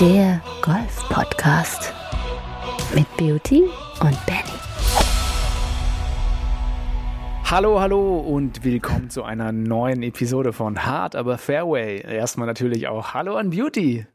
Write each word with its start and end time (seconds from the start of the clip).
Der 0.00 0.40
Golf-Podcast 0.62 1.92
mit 2.94 3.06
Beauty 3.18 3.64
und 4.00 4.24
Benny. 4.24 4.58
Hallo, 7.44 7.78
hallo 7.80 8.20
und 8.20 8.64
willkommen 8.64 9.10
zu 9.10 9.24
einer 9.24 9.52
neuen 9.52 10.02
Episode 10.02 10.54
von 10.54 10.86
Hard 10.86 11.16
aber 11.16 11.36
Fairway. 11.36 12.00
Erstmal 12.00 12.46
natürlich 12.46 12.88
auch 12.88 13.12
Hallo 13.12 13.34
an 13.34 13.50
Beauty. 13.50 14.06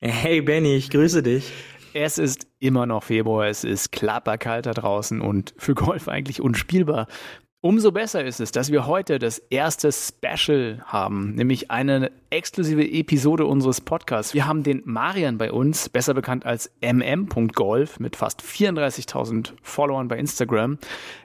Hey 0.00 0.42
Benny, 0.42 0.76
ich 0.76 0.90
grüße 0.90 1.24
dich. 1.24 1.52
Es 1.92 2.18
ist 2.18 2.46
immer 2.60 2.86
noch 2.86 3.02
Februar, 3.02 3.48
es 3.48 3.64
ist 3.64 3.90
klapperkalt 3.90 4.66
da 4.66 4.74
draußen 4.74 5.20
und 5.20 5.54
für 5.56 5.74
Golf 5.74 6.06
eigentlich 6.06 6.40
unspielbar. 6.40 7.08
Umso 7.66 7.90
besser 7.90 8.24
ist 8.24 8.38
es, 8.38 8.52
dass 8.52 8.70
wir 8.70 8.86
heute 8.86 9.18
das 9.18 9.38
erste 9.38 9.90
Special 9.90 10.84
haben, 10.86 11.34
nämlich 11.34 11.68
eine 11.68 12.12
exklusive 12.30 12.88
Episode 12.88 13.44
unseres 13.44 13.80
Podcasts. 13.80 14.34
Wir 14.34 14.46
haben 14.46 14.62
den 14.62 14.82
Marian 14.84 15.36
bei 15.36 15.50
uns, 15.50 15.88
besser 15.88 16.14
bekannt 16.14 16.46
als 16.46 16.70
mm.golf, 16.80 17.98
mit 17.98 18.14
fast 18.14 18.40
34.000 18.40 19.54
Followern 19.62 20.06
bei 20.06 20.16
Instagram. 20.16 20.78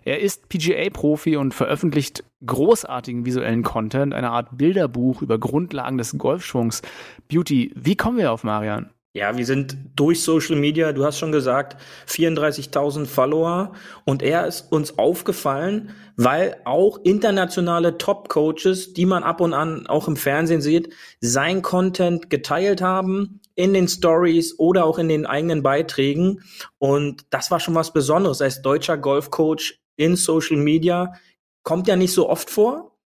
Er 0.03 0.21
ist 0.21 0.49
PGA-Profi 0.49 1.37
und 1.37 1.53
veröffentlicht 1.53 2.23
großartigen 2.43 3.23
visuellen 3.23 3.61
Content, 3.61 4.15
eine 4.15 4.31
Art 4.31 4.57
Bilderbuch 4.57 5.21
über 5.21 5.37
Grundlagen 5.37 5.99
des 5.99 6.17
Golfschwungs. 6.17 6.81
Beauty, 7.27 7.71
wie 7.75 7.95
kommen 7.95 8.17
wir 8.17 8.31
auf 8.31 8.43
Marian? 8.43 8.89
Ja, 9.13 9.35
wir 9.35 9.45
sind 9.45 9.77
durch 9.97 10.23
Social 10.23 10.55
Media, 10.55 10.93
du 10.93 11.03
hast 11.03 11.19
schon 11.19 11.33
gesagt, 11.33 11.75
34.000 12.07 13.05
Follower. 13.05 13.73
Und 14.05 14.23
er 14.23 14.47
ist 14.47 14.71
uns 14.71 14.97
aufgefallen, 14.97 15.89
weil 16.15 16.55
auch 16.63 16.97
internationale 17.03 17.97
Top-Coaches, 17.97 18.93
die 18.93 19.05
man 19.05 19.23
ab 19.23 19.41
und 19.41 19.53
an 19.53 19.85
auch 19.87 20.07
im 20.07 20.15
Fernsehen 20.15 20.61
sieht, 20.61 20.93
sein 21.19 21.61
Content 21.61 22.29
geteilt 22.29 22.81
haben 22.81 23.41
in 23.55 23.73
den 23.73 23.89
Stories 23.89 24.57
oder 24.57 24.85
auch 24.85 24.97
in 24.97 25.09
den 25.09 25.25
eigenen 25.25 25.61
Beiträgen. 25.61 26.41
Und 26.77 27.25
das 27.31 27.51
war 27.51 27.59
schon 27.59 27.75
was 27.75 27.91
Besonderes. 27.91 28.41
Als 28.41 28.61
deutscher 28.61 28.97
Golfcoach 28.97 29.81
in 29.97 30.15
Social 30.15 30.57
Media. 30.57 31.15
Kommt 31.63 31.89
ja 31.89 31.97
nicht 31.97 32.13
so 32.13 32.29
oft 32.29 32.49
vor. 32.49 32.97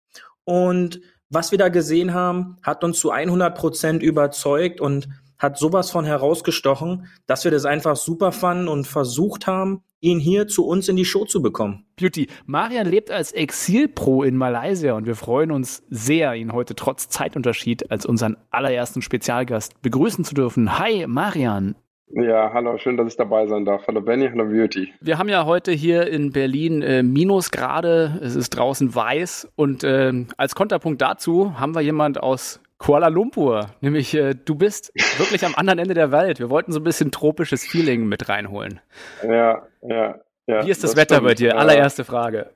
Und 0.44 1.00
was 1.30 1.50
wir 1.50 1.58
da 1.58 1.70
gesehen 1.70 2.12
haben, 2.12 2.58
hat 2.62 2.84
uns 2.84 2.98
zu 2.98 3.10
100 3.10 3.56
Prozent 3.56 4.02
überzeugt. 4.02 4.82
Und 4.82 5.08
hat 5.44 5.58
sowas 5.58 5.90
von 5.90 6.04
herausgestochen, 6.04 7.06
dass 7.26 7.44
wir 7.44 7.50
das 7.50 7.66
einfach 7.66 7.96
super 7.96 8.32
fanden 8.32 8.66
und 8.66 8.86
versucht 8.86 9.46
haben, 9.46 9.82
ihn 10.00 10.18
hier 10.18 10.48
zu 10.48 10.66
uns 10.66 10.88
in 10.88 10.96
die 10.96 11.04
Show 11.04 11.24
zu 11.24 11.40
bekommen. 11.42 11.84
Beauty, 11.96 12.28
Marian 12.46 12.86
lebt 12.86 13.10
als 13.10 13.32
Exilpro 13.32 14.22
in 14.22 14.36
Malaysia 14.36 14.94
und 14.94 15.06
wir 15.06 15.14
freuen 15.14 15.50
uns 15.50 15.82
sehr, 15.88 16.34
ihn 16.34 16.52
heute 16.52 16.74
trotz 16.74 17.08
Zeitunterschied 17.08 17.90
als 17.90 18.04
unseren 18.04 18.36
allerersten 18.50 19.02
Spezialgast 19.02 19.80
begrüßen 19.82 20.24
zu 20.24 20.34
dürfen. 20.34 20.78
Hi, 20.78 21.06
Marian. 21.06 21.76
Ja, 22.08 22.52
hallo, 22.52 22.78
schön, 22.78 22.96
dass 22.96 23.08
ich 23.08 23.16
dabei 23.16 23.46
sein 23.46 23.64
darf. 23.64 23.86
Hallo 23.88 24.00
Benny, 24.00 24.28
hallo 24.28 24.44
Beauty. 24.44 24.92
Wir 25.00 25.18
haben 25.18 25.28
ja 25.28 25.46
heute 25.46 25.72
hier 25.72 26.06
in 26.06 26.32
Berlin 26.32 26.80
äh, 26.82 27.02
Minusgrade, 27.02 28.20
es 28.22 28.36
ist 28.36 28.50
draußen 28.50 28.94
weiß 28.94 29.48
und 29.56 29.84
äh, 29.84 30.12
als 30.36 30.54
Konterpunkt 30.54 31.02
dazu 31.02 31.58
haben 31.58 31.74
wir 31.74 31.80
jemand 31.80 32.22
aus 32.22 32.60
Kuala 32.84 33.08
Lumpur. 33.08 33.70
Nämlich, 33.80 34.14
äh, 34.14 34.34
du 34.34 34.56
bist 34.56 34.92
wirklich 35.16 35.42
am 35.46 35.54
anderen 35.54 35.78
Ende 35.78 35.94
der 35.94 36.12
Welt. 36.12 36.38
Wir 36.38 36.50
wollten 36.50 36.70
so 36.70 36.80
ein 36.80 36.84
bisschen 36.84 37.10
tropisches 37.10 37.64
Feeling 37.64 38.04
mit 38.04 38.28
reinholen. 38.28 38.78
Ja, 39.22 39.66
ja, 39.80 40.20
ja. 40.46 40.66
Wie 40.66 40.70
ist 40.70 40.84
das, 40.84 40.90
das 40.90 41.00
Wetter 41.00 41.14
stimmt. 41.14 41.28
bei 41.28 41.34
dir? 41.34 41.56
Allererste 41.56 42.04
Frage. 42.04 42.50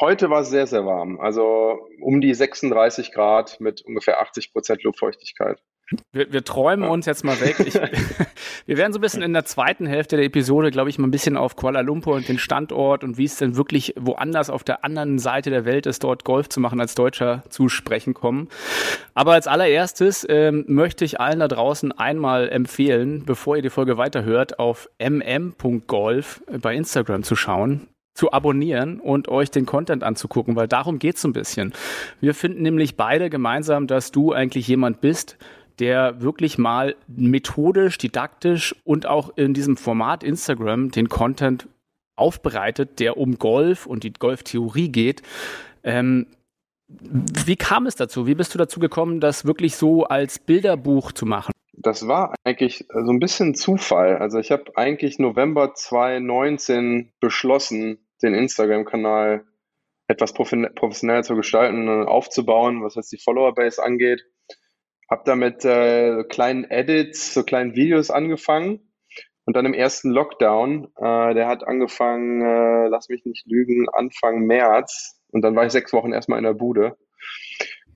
Heute 0.00 0.28
war 0.28 0.40
es 0.40 0.50
sehr, 0.50 0.66
sehr 0.66 0.84
warm. 0.84 1.20
Also 1.20 1.78
um 2.02 2.20
die 2.20 2.34
36 2.34 3.12
Grad 3.12 3.60
mit 3.60 3.80
ungefähr 3.82 4.20
80 4.20 4.52
Prozent 4.52 4.82
Luftfeuchtigkeit. 4.82 5.62
Wir, 6.10 6.32
wir 6.32 6.42
träumen 6.42 6.88
uns 6.88 7.06
jetzt 7.06 7.24
mal 7.24 7.40
weg. 7.40 7.60
Ich, 7.60 7.74
wir 8.66 8.76
werden 8.76 8.92
so 8.92 8.98
ein 8.98 9.02
bisschen 9.02 9.22
in 9.22 9.32
der 9.32 9.44
zweiten 9.44 9.86
Hälfte 9.86 10.16
der 10.16 10.24
Episode, 10.24 10.72
glaube 10.72 10.90
ich, 10.90 10.98
mal 10.98 11.06
ein 11.06 11.12
bisschen 11.12 11.36
auf 11.36 11.54
Kuala 11.54 11.80
Lumpur 11.80 12.14
und 12.14 12.28
den 12.28 12.38
Standort 12.38 13.04
und 13.04 13.18
wie 13.18 13.24
es 13.24 13.36
denn 13.36 13.56
wirklich 13.56 13.94
woanders 13.96 14.50
auf 14.50 14.64
der 14.64 14.84
anderen 14.84 15.20
Seite 15.20 15.50
der 15.50 15.64
Welt 15.64 15.86
ist, 15.86 16.02
dort 16.02 16.24
Golf 16.24 16.48
zu 16.48 16.58
machen, 16.58 16.80
als 16.80 16.96
Deutscher 16.96 17.44
zu 17.50 17.68
sprechen 17.68 18.14
kommen. 18.14 18.48
Aber 19.14 19.34
als 19.34 19.46
allererstes 19.46 20.26
ähm, 20.28 20.64
möchte 20.66 21.04
ich 21.04 21.20
allen 21.20 21.38
da 21.38 21.46
draußen 21.46 21.92
einmal 21.92 22.48
empfehlen, 22.48 23.24
bevor 23.24 23.56
ihr 23.56 23.62
die 23.62 23.70
Folge 23.70 23.96
weiterhört, 23.96 24.58
auf 24.58 24.88
mm.golf 24.98 26.42
bei 26.60 26.74
Instagram 26.74 27.22
zu 27.22 27.36
schauen 27.36 27.88
zu 28.14 28.32
abonnieren 28.32 28.98
und 28.98 29.28
euch 29.28 29.50
den 29.50 29.66
Content 29.66 30.02
anzugucken, 30.02 30.56
weil 30.56 30.66
darum 30.66 30.98
geht's 30.98 31.20
so 31.20 31.28
ein 31.28 31.34
bisschen. 31.34 31.74
Wir 32.18 32.32
finden 32.32 32.62
nämlich 32.62 32.96
beide 32.96 33.28
gemeinsam, 33.28 33.86
dass 33.86 34.10
du 34.10 34.32
eigentlich 34.32 34.66
jemand 34.66 35.02
bist, 35.02 35.36
der 35.78 36.20
wirklich 36.20 36.58
mal 36.58 36.96
methodisch, 37.06 37.98
didaktisch 37.98 38.74
und 38.84 39.06
auch 39.06 39.36
in 39.36 39.54
diesem 39.54 39.76
Format 39.76 40.22
Instagram 40.22 40.90
den 40.90 41.08
Content 41.08 41.68
aufbereitet, 42.16 42.98
der 42.98 43.18
um 43.18 43.38
Golf 43.38 43.86
und 43.86 44.02
die 44.04 44.12
Golftheorie 44.12 44.88
geht. 44.88 45.22
Ähm, 45.84 46.26
wie 46.88 47.56
kam 47.56 47.86
es 47.86 47.96
dazu? 47.96 48.26
Wie 48.26 48.34
bist 48.34 48.54
du 48.54 48.58
dazu 48.58 48.80
gekommen, 48.80 49.20
das 49.20 49.44
wirklich 49.44 49.76
so 49.76 50.04
als 50.04 50.38
Bilderbuch 50.38 51.12
zu 51.12 51.26
machen? 51.26 51.52
Das 51.72 52.08
war 52.08 52.34
eigentlich 52.44 52.86
so 52.88 53.10
ein 53.10 53.20
bisschen 53.20 53.54
Zufall. 53.54 54.16
Also 54.16 54.38
ich 54.38 54.50
habe 54.50 54.76
eigentlich 54.76 55.18
November 55.18 55.74
2019 55.74 57.12
beschlossen, 57.20 57.98
den 58.22 58.34
Instagram-Kanal 58.34 59.44
etwas 60.08 60.32
professioneller 60.32 61.22
zu 61.22 61.34
gestalten 61.34 61.88
und 61.88 62.06
aufzubauen, 62.06 62.82
was 62.82 62.94
jetzt 62.94 63.12
die 63.12 63.18
Follower-Base 63.18 63.82
angeht. 63.82 64.24
Hab 65.08 65.24
da 65.24 65.36
mit 65.36 65.64
äh, 65.64 66.24
kleinen 66.24 66.64
Edits, 66.64 67.34
so 67.34 67.44
kleinen 67.44 67.76
Videos 67.76 68.10
angefangen. 68.10 68.80
Und 69.44 69.54
dann 69.54 69.64
im 69.64 69.74
ersten 69.74 70.10
Lockdown, 70.10 70.88
äh, 70.96 71.34
der 71.34 71.46
hat 71.46 71.66
angefangen, 71.66 72.42
äh, 72.42 72.88
lass 72.88 73.08
mich 73.08 73.24
nicht 73.24 73.46
lügen, 73.46 73.88
Anfang 73.88 74.40
März. 74.40 75.22
Und 75.30 75.42
dann 75.42 75.54
war 75.54 75.64
ich 75.64 75.72
sechs 75.72 75.92
Wochen 75.92 76.12
erstmal 76.12 76.38
in 76.38 76.44
der 76.44 76.54
Bude. 76.54 76.96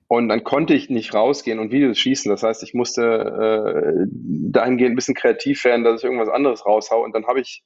Und 0.07 0.29
dann 0.29 0.43
konnte 0.43 0.73
ich 0.73 0.89
nicht 0.89 1.13
rausgehen 1.13 1.59
und 1.59 1.71
Videos 1.71 1.97
schießen. 1.97 2.29
Das 2.29 2.43
heißt, 2.43 2.63
ich 2.63 2.73
musste 2.73 3.03
äh, 3.03 4.07
dahingehend 4.11 4.93
ein 4.93 4.95
bisschen 4.95 5.15
kreativ 5.15 5.63
werden, 5.65 5.83
dass 5.83 6.01
ich 6.01 6.03
irgendwas 6.03 6.29
anderes 6.29 6.65
raushau. 6.65 7.03
Und 7.03 7.13
dann 7.15 7.27
habe 7.27 7.41
ich 7.41 7.63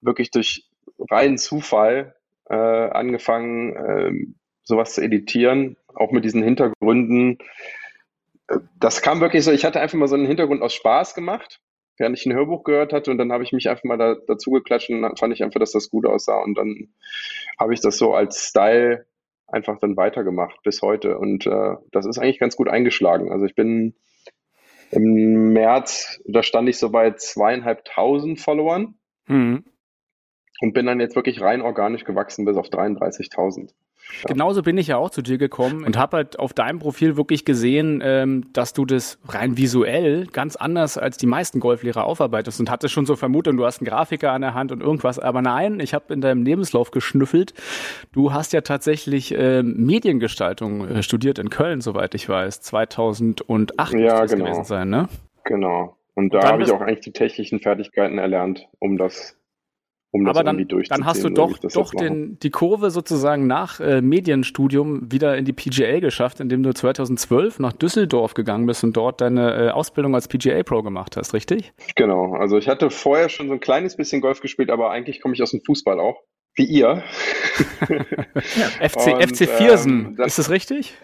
wirklich 0.00 0.30
durch 0.30 0.68
reinen 1.10 1.38
Zufall 1.38 2.16
äh, 2.48 2.54
angefangen, 2.54 3.76
äh, 3.76 4.12
sowas 4.64 4.94
zu 4.94 5.02
editieren, 5.02 5.76
auch 5.94 6.10
mit 6.10 6.24
diesen 6.24 6.42
Hintergründen, 6.42 7.38
das 8.78 9.02
kam 9.02 9.20
wirklich 9.20 9.44
so, 9.44 9.52
ich 9.52 9.64
hatte 9.64 9.80
einfach 9.80 9.98
mal 9.98 10.08
so 10.08 10.14
einen 10.14 10.26
Hintergrund 10.26 10.62
aus 10.62 10.74
Spaß 10.74 11.14
gemacht, 11.14 11.60
während 11.98 12.18
ich 12.18 12.26
ein 12.26 12.34
Hörbuch 12.34 12.64
gehört 12.64 12.92
hatte 12.92 13.10
und 13.10 13.18
dann 13.18 13.32
habe 13.32 13.44
ich 13.44 13.52
mich 13.52 13.68
einfach 13.68 13.84
mal 13.84 13.98
da, 13.98 14.16
dazu 14.26 14.50
geklatscht 14.50 14.90
und 14.90 15.02
dann 15.02 15.16
fand 15.16 15.32
ich 15.32 15.42
einfach, 15.42 15.60
dass 15.60 15.72
das 15.72 15.90
gut 15.90 16.06
aussah 16.06 16.42
und 16.42 16.56
dann 16.56 16.88
habe 17.58 17.74
ich 17.74 17.80
das 17.80 17.98
so 17.98 18.14
als 18.14 18.48
Style 18.48 19.06
einfach 19.46 19.78
dann 19.78 19.96
weitergemacht 19.96 20.62
bis 20.62 20.82
heute 20.82 21.18
und 21.18 21.46
äh, 21.46 21.76
das 21.92 22.06
ist 22.06 22.18
eigentlich 22.18 22.38
ganz 22.38 22.56
gut 22.56 22.68
eingeschlagen. 22.68 23.32
Also 23.32 23.46
ich 23.46 23.54
bin 23.54 23.94
im 24.90 25.52
März, 25.52 26.20
da 26.26 26.42
stand 26.42 26.68
ich 26.68 26.78
so 26.78 26.90
bei 26.90 27.12
zweieinhalbtausend 27.12 28.40
Followern 28.40 28.94
mhm. 29.26 29.64
und 30.60 30.72
bin 30.72 30.86
dann 30.86 31.00
jetzt 31.00 31.16
wirklich 31.16 31.40
rein 31.40 31.62
organisch 31.62 32.04
gewachsen 32.04 32.44
bis 32.44 32.56
auf 32.56 32.68
33.000. 32.68 33.70
Genauso 34.26 34.62
bin 34.62 34.78
ich 34.78 34.88
ja 34.88 34.96
auch 34.96 35.10
zu 35.10 35.22
dir 35.22 35.38
gekommen 35.38 35.84
und 35.84 35.96
habe 35.96 36.18
halt 36.18 36.38
auf 36.38 36.52
deinem 36.52 36.78
Profil 36.78 37.16
wirklich 37.16 37.44
gesehen, 37.44 38.00
ähm, 38.04 38.46
dass 38.52 38.72
du 38.72 38.84
das 38.84 39.18
rein 39.28 39.56
visuell 39.56 40.26
ganz 40.26 40.56
anders 40.56 40.98
als 40.98 41.16
die 41.16 41.26
meisten 41.26 41.60
Golflehrer 41.60 42.04
aufarbeitest 42.04 42.60
und 42.60 42.70
hatte 42.70 42.88
schon 42.88 43.06
so 43.06 43.16
vermutet, 43.16 43.56
du 43.56 43.64
hast 43.64 43.80
einen 43.80 43.88
Grafiker 43.88 44.32
an 44.32 44.42
der 44.42 44.54
Hand 44.54 44.72
und 44.72 44.82
irgendwas. 44.82 45.18
Aber 45.18 45.42
nein, 45.42 45.80
ich 45.80 45.94
habe 45.94 46.12
in 46.12 46.20
deinem 46.20 46.44
Lebenslauf 46.44 46.90
geschnüffelt. 46.90 47.54
Du 48.12 48.32
hast 48.32 48.52
ja 48.52 48.60
tatsächlich 48.60 49.36
äh, 49.36 49.62
Mediengestaltung 49.62 50.88
äh, 50.88 51.02
studiert 51.02 51.38
in 51.38 51.50
Köln, 51.50 51.80
soweit 51.80 52.14
ich 52.14 52.28
weiß. 52.28 52.60
2008 52.60 53.94
ja, 53.94 54.24
genau. 54.26 54.44
gewesen 54.44 54.64
sein, 54.64 54.90
ne? 54.90 55.08
Genau. 55.44 55.96
Und 56.14 56.34
da 56.34 56.42
habe 56.44 56.62
ich 56.62 56.70
auch 56.70 56.80
eigentlich 56.80 57.00
die 57.00 57.12
technischen 57.12 57.60
Fertigkeiten 57.60 58.18
erlernt, 58.18 58.68
um 58.78 58.98
das 58.98 59.39
um 60.12 60.24
das 60.24 60.36
Aber 60.36 60.44
dann, 60.44 60.66
dann 60.66 61.04
hast 61.04 61.22
du 61.22 61.28
doch, 61.28 61.56
doch 61.58 61.94
den, 61.94 62.36
die 62.40 62.50
Kurve 62.50 62.90
sozusagen 62.90 63.46
nach 63.46 63.78
äh, 63.78 64.02
Medienstudium 64.02 65.12
wieder 65.12 65.36
in 65.36 65.44
die 65.44 65.52
PGA 65.52 66.00
geschafft, 66.00 66.40
indem 66.40 66.64
du 66.64 66.74
2012 66.74 67.60
nach 67.60 67.72
Düsseldorf 67.72 68.34
gegangen 68.34 68.66
bist 68.66 68.82
und 68.82 68.96
dort 68.96 69.20
deine 69.20 69.68
äh, 69.68 69.70
Ausbildung 69.70 70.16
als 70.16 70.26
PGA 70.26 70.64
Pro 70.64 70.82
gemacht 70.82 71.16
hast, 71.16 71.32
richtig? 71.32 71.72
Genau. 71.94 72.34
Also 72.34 72.58
ich 72.58 72.68
hatte 72.68 72.90
vorher 72.90 73.28
schon 73.28 73.46
so 73.46 73.52
ein 73.52 73.60
kleines 73.60 73.96
bisschen 73.96 74.20
Golf 74.20 74.40
gespielt, 74.40 74.70
aber 74.70 74.90
eigentlich 74.90 75.20
komme 75.20 75.34
ich 75.34 75.42
aus 75.42 75.52
dem 75.52 75.60
Fußball 75.60 76.00
auch. 76.00 76.20
Wie 76.56 76.64
ihr. 76.64 77.04
ja. 77.88 78.88
FC, 78.88 79.14
und, 79.14 79.22
FC 79.22 79.48
Viersen, 79.48 80.16
ähm, 80.18 80.24
ist 80.24 80.38
das 80.40 80.50
richtig? 80.50 80.94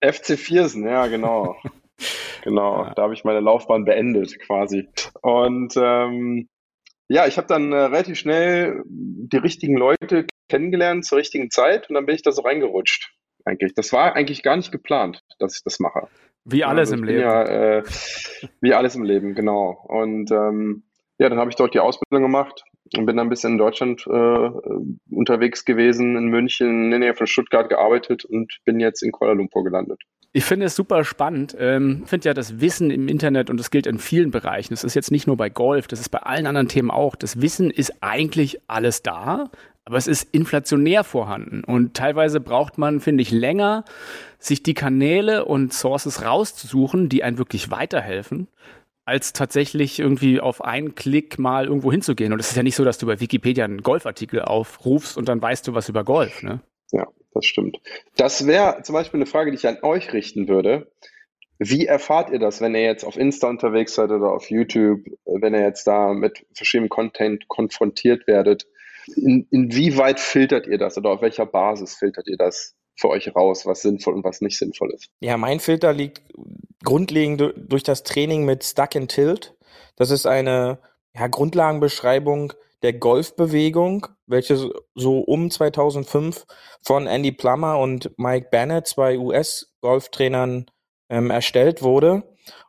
FC 0.00 0.36
Viersen, 0.36 0.84
ja, 0.84 1.06
genau. 1.06 1.56
genau, 2.42 2.84
ja. 2.84 2.94
da 2.94 3.02
habe 3.02 3.14
ich 3.14 3.22
meine 3.22 3.38
Laufbahn 3.38 3.84
beendet 3.84 4.36
quasi. 4.40 4.88
Und 5.22 5.74
ähm, 5.76 6.48
ja, 7.08 7.26
ich 7.26 7.36
habe 7.36 7.46
dann 7.46 7.72
äh, 7.72 7.76
relativ 7.76 8.18
schnell 8.18 8.82
die 8.86 9.38
richtigen 9.38 9.76
Leute 9.76 10.26
kennengelernt 10.48 11.04
zur 11.04 11.18
richtigen 11.18 11.50
Zeit 11.50 11.88
und 11.88 11.94
dann 11.94 12.06
bin 12.06 12.14
ich 12.14 12.22
da 12.22 12.32
so 12.32 12.42
reingerutscht. 12.42 13.12
Eigentlich. 13.44 13.74
Das 13.74 13.92
war 13.92 14.14
eigentlich 14.14 14.42
gar 14.42 14.56
nicht 14.56 14.72
geplant, 14.72 15.22
dass 15.38 15.56
ich 15.56 15.64
das 15.64 15.80
mache. 15.80 16.08
Wie 16.44 16.64
alles 16.64 16.90
also 16.90 16.96
im 16.96 17.04
Leben. 17.04 17.20
Ja, 17.20 17.44
äh, 17.44 17.82
wie 18.60 18.74
alles 18.74 18.94
im 18.94 19.04
Leben, 19.04 19.34
genau. 19.34 19.84
Und 19.88 20.30
ähm, 20.30 20.84
ja, 21.18 21.28
dann 21.28 21.38
habe 21.38 21.50
ich 21.50 21.56
dort 21.56 21.74
die 21.74 21.80
Ausbildung 21.80 22.22
gemacht 22.22 22.62
und 22.96 23.06
bin 23.06 23.16
dann 23.16 23.26
ein 23.26 23.30
bisschen 23.30 23.52
in 23.52 23.58
Deutschland 23.58 24.06
äh, 24.06 24.50
unterwegs 25.10 25.64
gewesen, 25.64 26.16
in 26.16 26.26
München, 26.26 26.84
in 26.84 26.90
der 26.90 26.98
Nähe 27.00 27.14
von 27.14 27.26
Stuttgart 27.26 27.68
gearbeitet 27.68 28.24
und 28.24 28.58
bin 28.64 28.80
jetzt 28.80 29.02
in 29.02 29.12
Kuala 29.12 29.32
Lumpur 29.32 29.64
gelandet. 29.64 30.02
Ich 30.38 30.44
finde 30.44 30.66
es 30.66 30.76
super 30.76 31.02
spannend. 31.02 31.56
Ähm, 31.58 32.02
ich 32.04 32.10
finde 32.10 32.28
ja 32.28 32.32
das 32.32 32.60
Wissen 32.60 32.92
im 32.92 33.08
Internet 33.08 33.50
und 33.50 33.56
das 33.56 33.72
gilt 33.72 33.88
in 33.88 33.98
vielen 33.98 34.30
Bereichen. 34.30 34.72
Das 34.72 34.84
ist 34.84 34.94
jetzt 34.94 35.10
nicht 35.10 35.26
nur 35.26 35.36
bei 35.36 35.50
Golf, 35.50 35.88
das 35.88 35.98
ist 35.98 36.10
bei 36.10 36.20
allen 36.20 36.46
anderen 36.46 36.68
Themen 36.68 36.92
auch. 36.92 37.16
Das 37.16 37.40
Wissen 37.40 37.72
ist 37.72 37.92
eigentlich 38.02 38.60
alles 38.68 39.02
da, 39.02 39.50
aber 39.84 39.96
es 39.96 40.06
ist 40.06 40.32
inflationär 40.32 41.02
vorhanden. 41.02 41.64
Und 41.64 41.94
teilweise 41.94 42.38
braucht 42.38 42.78
man, 42.78 43.00
finde 43.00 43.22
ich, 43.22 43.32
länger, 43.32 43.84
sich 44.38 44.62
die 44.62 44.74
Kanäle 44.74 45.44
und 45.44 45.72
Sources 45.72 46.24
rauszusuchen, 46.24 47.08
die 47.08 47.24
einen 47.24 47.38
wirklich 47.38 47.72
weiterhelfen, 47.72 48.46
als 49.06 49.32
tatsächlich 49.32 49.98
irgendwie 49.98 50.38
auf 50.38 50.62
einen 50.62 50.94
Klick 50.94 51.40
mal 51.40 51.66
irgendwo 51.66 51.90
hinzugehen. 51.90 52.32
Und 52.32 52.38
es 52.38 52.50
ist 52.50 52.56
ja 52.56 52.62
nicht 52.62 52.76
so, 52.76 52.84
dass 52.84 52.98
du 52.98 53.06
bei 53.06 53.18
Wikipedia 53.18 53.64
einen 53.64 53.82
Golfartikel 53.82 54.42
aufrufst 54.42 55.18
und 55.18 55.28
dann 55.28 55.42
weißt 55.42 55.66
du 55.66 55.74
was 55.74 55.88
über 55.88 56.04
Golf. 56.04 56.44
Ne? 56.44 56.60
Ja, 56.92 57.08
das 57.38 57.46
stimmt. 57.46 57.78
Das 58.16 58.46
wäre 58.46 58.82
zum 58.82 58.94
Beispiel 58.94 59.18
eine 59.18 59.26
Frage, 59.26 59.52
die 59.52 59.56
ich 59.56 59.68
an 59.68 59.78
euch 59.82 60.12
richten 60.12 60.48
würde. 60.48 60.90
Wie 61.58 61.86
erfahrt 61.86 62.30
ihr 62.30 62.38
das, 62.38 62.60
wenn 62.60 62.74
ihr 62.74 62.82
jetzt 62.82 63.04
auf 63.04 63.16
Insta 63.16 63.48
unterwegs 63.48 63.94
seid 63.94 64.10
oder 64.10 64.32
auf 64.32 64.50
YouTube, 64.50 65.00
wenn 65.24 65.54
ihr 65.54 65.62
jetzt 65.62 65.86
da 65.86 66.12
mit 66.12 66.44
verschiedenem 66.52 66.88
Content 66.88 67.48
konfrontiert 67.48 68.26
werdet? 68.26 68.66
In, 69.16 69.46
inwieweit 69.50 70.20
filtert 70.20 70.66
ihr 70.66 70.78
das 70.78 70.98
oder 70.98 71.10
auf 71.10 71.22
welcher 71.22 71.46
Basis 71.46 71.94
filtert 71.94 72.26
ihr 72.26 72.36
das 72.36 72.74
für 72.96 73.08
euch 73.08 73.34
raus, 73.34 73.64
was 73.66 73.82
sinnvoll 73.82 74.14
und 74.14 74.24
was 74.24 74.40
nicht 74.40 74.58
sinnvoll 74.58 74.92
ist? 74.92 75.10
Ja, 75.20 75.36
mein 75.36 75.60
Filter 75.60 75.92
liegt 75.92 76.22
grundlegend 76.84 77.54
durch 77.56 77.84
das 77.84 78.02
Training 78.02 78.44
mit 78.44 78.64
Stuck 78.64 78.96
and 78.96 79.10
Tilt. 79.10 79.56
Das 79.96 80.10
ist 80.10 80.26
eine 80.26 80.78
ja, 81.14 81.28
Grundlagenbeschreibung 81.28 82.52
der 82.82 82.92
Golfbewegung, 82.92 84.06
welche 84.26 84.70
so 84.94 85.18
um 85.20 85.50
2005 85.50 86.46
von 86.82 87.06
Andy 87.06 87.32
Plummer 87.32 87.78
und 87.78 88.10
Mike 88.18 88.48
Bennett, 88.50 88.86
zwei 88.86 89.18
US-Golftrainern, 89.18 90.66
ähm, 91.08 91.30
erstellt 91.30 91.82
wurde. 91.82 92.22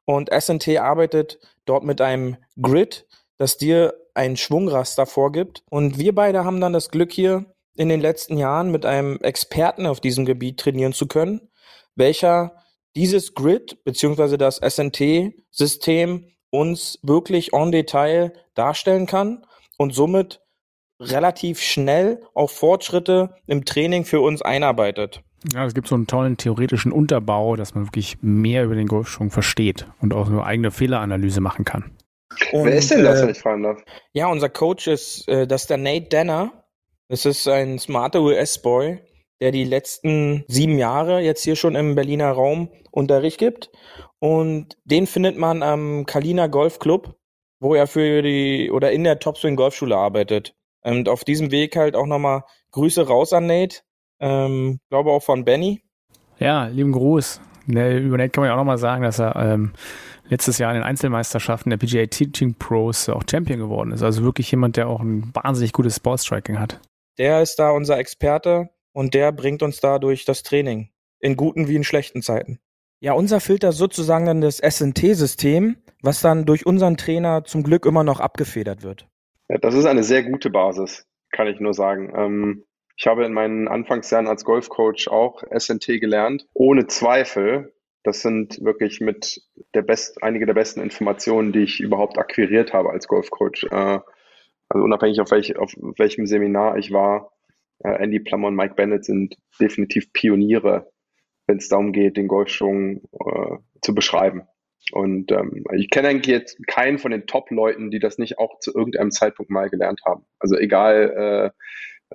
Und 0.05 0.29
SNT 0.31 0.79
arbeitet 0.79 1.39
dort 1.65 1.83
mit 1.83 2.01
einem 2.01 2.37
Grid, 2.61 3.07
das 3.37 3.57
dir 3.57 3.93
ein 4.13 4.37
Schwungraster 4.37 5.05
vorgibt. 5.05 5.63
Und 5.69 5.97
wir 5.97 6.15
beide 6.15 6.43
haben 6.43 6.59
dann 6.59 6.73
das 6.73 6.89
Glück 6.89 7.11
hier 7.11 7.45
in 7.75 7.89
den 7.89 8.01
letzten 8.01 8.37
Jahren 8.37 8.71
mit 8.71 8.85
einem 8.85 9.19
Experten 9.21 9.85
auf 9.85 10.01
diesem 10.01 10.25
Gebiet 10.25 10.59
trainieren 10.59 10.93
zu 10.93 11.07
können, 11.07 11.49
welcher 11.95 12.55
dieses 12.95 13.35
Grid 13.35 13.83
beziehungsweise 13.83 14.37
das 14.37 14.57
SNT-System 14.57 16.25
uns 16.49 16.99
wirklich 17.03 17.53
en 17.53 17.71
Detail 17.71 18.33
darstellen 18.55 19.05
kann 19.05 19.45
und 19.79 19.95
somit 19.95 20.41
relativ 20.99 21.61
schnell 21.61 22.21
auch 22.33 22.49
Fortschritte 22.49 23.33
im 23.47 23.65
Training 23.65 24.03
für 24.03 24.19
uns 24.19 24.41
einarbeitet. 24.41 25.23
Ja, 25.53 25.65
es 25.65 25.73
gibt 25.73 25.87
so 25.87 25.95
einen 25.95 26.05
tollen 26.05 26.35
theoretischen 26.35 26.91
Unterbau, 26.91 27.55
dass 27.55 27.73
man 27.73 27.85
wirklich 27.85 28.17
mehr 28.21 28.65
über 28.65 28.75
den 28.75 28.87
Golfschwung 28.87 29.31
versteht 29.31 29.87
und 30.01 30.13
auch 30.13 30.27
eine 30.27 30.43
eigene 30.43 30.71
Fehleranalyse 30.71 31.39
machen 31.39 31.63
kann. 31.63 31.91
Und, 32.51 32.65
Wer 32.65 32.75
ist 32.75 32.91
denn 32.91 33.03
das, 33.03 33.19
äh, 33.19 33.23
wenn 33.23 33.29
ich 33.29 33.39
fragen 33.39 33.63
darf? 33.63 33.81
Ja, 34.11 34.27
unser 34.27 34.49
Coach 34.49 34.87
ist, 34.87 35.27
äh, 35.29 35.47
das 35.47 35.61
ist 35.61 35.69
der 35.69 35.77
Nate 35.77 36.07
Danner. 36.09 36.51
Das 37.07 37.25
ist 37.25 37.47
ein 37.47 37.79
smarter 37.79 38.21
US-Boy, 38.21 38.99
der 39.39 39.51
die 39.51 39.63
letzten 39.63 40.43
sieben 40.47 40.77
Jahre 40.77 41.21
jetzt 41.21 41.43
hier 41.43 41.55
schon 41.55 41.75
im 41.75 41.95
Berliner 41.95 42.31
Raum 42.31 42.69
Unterricht 42.91 43.37
gibt. 43.37 43.71
Und 44.19 44.77
den 44.83 45.07
findet 45.07 45.37
man 45.37 45.63
am 45.63 46.05
Kalina 46.05 46.47
Golf 46.47 46.79
Club, 46.79 47.15
wo 47.59 47.75
er 47.75 47.87
für 47.87 48.21
die 48.21 48.71
oder 48.71 48.91
in 48.91 49.03
der 49.03 49.19
Topswing 49.19 49.55
Golfschule 49.55 49.95
arbeitet. 49.95 50.55
Und 50.81 51.09
auf 51.09 51.23
diesem 51.23 51.51
Weg 51.51 51.75
halt 51.75 51.95
auch 51.95 52.05
nochmal 52.05 52.43
Grüße 52.71 53.07
raus 53.07 53.33
an 53.33 53.47
Nate. 53.47 53.81
Ähm, 54.19 54.79
glaube 54.89 55.11
auch 55.11 55.23
von 55.23 55.45
Benny. 55.45 55.81
Ja, 56.39 56.67
lieben 56.67 56.91
Gruß. 56.91 57.41
Über 57.67 58.17
Nate 58.17 58.29
kann 58.29 58.41
man 58.41 58.47
ja 58.47 58.53
auch 58.53 58.59
nochmal 58.59 58.77
sagen, 58.77 59.03
dass 59.03 59.19
er 59.19 59.35
ähm, 59.35 59.73
letztes 60.29 60.57
Jahr 60.57 60.71
in 60.71 60.75
den 60.75 60.83
Einzelmeisterschaften 60.83 61.69
der 61.69 61.77
PGA 61.77 62.05
Teaching 62.05 62.55
Pros 62.55 63.09
auch 63.09 63.23
Champion 63.29 63.59
geworden 63.59 63.91
ist. 63.91 64.03
Also 64.03 64.23
wirklich 64.23 64.49
jemand, 64.51 64.77
der 64.77 64.87
auch 64.87 65.01
ein 65.01 65.31
wahnsinnig 65.33 65.73
gutes 65.73 65.97
Sportstriking 65.97 66.59
hat. 66.59 66.79
Der 67.17 67.41
ist 67.41 67.57
da 67.57 67.71
unser 67.71 67.97
Experte 67.97 68.69
und 68.93 69.13
der 69.13 69.31
bringt 69.31 69.61
uns 69.61 69.81
da 69.81 69.99
durch 69.99 70.25
das 70.25 70.43
Training. 70.43 70.89
In 71.19 71.35
guten 71.35 71.67
wie 71.67 71.75
in 71.75 71.83
schlechten 71.83 72.21
Zeiten. 72.21 72.59
Ja, 73.01 73.13
unser 73.13 73.39
Filter 73.39 73.71
sozusagen 73.71 74.25
dann 74.25 74.41
das 74.41 74.57
SNT-System, 74.57 75.77
was 76.01 76.21
dann 76.21 76.45
durch 76.45 76.65
unseren 76.65 76.97
Trainer 76.97 77.45
zum 77.45 77.63
Glück 77.63 77.85
immer 77.85 78.03
noch 78.03 78.19
abgefedert 78.19 78.83
wird. 78.83 79.07
Ja, 79.47 79.57
das 79.57 79.73
ist 79.73 79.85
eine 79.85 80.03
sehr 80.03 80.23
gute 80.23 80.49
Basis, 80.49 81.07
kann 81.31 81.47
ich 81.47 81.59
nur 81.59 81.73
sagen. 81.73 82.11
Ähm, 82.15 82.65
ich 82.97 83.07
habe 83.07 83.25
in 83.25 83.31
meinen 83.31 83.69
Anfangsjahren 83.69 84.27
als 84.27 84.43
Golfcoach 84.43 85.07
auch 85.07 85.41
SNT 85.57 86.01
gelernt. 86.01 86.45
Ohne 86.53 86.87
Zweifel. 86.87 87.73
Das 88.03 88.21
sind 88.21 88.63
wirklich 88.63 88.99
mit 88.99 89.41
der 89.73 89.81
best, 89.81 90.21
einige 90.21 90.45
der 90.45 90.53
besten 90.53 90.81
Informationen, 90.81 91.53
die 91.53 91.63
ich 91.63 91.79
überhaupt 91.79 92.17
akquiriert 92.17 92.73
habe 92.73 92.89
als 92.89 93.07
Golfcoach. 93.07 93.67
Äh, 93.71 93.99
also 94.67 94.83
unabhängig 94.83 95.21
auf, 95.21 95.31
welch, 95.31 95.57
auf 95.57 95.73
welchem 95.97 96.25
Seminar 96.25 96.77
ich 96.77 96.91
war. 96.91 97.31
Äh, 97.79 98.03
Andy 98.03 98.19
Plummer 98.19 98.47
und 98.49 98.55
Mike 98.55 98.75
Bennett 98.75 99.05
sind 99.05 99.35
definitiv 99.59 100.11
Pioniere, 100.11 100.88
wenn 101.49 101.57
es 101.57 101.67
darum 101.67 101.91
geht, 101.93 102.15
den 102.15 102.27
Golfschwung 102.27 103.01
äh, 103.25 103.57
zu 103.81 103.95
beschreiben. 103.95 104.43
Und 104.91 105.31
ähm, 105.31 105.63
ich 105.75 105.89
kenne 105.89 106.09
eigentlich 106.09 106.27
jetzt 106.27 106.59
keinen 106.67 106.99
von 106.99 107.09
den 107.09 107.25
Top-Leuten, 107.25 107.89
die 107.89 107.99
das 107.99 108.19
nicht 108.19 108.37
auch 108.37 108.59
zu 108.59 108.73
irgendeinem 108.73 109.09
Zeitpunkt 109.09 109.49
mal 109.49 109.67
gelernt 109.69 110.01
haben. 110.05 110.25
Also 110.37 110.55
egal, 110.57 111.51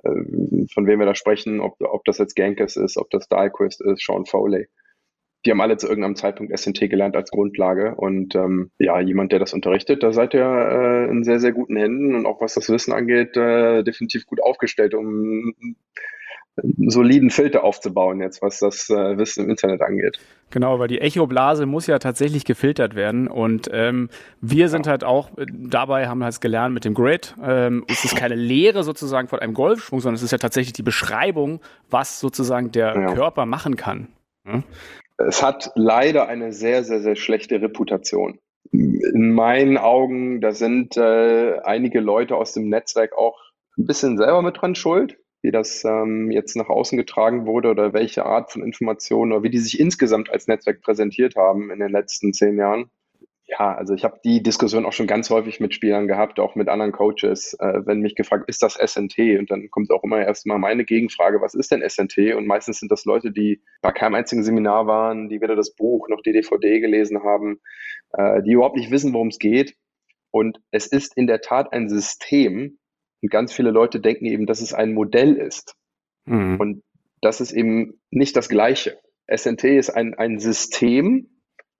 äh, 0.03 0.07
äh, 0.07 0.67
von 0.73 0.87
wem 0.87 0.99
wir 0.99 1.05
da 1.05 1.15
sprechen, 1.15 1.59
ob, 1.59 1.75
ob 1.81 2.05
das 2.05 2.17
jetzt 2.17 2.35
Gankes 2.35 2.77
ist, 2.77 2.97
ob 2.97 3.09
das 3.09 3.27
Dahlquist 3.27 3.81
ist, 3.81 4.05
Sean 4.05 4.25
Foley. 4.25 4.67
Die 5.45 5.51
haben 5.51 5.61
alle 5.61 5.75
zu 5.75 5.87
irgendeinem 5.87 6.15
Zeitpunkt 6.15 6.57
SNT 6.57 6.89
gelernt 6.89 7.17
als 7.17 7.29
Grundlage. 7.29 7.95
Und 7.95 8.35
ähm, 8.35 8.71
ja, 8.79 9.01
jemand, 9.01 9.33
der 9.33 9.39
das 9.39 9.53
unterrichtet, 9.53 10.01
da 10.01 10.13
seid 10.13 10.33
ihr 10.33 10.45
äh, 10.45 11.11
in 11.11 11.25
sehr, 11.25 11.41
sehr 11.41 11.51
guten 11.51 11.75
Händen 11.75 12.15
und 12.15 12.25
auch 12.25 12.39
was 12.39 12.53
das 12.53 12.69
Wissen 12.69 12.93
angeht, 12.93 13.35
äh, 13.35 13.83
definitiv 13.83 14.25
gut 14.25 14.41
aufgestellt, 14.41 14.93
um 14.93 15.53
soliden 16.63 17.29
Filter 17.29 17.63
aufzubauen, 17.63 18.21
jetzt 18.21 18.41
was 18.41 18.59
das 18.59 18.89
äh, 18.89 19.17
Wissen 19.17 19.43
im 19.43 19.49
Internet 19.49 19.81
angeht. 19.81 20.19
Genau, 20.51 20.79
weil 20.79 20.87
die 20.87 21.01
Echoblase 21.01 21.65
muss 21.65 21.87
ja 21.87 21.99
tatsächlich 21.99 22.45
gefiltert 22.45 22.95
werden 22.95 23.27
und 23.27 23.69
ähm, 23.73 24.09
wir 24.39 24.69
sind 24.69 24.85
ja. 24.85 24.91
halt 24.91 25.03
auch 25.03 25.37
äh, 25.37 25.45
dabei, 25.51 26.07
haben 26.07 26.23
halt 26.23 26.39
gelernt 26.39 26.73
mit 26.73 26.85
dem 26.85 26.93
Grid. 26.93 27.35
Ähm, 27.43 27.83
es 27.89 28.05
ist 28.05 28.15
keine 28.15 28.35
Lehre 28.35 28.83
sozusagen 28.83 29.27
von 29.27 29.39
einem 29.39 29.53
Golfschwung, 29.53 29.99
sondern 29.99 30.15
es 30.15 30.23
ist 30.23 30.31
ja 30.31 30.37
tatsächlich 30.37 30.73
die 30.73 30.83
Beschreibung, 30.83 31.59
was 31.89 32.19
sozusagen 32.19 32.71
der 32.71 32.95
ja. 32.95 33.13
Körper 33.13 33.45
machen 33.45 33.75
kann. 33.75 34.07
Hm? 34.45 34.63
Es 35.17 35.43
hat 35.43 35.71
leider 35.75 36.27
eine 36.27 36.53
sehr, 36.53 36.83
sehr, 36.83 37.01
sehr 37.01 37.15
schlechte 37.15 37.61
Reputation. 37.61 38.39
In 38.71 39.33
meinen 39.33 39.77
Augen, 39.77 40.41
da 40.41 40.51
sind 40.51 40.97
äh, 40.97 41.59
einige 41.63 41.99
Leute 41.99 42.35
aus 42.35 42.53
dem 42.53 42.69
Netzwerk 42.69 43.17
auch 43.17 43.39
ein 43.77 43.85
bisschen 43.85 44.17
selber 44.17 44.41
mit 44.41 44.61
dran 44.61 44.75
schuld 44.75 45.17
wie 45.45 45.51
das 45.51 45.85
ähm, 45.85 46.31
jetzt 46.31 46.55
nach 46.55 46.69
außen 46.69 46.97
getragen 46.97 47.45
wurde 47.45 47.69
oder 47.69 47.93
welche 47.93 48.25
Art 48.25 48.51
von 48.51 48.63
Informationen 48.63 49.31
oder 49.31 49.43
wie 49.43 49.51
die 49.51 49.59
sich 49.59 49.79
insgesamt 49.79 50.31
als 50.31 50.47
Netzwerk 50.47 50.81
präsentiert 50.81 51.35
haben 51.35 51.69
in 51.69 51.79
den 51.79 51.91
letzten 51.91 52.33
zehn 52.33 52.57
Jahren. 52.57 52.89
Ja, 53.47 53.75
also 53.75 53.93
ich 53.93 54.03
habe 54.03 54.19
die 54.23 54.41
Diskussion 54.41 54.87
auch 54.87 54.91
schon 54.93 55.05
ganz 55.05 55.29
häufig 55.29 55.59
mit 55.59 55.75
Spielern 55.75 56.07
gehabt, 56.07 56.39
auch 56.39 56.55
mit 56.55 56.67
anderen 56.67 56.91
Coaches, 56.91 57.53
äh, 57.59 57.85
wenn 57.85 57.99
mich 57.99 58.15
gefragt, 58.15 58.45
ist 58.47 58.63
das 58.63 58.73
SNT? 58.73 59.19
Und 59.37 59.51
dann 59.51 59.69
kommt 59.69 59.91
auch 59.91 60.03
immer 60.03 60.19
erstmal 60.19 60.57
meine 60.57 60.83
Gegenfrage, 60.83 61.41
was 61.41 61.53
ist 61.53 61.71
denn 61.71 61.87
SNT? 61.87 62.33
Und 62.35 62.47
meistens 62.47 62.79
sind 62.79 62.91
das 62.91 63.05
Leute, 63.05 63.31
die 63.31 63.61
bei 63.83 63.91
keinem 63.91 64.15
einzigen 64.15 64.43
Seminar 64.43 64.87
waren, 64.87 65.29
die 65.29 65.41
weder 65.41 65.55
das 65.55 65.75
Buch 65.75 66.09
noch 66.09 66.21
die 66.21 66.31
DVD 66.31 66.79
gelesen 66.79 67.23
haben, 67.23 67.61
äh, 68.13 68.41
die 68.41 68.53
überhaupt 68.53 68.77
nicht 68.77 68.89
wissen, 68.89 69.13
worum 69.13 69.27
es 69.27 69.37
geht. 69.37 69.75
Und 70.31 70.59
es 70.71 70.87
ist 70.87 71.15
in 71.15 71.27
der 71.27 71.41
Tat 71.41 71.71
ein 71.71 71.87
System, 71.87 72.79
und 73.25 73.31
ganz 73.31 73.51
viele 73.53 73.71
Leute 73.71 73.99
denken 73.99 74.25
eben, 74.25 74.45
dass 74.45 74.61
es 74.61 74.71
ein 74.71 74.93
Modell 74.93 75.33
ist. 75.33 75.73
Mhm. 76.25 76.59
Und 76.59 76.83
das 77.21 77.41
ist 77.41 77.53
eben 77.53 77.99
nicht 78.11 78.35
das 78.35 78.49
Gleiche. 78.49 78.99
SNT 79.27 79.63
ist 79.63 79.89
ein, 79.89 80.13
ein 80.13 80.37
System. 80.37 81.27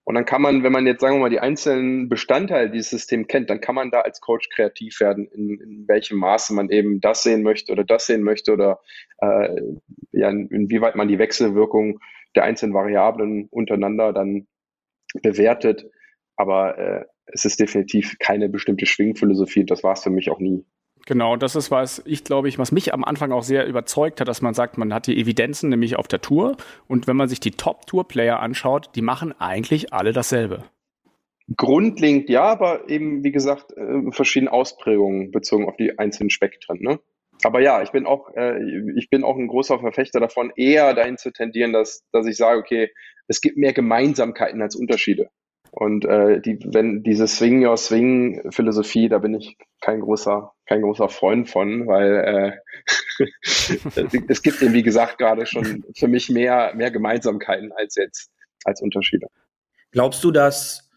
Und 0.05 0.15
dann 0.15 0.25
kann 0.25 0.41
man, 0.41 0.63
wenn 0.63 0.71
man 0.71 0.87
jetzt, 0.87 1.01
sagen 1.01 1.17
wir 1.17 1.21
mal, 1.21 1.29
die 1.29 1.39
einzelnen 1.39 2.09
Bestandteile 2.09 2.71
dieses 2.71 2.89
Systems 2.89 3.27
kennt, 3.27 3.51
dann 3.51 3.61
kann 3.61 3.75
man 3.75 3.91
da 3.91 4.01
als 4.01 4.21
Coach 4.21 4.49
kreativ 4.49 4.99
werden, 4.99 5.27
in, 5.27 5.59
in 5.59 5.87
welchem 5.87 6.17
Maße 6.17 6.55
man 6.55 6.71
eben 6.71 6.99
das 6.99 7.21
sehen 7.21 7.43
möchte 7.43 7.71
oder 7.71 7.83
das 7.83 8.07
sehen 8.07 8.23
möchte 8.23 8.51
oder 8.51 8.79
äh, 9.19 9.61
ja, 10.13 10.29
inwieweit 10.29 10.95
man 10.95 11.07
die 11.07 11.19
Wechselwirkung 11.19 11.99
der 12.35 12.43
einzelnen 12.43 12.73
Variablen 12.73 13.47
untereinander 13.51 14.13
dann 14.13 14.47
bewertet. 15.21 15.85
Aber 16.37 16.77
äh, 16.79 17.05
es 17.27 17.45
ist 17.45 17.59
definitiv 17.59 18.17
keine 18.17 18.49
bestimmte 18.49 18.87
Schwingphilosophie. 18.87 19.63
Das 19.63 19.83
war 19.83 19.93
es 19.93 20.01
für 20.01 20.09
mich 20.09 20.31
auch 20.31 20.39
nie. 20.39 20.65
Genau, 21.05 21.35
das 21.35 21.55
ist 21.55 21.69
was 21.69 22.01
ich 22.05 22.23
glaube 22.23 22.49
ich, 22.49 22.57
was 22.57 22.71
mich 22.71 22.93
am 22.93 23.03
Anfang 23.03 23.31
auch 23.31 23.43
sehr 23.43 23.67
überzeugt 23.67 24.19
hat, 24.19 24.27
dass 24.27 24.41
man 24.41 24.55
sagt, 24.55 24.77
man 24.77 24.93
hat 24.93 25.05
die 25.05 25.17
Evidenzen 25.17 25.69
nämlich 25.69 25.97
auf 25.97 26.07
der 26.07 26.21
Tour 26.21 26.57
und 26.87 27.05
wenn 27.07 27.15
man 27.15 27.29
sich 27.29 27.39
die 27.39 27.51
Top-Tour-Player 27.51 28.39
anschaut, 28.39 28.89
die 28.95 29.03
machen 29.03 29.33
eigentlich 29.39 29.93
alle 29.93 30.13
dasselbe. 30.13 30.63
Grundlegend 31.55 32.27
ja, 32.29 32.45
aber 32.45 32.89
eben, 32.89 33.23
wie 33.23 33.31
gesagt, 33.31 33.71
äh, 33.77 34.11
verschiedene 34.11 34.51
Ausprägungen 34.51 35.29
bezogen 35.29 35.67
auf 35.69 35.77
die 35.77 35.99
einzelnen 35.99 36.31
Spektren. 36.31 36.79
Ne? 36.81 36.99
Aber 37.43 37.61
ja, 37.61 37.83
ich 37.83 37.91
bin 37.91 38.07
auch, 38.07 38.33
äh, 38.35 38.57
ich 38.95 39.11
bin 39.11 39.23
auch 39.23 39.37
ein 39.37 39.47
großer 39.47 39.79
Verfechter 39.79 40.19
davon, 40.19 40.51
eher 40.55 40.95
dahin 40.95 41.17
zu 41.17 41.31
tendieren, 41.31 41.71
dass, 41.71 42.03
dass 42.11 42.25
ich 42.25 42.37
sage, 42.37 42.59
okay, 42.59 42.91
es 43.27 43.41
gibt 43.41 43.57
mehr 43.57 43.73
Gemeinsamkeiten 43.73 44.61
als 44.61 44.75
Unterschiede. 44.75 45.29
Und 45.77 46.05
äh, 46.05 46.39
die, 46.39 46.57
wenn 46.71 47.03
diese 47.03 47.27
Swing 47.27 47.65
Your 47.65 47.75
Swing 47.75 48.49
Philosophie, 48.49 49.09
da 49.09 49.17
bin 49.17 49.33
ich 49.33 49.57
kein 49.81 49.99
großer, 49.99 50.53
kein 50.65 50.81
großer 50.81 51.09
Freund 51.09 51.49
von, 51.49 51.85
weil 51.85 52.61
äh, 53.19 53.25
es 54.29 54.41
gibt 54.41 54.61
eben, 54.61 54.73
wie 54.73 54.83
gesagt, 54.83 55.17
gerade 55.17 55.45
schon 55.45 55.83
für 55.93 56.07
mich 56.07 56.29
mehr, 56.29 56.73
mehr 56.75 56.91
Gemeinsamkeiten 56.91 57.73
als 57.73 57.95
jetzt 57.95 58.31
als 58.63 58.81
Unterschiede. 58.81 59.27
Glaubst 59.91 60.23
du, 60.23 60.31
dass, 60.31 60.89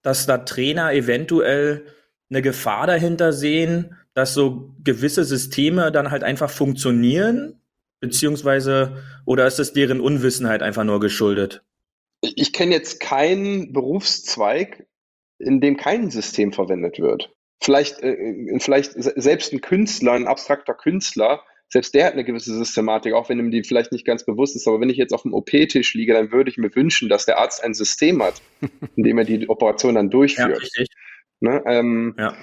dass 0.00 0.26
da 0.26 0.38
Trainer 0.38 0.92
eventuell 0.92 1.86
eine 2.30 2.42
Gefahr 2.42 2.86
dahinter 2.86 3.32
sehen, 3.32 3.96
dass 4.14 4.32
so 4.32 4.76
gewisse 4.84 5.24
Systeme 5.24 5.90
dann 5.90 6.12
halt 6.12 6.22
einfach 6.22 6.50
funktionieren? 6.50 7.60
Beziehungsweise, 7.98 9.02
oder 9.24 9.44
ist 9.44 9.58
es 9.58 9.72
deren 9.72 10.00
Unwissenheit 10.00 10.62
einfach 10.62 10.84
nur 10.84 11.00
geschuldet? 11.00 11.64
Ich 12.20 12.52
kenne 12.52 12.74
jetzt 12.74 13.00
keinen 13.00 13.72
Berufszweig, 13.72 14.86
in 15.38 15.60
dem 15.60 15.76
kein 15.76 16.10
System 16.10 16.52
verwendet 16.52 16.98
wird. 16.98 17.32
Vielleicht, 17.62 18.00
äh, 18.00 18.58
vielleicht 18.58 18.92
selbst 18.94 19.52
ein 19.52 19.60
Künstler, 19.60 20.12
ein 20.12 20.26
abstrakter 20.26 20.74
Künstler, 20.74 21.42
selbst 21.68 21.94
der 21.94 22.06
hat 22.06 22.12
eine 22.12 22.24
gewisse 22.24 22.54
Systematik, 22.54 23.12
auch 23.12 23.28
wenn 23.28 23.38
ihm 23.38 23.50
die 23.50 23.64
vielleicht 23.64 23.90
nicht 23.90 24.06
ganz 24.06 24.24
bewusst 24.24 24.54
ist. 24.54 24.68
Aber 24.68 24.80
wenn 24.80 24.90
ich 24.90 24.98
jetzt 24.98 25.12
auf 25.12 25.22
dem 25.22 25.34
OP-Tisch 25.34 25.94
liege, 25.94 26.12
dann 26.12 26.30
würde 26.30 26.50
ich 26.50 26.58
mir 26.58 26.74
wünschen, 26.74 27.08
dass 27.08 27.26
der 27.26 27.38
Arzt 27.38 27.62
ein 27.62 27.74
System 27.74 28.22
hat, 28.22 28.40
in 28.96 29.02
dem 29.02 29.18
er 29.18 29.24
die 29.24 29.48
Operation 29.48 29.96
dann 29.96 30.10
durchführt. 30.10 30.68
Ja, 30.76 30.84
ne? 31.40 31.62
ähm, 31.66 32.14
ja. 32.18 32.36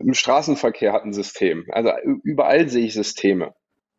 Im 0.00 0.14
Straßenverkehr 0.14 0.92
hat 0.92 1.04
ein 1.04 1.12
System. 1.12 1.64
Also 1.70 1.92
überall 2.24 2.68
sehe 2.68 2.86
ich 2.86 2.94
Systeme. 2.94 3.54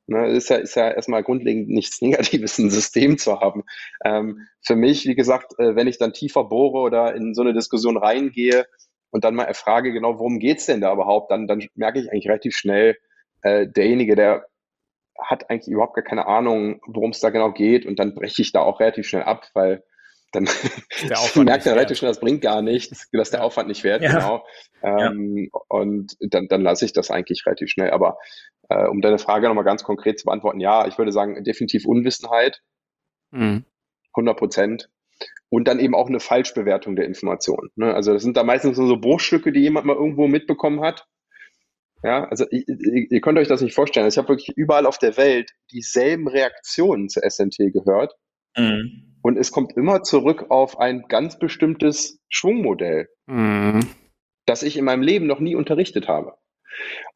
Ne, 0.10 0.28
ist 0.30 0.50
ja, 0.50 0.56
ist 0.56 0.76
ja 0.76 0.90
erstmal 0.90 1.22
grundlegend 1.22 1.68
nichts 1.70 2.02
Negatives, 2.02 2.58
ein 2.60 2.70
System 2.70 3.18
zu 3.18 3.42
haben. 3.42 3.64
Ähm, 4.06 4.48
für 4.66 4.76
mich, 4.76 5.06
wie 5.06 5.16
gesagt, 5.16 5.54
äh, 5.60 5.76
wenn 5.76 5.88
ich 5.88 5.98
dann 5.98 6.14
tiefer 6.14 6.46
bohre 6.46 6.80
oder 6.80 7.14
in 7.14 7.34
so 7.34 7.42
eine 7.42 7.54
Diskussion 7.54 7.98
reingehe 7.98 8.68
und 9.12 9.26
dann 9.26 9.36
mal 9.36 9.44
erfrage, 9.44 9.92
genau, 9.92 10.18
worum 10.18 10.40
geht's 10.40 10.66
denn 10.66 10.80
da 10.80 10.94
überhaupt, 10.94 11.30
dann, 11.32 11.46
dann 11.48 11.68
merke 11.76 12.00
ich 12.00 12.10
eigentlich 12.10 12.30
relativ 12.30 12.56
schnell, 12.56 12.98
äh, 13.42 13.68
derjenige, 13.68 14.16
der 14.16 14.48
hat 15.20 15.50
eigentlich 15.50 15.68
überhaupt 15.74 15.96
gar 15.96 16.04
keine 16.06 16.28
Ahnung, 16.28 16.80
worum 16.88 17.12
es 17.12 17.20
da 17.20 17.30
genau 17.30 17.52
geht 17.52 17.86
und 17.86 18.00
dann 18.00 18.16
breche 18.16 18.42
ich 18.42 18.52
da 18.54 18.62
auch 18.62 18.80
relativ 18.80 19.08
schnell 19.08 19.24
ab, 19.24 19.50
weil 19.54 19.84
dann 20.32 20.44
merkt 21.46 21.66
er 21.66 21.74
relativ 21.74 21.98
schnell, 21.98 22.12
das 22.12 22.20
bringt 22.20 22.42
gar 22.42 22.62
nichts, 22.62 23.08
dass 23.12 23.32
der 23.32 23.44
Aufwand 23.44 23.68
nicht 23.68 23.84
wert, 23.84 24.02
ja. 24.02 24.14
genau. 24.14 24.46
Ähm, 24.84 25.50
ja. 25.52 25.60
Und 25.70 26.16
dann, 26.20 26.48
dann 26.48 26.62
lasse 26.62 26.86
ich 26.86 26.94
das 26.94 27.12
eigentlich 27.12 27.46
relativ 27.46 27.70
schnell. 27.70 27.92
Aber 27.92 28.18
äh, 28.70 28.88
um 28.88 29.02
deine 29.02 29.20
Frage 29.20 29.48
nochmal 29.48 29.64
ganz 29.64 29.84
konkret 29.84 30.20
zu 30.20 30.26
beantworten, 30.26 30.60
ja, 30.60 30.88
ich 30.88 30.98
würde 30.98 31.12
sagen, 31.12 31.44
definitiv 31.44 31.86
Unwissenheit, 31.86 32.62
mhm. 33.32 33.66
100 34.14 34.38
Prozent. 34.38 34.90
Und 35.50 35.68
dann 35.68 35.80
eben 35.80 35.96
auch 35.96 36.08
eine 36.08 36.20
Falschbewertung 36.20 36.98
der 36.98 37.06
Information. 37.06 37.70
Ne? 37.76 37.94
Also 37.94 38.14
das 38.14 38.22
sind 38.22 38.36
da 38.36 38.44
meistens 38.44 38.78
nur 38.78 38.88
so 38.88 38.98
Bruchstücke, 38.98 39.54
die 39.54 39.62
jemand 39.62 39.86
mal 39.86 39.96
irgendwo 39.96 40.28
mitbekommen 40.28 40.82
hat. 40.82 41.08
Ja, 42.04 42.26
also 42.26 42.46
ihr, 42.52 42.64
ihr 42.68 43.22
könnt 43.22 43.40
euch 43.40 43.48
das 43.48 43.62
nicht 43.62 43.74
vorstellen. 43.74 44.04
Also 44.04 44.16
ich 44.16 44.18
habe 44.18 44.30
wirklich 44.30 44.56
überall 44.58 44.86
auf 44.86 44.98
der 44.98 45.16
Welt 45.18 45.52
dieselben 45.72 46.28
Reaktionen 46.28 47.08
zu 47.08 47.22
SNT 47.28 47.58
gehört. 47.74 48.14
Mhm. 48.58 49.07
Und 49.28 49.36
es 49.38 49.52
kommt 49.52 49.76
immer 49.76 50.04
zurück 50.04 50.46
auf 50.48 50.80
ein 50.80 51.10
ganz 51.10 51.38
bestimmtes 51.38 52.24
Schwungmodell, 52.30 53.10
mhm. 53.26 53.82
das 54.46 54.64
ich 54.64 54.78
in 54.78 54.86
meinem 54.86 55.02
Leben 55.02 55.28
noch 55.28 55.42
nie 55.42 55.54
unterrichtet 55.54 56.08
habe. 56.08 56.36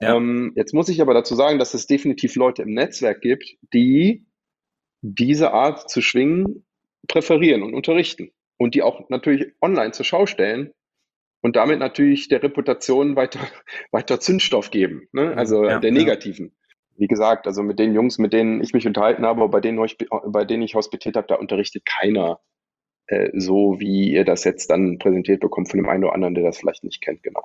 Ja. 0.02 0.18
Ähm, 0.18 0.52
jetzt 0.58 0.74
muss 0.74 0.90
ich 0.90 1.02
aber 1.02 1.14
dazu 1.14 1.36
sagen, 1.36 1.58
dass 1.58 1.74
es 1.74 1.88
definitiv 1.88 2.36
Leute 2.36 2.64
im 2.64 2.74
Netzwerk 2.74 3.22
gibt, 3.22 3.56
die 3.74 4.26
diese 5.00 5.54
Art 5.54 5.90
zu 5.90 6.02
schwingen 6.02 6.66
präferieren 7.08 7.64
und 7.64 7.74
unterrichten 7.74 8.34
und 8.58 8.76
die 8.76 8.82
auch 8.82 9.08
natürlich 9.08 9.54
online 9.62 9.94
zur 9.94 10.04
Schau 10.04 10.26
stellen 10.26 10.74
und 11.42 11.56
damit 11.56 11.80
natürlich 11.80 12.28
der 12.28 12.44
Reputation 12.44 13.16
weiter, 13.16 13.40
weiter 13.92 14.20
Zündstoff 14.20 14.70
geben, 14.70 15.08
ne? 15.14 15.34
also 15.38 15.64
ja, 15.64 15.80
der 15.80 15.94
negativen. 15.94 16.58
Wie 17.02 17.08
gesagt, 17.08 17.48
also 17.48 17.64
mit 17.64 17.80
den 17.80 17.96
Jungs, 17.96 18.20
mit 18.20 18.32
denen 18.32 18.62
ich 18.62 18.74
mich 18.74 18.86
unterhalten 18.86 19.26
habe, 19.26 19.50
bei 19.50 19.60
denen 19.60 19.84
ich, 19.84 19.98
bei 20.28 20.46
denen 20.46 20.62
ich 20.62 20.76
hospitiert 20.76 21.16
habe, 21.16 21.26
da 21.26 21.34
unterrichtet 21.34 21.84
keiner 21.84 22.40
äh, 23.08 23.32
so, 23.34 23.80
wie 23.80 24.12
ihr 24.12 24.24
das 24.24 24.44
jetzt 24.44 24.70
dann 24.70 25.00
präsentiert 25.00 25.40
bekommt 25.40 25.68
von 25.72 25.80
dem 25.80 25.90
einen 25.90 26.04
oder 26.04 26.14
anderen, 26.14 26.36
der 26.36 26.44
das 26.44 26.60
vielleicht 26.60 26.84
nicht 26.84 27.02
kennt, 27.02 27.24
genau. 27.24 27.44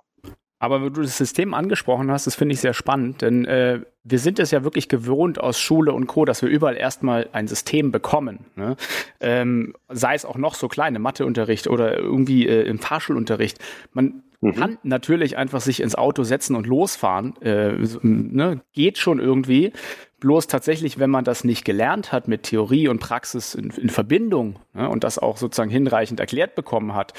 Aber 0.59 0.83
wenn 0.83 0.93
du 0.93 1.03
das 1.03 1.19
System 1.19 1.53
angesprochen 1.53 2.11
hast, 2.11 2.27
das 2.27 2.35
finde 2.35 2.55
ich 2.55 2.61
sehr 2.61 2.73
spannend, 2.73 3.21
denn 3.21 3.45
äh, 3.45 3.81
wir 4.05 4.19
sind 4.19 4.39
es 4.39 4.53
ja 4.53 4.65
wirklich 4.65 4.89
gewohnt 4.89 5.39
aus 5.39 5.61
Schule 5.61 5.93
und 5.93 6.07
Co., 6.07 6.25
dass 6.25 6.41
wir 6.41 6.49
überall 6.49 6.77
erstmal 6.77 7.29
ein 7.33 7.47
System 7.47 7.93
bekommen. 7.93 8.47
Ne? 8.55 8.77
Ähm, 9.21 9.75
sei 9.89 10.15
es 10.15 10.25
auch 10.25 10.37
noch 10.37 10.55
so 10.55 10.69
klein 10.69 10.95
im 10.95 11.03
Matheunterricht 11.03 11.67
oder 11.67 11.99
irgendwie 11.99 12.47
äh, 12.47 12.63
im 12.63 12.79
Fahrschulunterricht. 12.79 13.59
Man 13.93 14.23
mhm. 14.41 14.55
kann 14.55 14.79
natürlich 14.83 15.37
einfach 15.37 15.61
sich 15.61 15.83
ins 15.83 15.95
Auto 15.95 16.23
setzen 16.23 16.57
und 16.57 16.67
losfahren. 16.67 17.37
Äh, 17.43 17.73
ne? 18.03 18.63
Geht 18.73 18.97
schon 18.97 19.19
irgendwie. 19.19 19.73
Bloß 20.19 20.47
tatsächlich, 20.47 20.99
wenn 20.99 21.11
man 21.11 21.25
das 21.25 21.45
nicht 21.45 21.67
gelernt 21.67 22.11
hat 22.11 22.27
mit 22.27 22.45
Theorie 22.45 22.89
und 22.89 23.01
Praxis 23.01 23.55
in, 23.55 23.69
in 23.71 23.91
Verbindung 23.91 24.59
ne, 24.73 24.89
und 24.89 25.05
das 25.05 25.19
auch 25.19 25.37
sozusagen 25.37 25.69
hinreichend 25.71 26.21
erklärt 26.21 26.55
bekommen 26.55 26.95
hat, 26.95 27.13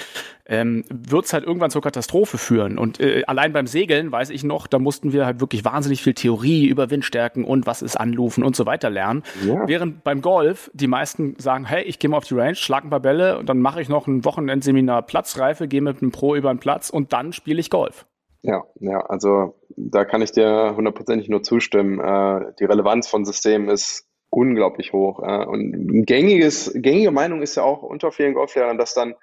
ähm, 0.47 0.83
wird 0.89 1.25
es 1.25 1.33
halt 1.33 1.43
irgendwann 1.43 1.69
zur 1.69 1.83
Katastrophe 1.83 2.39
führen. 2.39 2.79
Und 2.79 2.99
äh, 2.99 3.23
allein 3.27 3.53
beim 3.53 3.67
Segeln 3.67 4.11
weiß 4.11 4.31
ich 4.31 4.43
noch, 4.43 4.65
da 4.65 4.79
mussten 4.79 5.13
wir 5.13 5.27
halt 5.27 5.39
wirklich 5.39 5.63
wahnsinnig 5.63 6.01
viel 6.01 6.15
Theorie 6.15 6.65
über 6.65 6.89
Windstärken 6.89 7.45
und 7.45 7.67
was 7.67 7.83
ist 7.83 7.97
Anlufen 7.97 8.43
und 8.43 8.55
so 8.55 8.65
weiter 8.65 8.89
lernen. 8.89 9.21
Ja. 9.45 9.67
Während 9.67 10.03
beim 10.03 10.21
Golf 10.21 10.71
die 10.73 10.87
meisten 10.87 11.35
sagen, 11.37 11.65
hey, 11.65 11.83
ich 11.83 11.99
gehe 11.99 12.09
mal 12.09 12.17
auf 12.17 12.25
die 12.25 12.33
Range, 12.33 12.55
schlag 12.55 12.83
ein 12.83 12.89
paar 12.89 12.99
Bälle 12.99 13.37
und 13.37 13.47
dann 13.47 13.59
mache 13.59 13.79
ich 13.79 13.89
noch 13.89 14.07
ein 14.07 14.25
Wochenendseminar 14.25 15.03
Platzreife, 15.03 15.67
gehe 15.67 15.81
mit 15.81 16.01
einem 16.01 16.11
Pro 16.11 16.35
über 16.35 16.51
den 16.51 16.59
Platz 16.59 16.89
und 16.89 17.13
dann 17.13 17.31
spiele 17.31 17.59
ich 17.59 17.69
Golf. 17.69 18.07
Ja, 18.41 18.63
ja, 18.79 19.01
also 19.01 19.55
da 19.77 20.05
kann 20.05 20.23
ich 20.23 20.31
dir 20.31 20.73
hundertprozentig 20.75 21.29
nur 21.29 21.43
zustimmen. 21.43 21.99
Äh, 21.99 22.53
die 22.59 22.65
Relevanz 22.65 23.07
von 23.07 23.25
Systemen 23.25 23.69
ist 23.69 24.07
unglaublich 24.29 24.91
hoch. 24.91 25.21
Äh, 25.21 25.45
und 25.45 26.05
gängiges, 26.05 26.71
gängige 26.73 27.11
Meinung 27.11 27.41
ist 27.43 27.55
ja 27.55 27.63
auch 27.63 27.83
unter 27.83 28.11
vielen 28.11 28.33
Golflehrern, 28.33 28.79
dass 28.79 28.95
dann 28.95 29.13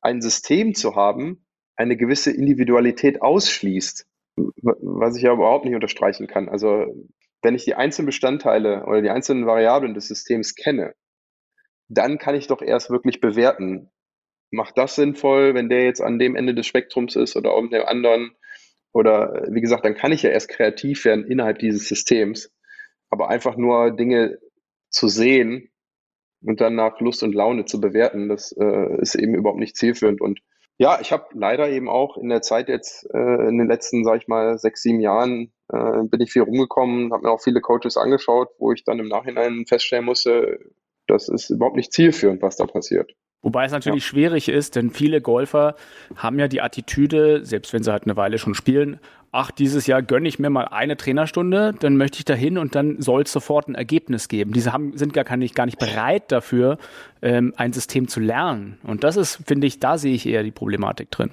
ein 0.00 0.22
System 0.22 0.74
zu 0.74 0.94
haben, 0.94 1.44
eine 1.74 1.96
gewisse 1.96 2.30
Individualität 2.30 3.20
ausschließt, 3.20 4.06
was 4.36 5.16
ich 5.16 5.24
ja 5.24 5.32
überhaupt 5.32 5.64
nicht 5.64 5.74
unterstreichen 5.74 6.28
kann. 6.28 6.48
Also 6.48 6.86
wenn 7.42 7.56
ich 7.56 7.64
die 7.64 7.74
einzelnen 7.74 8.06
Bestandteile 8.06 8.84
oder 8.86 9.02
die 9.02 9.10
einzelnen 9.10 9.46
Variablen 9.46 9.94
des 9.94 10.06
Systems 10.06 10.54
kenne, 10.54 10.94
dann 11.88 12.18
kann 12.18 12.36
ich 12.36 12.46
doch 12.46 12.62
erst 12.62 12.90
wirklich 12.90 13.20
bewerten, 13.20 13.90
macht 14.50 14.78
das 14.78 14.94
sinnvoll, 14.94 15.54
wenn 15.54 15.68
der 15.68 15.84
jetzt 15.84 16.00
an 16.00 16.18
dem 16.18 16.36
Ende 16.36 16.54
des 16.54 16.66
Spektrums 16.66 17.16
ist 17.16 17.36
oder 17.36 17.52
auf 17.52 17.68
dem 17.68 17.84
anderen 17.84 18.36
oder 18.96 19.44
wie 19.50 19.60
gesagt, 19.60 19.84
dann 19.84 19.94
kann 19.94 20.10
ich 20.10 20.22
ja 20.22 20.30
erst 20.30 20.48
kreativ 20.48 21.04
werden 21.04 21.26
innerhalb 21.26 21.58
dieses 21.58 21.86
Systems. 21.86 22.50
Aber 23.10 23.28
einfach 23.28 23.58
nur 23.58 23.90
Dinge 23.90 24.38
zu 24.88 25.08
sehen 25.08 25.68
und 26.42 26.62
dann 26.62 26.76
nach 26.76 26.98
Lust 27.00 27.22
und 27.22 27.34
Laune 27.34 27.66
zu 27.66 27.78
bewerten, 27.78 28.30
das 28.30 28.52
äh, 28.52 29.00
ist 29.02 29.14
eben 29.14 29.34
überhaupt 29.34 29.60
nicht 29.60 29.76
zielführend. 29.76 30.22
Und 30.22 30.40
ja, 30.78 30.98
ich 31.02 31.12
habe 31.12 31.26
leider 31.34 31.68
eben 31.68 31.90
auch 31.90 32.16
in 32.16 32.30
der 32.30 32.40
Zeit 32.40 32.70
jetzt, 32.70 33.06
äh, 33.12 33.48
in 33.48 33.58
den 33.58 33.68
letzten, 33.68 34.02
sag 34.02 34.22
ich 34.22 34.28
mal, 34.28 34.56
sechs, 34.56 34.80
sieben 34.80 35.00
Jahren, 35.00 35.52
äh, 35.68 36.02
bin 36.04 36.22
ich 36.22 36.32
viel 36.32 36.42
rumgekommen, 36.42 37.12
habe 37.12 37.24
mir 37.24 37.30
auch 37.30 37.42
viele 37.42 37.60
Coaches 37.60 37.98
angeschaut, 37.98 38.48
wo 38.58 38.72
ich 38.72 38.82
dann 38.84 38.98
im 38.98 39.08
Nachhinein 39.08 39.66
feststellen 39.66 40.06
musste, 40.06 40.58
das 41.06 41.28
ist 41.28 41.50
überhaupt 41.50 41.76
nicht 41.76 41.92
zielführend, 41.92 42.40
was 42.40 42.56
da 42.56 42.64
passiert. 42.64 43.12
Wobei 43.42 43.64
es 43.64 43.72
natürlich 43.72 44.04
ja. 44.04 44.08
schwierig 44.08 44.48
ist, 44.48 44.76
denn 44.76 44.90
viele 44.90 45.20
Golfer 45.20 45.76
haben 46.16 46.38
ja 46.38 46.48
die 46.48 46.60
Attitüde, 46.60 47.44
selbst 47.44 47.72
wenn 47.72 47.82
sie 47.82 47.92
halt 47.92 48.04
eine 48.04 48.16
Weile 48.16 48.38
schon 48.38 48.54
spielen, 48.54 48.98
ach, 49.30 49.50
dieses 49.50 49.86
Jahr 49.86 50.02
gönne 50.02 50.28
ich 50.28 50.38
mir 50.38 50.50
mal 50.50 50.64
eine 50.64 50.96
Trainerstunde, 50.96 51.74
dann 51.78 51.96
möchte 51.96 52.18
ich 52.18 52.24
dahin 52.24 52.58
und 52.58 52.74
dann 52.74 53.00
soll 53.00 53.22
es 53.22 53.32
sofort 53.32 53.68
ein 53.68 53.74
Ergebnis 53.74 54.28
geben. 54.28 54.52
Diese 54.52 54.72
haben, 54.72 54.96
sind 54.96 55.12
gar, 55.12 55.24
gar, 55.24 55.36
nicht, 55.36 55.54
gar 55.54 55.66
nicht 55.66 55.78
bereit 55.78 56.32
dafür, 56.32 56.78
ähm, 57.22 57.52
ein 57.56 57.72
System 57.72 58.08
zu 58.08 58.20
lernen. 58.20 58.78
Und 58.82 59.04
das 59.04 59.16
ist, 59.16 59.42
finde 59.46 59.66
ich, 59.66 59.78
da 59.78 59.98
sehe 59.98 60.14
ich 60.14 60.26
eher 60.26 60.42
die 60.42 60.52
Problematik 60.52 61.10
drin. 61.10 61.30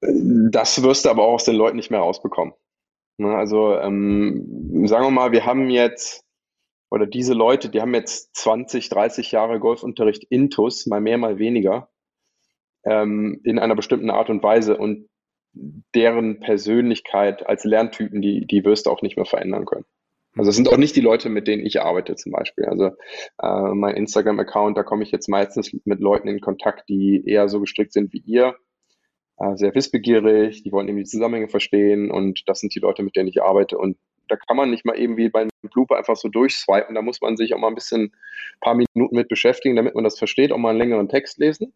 Das 0.00 0.82
wirst 0.82 1.06
du 1.06 1.08
aber 1.08 1.24
auch 1.24 1.34
aus 1.34 1.44
den 1.44 1.56
Leuten 1.56 1.76
nicht 1.76 1.90
mehr 1.90 2.00
rausbekommen. 2.00 2.52
Ne, 3.18 3.34
also 3.34 3.78
ähm, 3.78 4.86
sagen 4.86 5.04
wir 5.04 5.10
mal, 5.10 5.32
wir 5.32 5.46
haben 5.46 5.70
jetzt 5.70 6.25
oder 6.96 7.06
diese 7.06 7.34
Leute, 7.34 7.68
die 7.68 7.80
haben 7.80 7.94
jetzt 7.94 8.34
20, 8.36 8.88
30 8.88 9.30
Jahre 9.30 9.60
Golfunterricht 9.60 10.24
intus, 10.24 10.86
mal 10.86 11.00
mehr, 11.00 11.18
mal 11.18 11.38
weniger, 11.38 11.90
ähm, 12.84 13.40
in 13.44 13.58
einer 13.58 13.76
bestimmten 13.76 14.10
Art 14.10 14.30
und 14.30 14.42
Weise. 14.42 14.76
Und 14.76 15.08
deren 15.94 16.40
Persönlichkeit 16.40 17.46
als 17.46 17.64
Lerntypen, 17.64 18.20
die, 18.20 18.46
die 18.46 18.64
wirst 18.64 18.86
du 18.86 18.90
auch 18.90 19.02
nicht 19.02 19.16
mehr 19.16 19.26
verändern 19.26 19.66
können. 19.66 19.84
Also 20.36 20.50
es 20.50 20.56
sind 20.56 20.68
auch 20.68 20.76
nicht 20.76 20.96
die 20.96 21.00
Leute, 21.00 21.28
mit 21.28 21.46
denen 21.46 21.64
ich 21.64 21.80
arbeite 21.80 22.14
zum 22.16 22.32
Beispiel. 22.32 22.66
Also 22.66 22.90
äh, 23.42 23.74
mein 23.74 23.96
Instagram-Account, 23.96 24.76
da 24.76 24.82
komme 24.82 25.02
ich 25.02 25.10
jetzt 25.10 25.28
meistens 25.28 25.72
mit 25.84 26.00
Leuten 26.00 26.28
in 26.28 26.40
Kontakt, 26.40 26.88
die 26.88 27.22
eher 27.26 27.48
so 27.48 27.60
gestrickt 27.60 27.92
sind 27.92 28.12
wie 28.12 28.22
ihr, 28.26 28.54
äh, 29.38 29.56
sehr 29.56 29.74
wissbegierig, 29.74 30.62
die 30.62 30.72
wollen 30.72 30.88
irgendwie 30.88 31.04
die 31.04 31.10
Zusammenhänge 31.10 31.48
verstehen 31.48 32.10
und 32.10 32.42
das 32.46 32.60
sind 32.60 32.74
die 32.74 32.80
Leute, 32.80 33.02
mit 33.02 33.16
denen 33.16 33.28
ich 33.28 33.42
arbeite. 33.42 33.78
Und 33.78 33.96
da 34.28 34.36
kann 34.36 34.56
man 34.56 34.70
nicht 34.70 34.84
mal 34.84 34.98
eben 34.98 35.16
wie 35.16 35.28
beim 35.28 35.48
Blooper 35.62 35.96
einfach 35.96 36.16
so 36.16 36.28
durchswipen, 36.28 36.94
da 36.94 37.02
muss 37.02 37.20
man 37.20 37.36
sich 37.36 37.54
auch 37.54 37.58
mal 37.58 37.68
ein 37.68 37.74
bisschen, 37.74 38.04
ein 38.04 38.60
paar 38.60 38.74
Minuten 38.74 39.16
mit 39.16 39.28
beschäftigen, 39.28 39.76
damit 39.76 39.94
man 39.94 40.04
das 40.04 40.18
versteht, 40.18 40.52
auch 40.52 40.58
mal 40.58 40.70
einen 40.70 40.78
längeren 40.78 41.08
Text 41.08 41.38
lesen. 41.38 41.72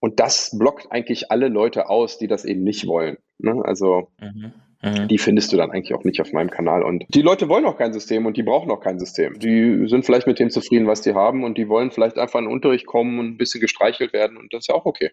Und 0.00 0.18
das 0.18 0.56
blockt 0.58 0.90
eigentlich 0.90 1.30
alle 1.30 1.48
Leute 1.48 1.88
aus, 1.88 2.18
die 2.18 2.26
das 2.26 2.44
eben 2.44 2.64
nicht 2.64 2.86
wollen. 2.86 3.18
Ne? 3.38 3.62
Also 3.64 4.08
mhm. 4.20 4.52
Mhm. 4.82 5.06
Die 5.06 5.18
findest 5.18 5.52
du 5.52 5.56
dann 5.56 5.70
eigentlich 5.70 5.94
auch 5.94 6.02
nicht 6.02 6.20
auf 6.20 6.32
meinem 6.32 6.50
Kanal. 6.50 6.82
Und 6.82 7.04
die 7.08 7.22
Leute 7.22 7.48
wollen 7.48 7.64
auch 7.66 7.78
kein 7.78 7.92
System 7.92 8.26
und 8.26 8.36
die 8.36 8.42
brauchen 8.42 8.70
auch 8.70 8.80
kein 8.80 8.98
System. 8.98 9.38
Die 9.38 9.86
sind 9.86 10.04
vielleicht 10.04 10.26
mit 10.26 10.40
dem 10.40 10.50
zufrieden, 10.50 10.88
was 10.88 11.02
die 11.02 11.14
haben 11.14 11.44
und 11.44 11.56
die 11.56 11.68
wollen 11.68 11.92
vielleicht 11.92 12.18
einfach 12.18 12.40
in 12.40 12.46
den 12.46 12.52
Unterricht 12.52 12.86
kommen 12.86 13.20
und 13.20 13.26
ein 13.26 13.38
bisschen 13.38 13.60
gestreichelt 13.60 14.12
werden 14.12 14.36
und 14.36 14.52
das 14.52 14.64
ist 14.64 14.68
ja 14.68 14.74
auch 14.74 14.84
okay. 14.84 15.12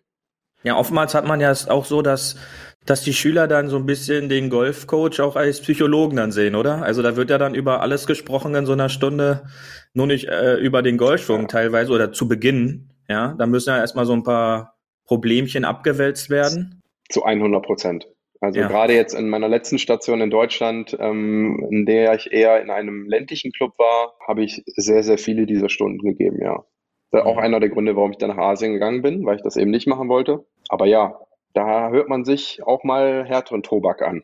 Ja, 0.63 0.75
oftmals 0.75 1.13
hat 1.13 1.25
man 1.25 1.39
ja 1.39 1.53
auch 1.69 1.85
so, 1.85 2.01
dass, 2.01 2.35
dass 2.89 3.03
die 3.03 3.13
Schüler 3.13 3.47
dann 3.47 3.69
so 3.69 3.77
ein 3.77 3.85
bisschen 3.85 4.29
den 4.29 4.49
Golfcoach 4.49 5.19
auch 5.19 5.35
als 5.35 5.61
Psychologen 5.61 6.17
dann 6.17 6.31
sehen, 6.31 6.55
oder? 6.55 6.81
Also 6.81 7.03
da 7.03 7.15
wird 7.15 7.29
ja 7.29 7.37
dann 7.37 7.53
über 7.53 7.81
alles 7.81 8.07
gesprochen 8.07 8.55
in 8.55 8.65
so 8.65 8.73
einer 8.73 8.89
Stunde, 8.89 9.43
nur 9.93 10.07
nicht 10.07 10.27
äh, 10.27 10.55
über 10.55 10.81
den 10.81 10.97
Golfschwung 10.97 11.47
teilweise 11.47 11.93
oder 11.93 12.11
zu 12.11 12.27
Beginn. 12.27 12.89
Ja, 13.07 13.35
da 13.37 13.45
müssen 13.45 13.69
ja 13.69 13.77
erstmal 13.77 14.07
so 14.07 14.13
ein 14.13 14.23
paar 14.23 14.79
Problemchen 15.05 15.65
abgewälzt 15.65 16.31
werden. 16.31 16.81
Zu 17.09 17.23
100 17.23 17.63
Prozent. 17.63 18.07
Also 18.41 18.59
ja. 18.59 18.67
gerade 18.67 18.95
jetzt 18.95 19.13
in 19.13 19.29
meiner 19.29 19.49
letzten 19.49 19.77
Station 19.77 20.21
in 20.21 20.31
Deutschland, 20.31 20.97
ähm, 20.99 21.67
in 21.69 21.85
der 21.85 22.15
ich 22.15 22.31
eher 22.31 22.59
in 22.59 22.71
einem 22.71 23.07
ländlichen 23.07 23.51
Club 23.51 23.73
war, 23.77 24.13
habe 24.27 24.43
ich 24.43 24.63
sehr, 24.65 25.03
sehr 25.03 25.19
viele 25.19 25.45
dieser 25.45 25.69
Stunden 25.69 26.03
gegeben, 26.03 26.39
ja. 26.41 26.63
Das 27.11 27.21
ist 27.21 27.27
auch 27.27 27.35
mhm. 27.35 27.41
einer 27.41 27.59
der 27.59 27.69
Gründe, 27.69 27.95
warum 27.95 28.11
ich 28.11 28.17
dann 28.17 28.29
nach 28.29 28.37
Asien 28.37 28.73
gegangen 28.73 29.03
bin, 29.03 29.25
weil 29.27 29.35
ich 29.35 29.43
das 29.43 29.57
eben 29.57 29.69
nicht 29.69 29.87
machen 29.87 30.09
wollte. 30.09 30.45
Aber 30.69 30.85
ja, 30.85 31.19
da 31.53 31.89
hört 31.89 32.09
man 32.09 32.25
sich 32.25 32.61
auch 32.63 32.83
mal 32.83 33.25
härteren 33.25 33.63
Tobak 33.63 34.01
an. 34.01 34.23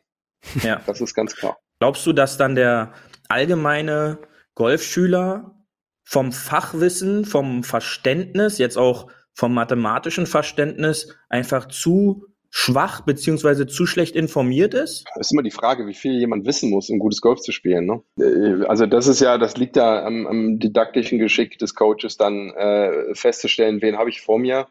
Ja. 0.62 0.80
Das 0.86 1.00
ist 1.00 1.14
ganz 1.14 1.34
klar. 1.34 1.58
Glaubst 1.80 2.06
du, 2.06 2.12
dass 2.12 2.36
dann 2.36 2.54
der 2.54 2.92
allgemeine 3.28 4.18
Golfschüler 4.54 5.56
vom 6.04 6.32
Fachwissen, 6.32 7.24
vom 7.24 7.64
Verständnis, 7.64 8.58
jetzt 8.58 8.78
auch 8.78 9.10
vom 9.34 9.52
mathematischen 9.52 10.26
Verständnis 10.26 11.14
einfach 11.28 11.68
zu 11.68 12.26
schwach 12.50 13.02
beziehungsweise 13.02 13.66
zu 13.66 13.84
schlecht 13.84 14.16
informiert 14.16 14.72
ist? 14.72 15.04
Das 15.14 15.26
ist 15.26 15.32
immer 15.32 15.42
die 15.42 15.50
Frage, 15.50 15.86
wie 15.86 15.94
viel 15.94 16.18
jemand 16.18 16.46
wissen 16.46 16.70
muss, 16.70 16.88
um 16.88 16.98
gutes 16.98 17.20
Golf 17.20 17.40
zu 17.40 17.52
spielen. 17.52 17.84
Ne? 17.86 18.02
Äh, 18.18 18.64
also 18.66 18.86
das 18.86 19.08
ist 19.08 19.20
ja, 19.20 19.36
das 19.36 19.56
liegt 19.58 19.76
ja 19.76 20.04
am, 20.04 20.26
am 20.26 20.58
didaktischen 20.58 21.18
Geschick 21.18 21.58
des 21.58 21.74
Coaches, 21.74 22.16
dann 22.16 22.50
äh, 22.50 23.14
festzustellen, 23.14 23.82
wen 23.82 23.98
habe 23.98 24.08
ich 24.08 24.22
vor 24.22 24.38
mir 24.38 24.68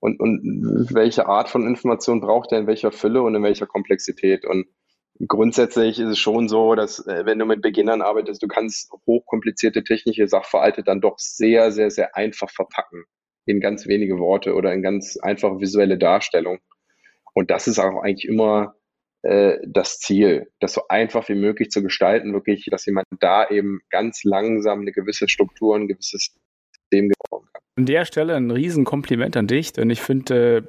und, 0.00 0.18
und 0.18 0.88
welche 0.92 1.26
Art 1.26 1.48
von 1.48 1.66
Information 1.66 2.20
braucht 2.20 2.52
er 2.52 2.58
in 2.58 2.66
welcher 2.66 2.90
Fülle 2.90 3.22
und 3.22 3.34
in 3.34 3.42
welcher 3.42 3.66
Komplexität. 3.66 4.44
Und 4.44 4.66
grundsätzlich 5.28 5.98
ist 5.98 6.08
es 6.08 6.18
schon 6.18 6.48
so, 6.48 6.74
dass 6.74 7.06
äh, 7.06 7.26
wenn 7.26 7.38
du 7.38 7.44
mit 7.44 7.62
Beginnern 7.62 8.02
arbeitest, 8.02 8.42
du 8.42 8.48
kannst 8.48 8.90
hochkomplizierte 9.06 9.84
technische 9.84 10.26
Sachverhalte 10.26 10.82
dann 10.82 11.00
doch 11.00 11.18
sehr, 11.18 11.70
sehr, 11.70 11.90
sehr 11.90 12.16
einfach 12.16 12.50
verpacken 12.50 13.04
in 13.46 13.60
ganz 13.60 13.86
wenige 13.86 14.18
Worte 14.18 14.54
oder 14.54 14.72
in 14.72 14.82
ganz 14.82 15.16
einfache 15.18 15.60
visuelle 15.60 15.98
Darstellung. 15.98 16.58
Und 17.34 17.50
das 17.50 17.68
ist 17.68 17.78
auch 17.78 18.02
eigentlich 18.02 18.26
immer 18.26 18.74
äh, 19.22 19.58
das 19.66 19.98
Ziel, 19.98 20.50
das 20.60 20.72
so 20.72 20.82
einfach 20.88 21.28
wie 21.28 21.34
möglich 21.34 21.70
zu 21.70 21.82
gestalten, 21.82 22.32
wirklich, 22.32 22.66
dass 22.70 22.86
jemand 22.86 23.06
da 23.20 23.48
eben 23.48 23.80
ganz 23.90 24.24
langsam 24.24 24.80
eine 24.80 24.92
gewisse 24.92 25.28
Struktur, 25.28 25.76
ein 25.76 25.88
gewisses 25.88 26.34
System 26.72 27.10
gebrauchen 27.10 27.48
kann. 27.52 27.59
An 27.76 27.86
der 27.86 28.04
Stelle 28.04 28.34
ein 28.34 28.50
Riesenkompliment 28.50 29.36
an 29.36 29.46
dich, 29.46 29.72
denn 29.72 29.90
ich 29.90 30.00
finde, 30.00 30.56
äh, 30.56 30.62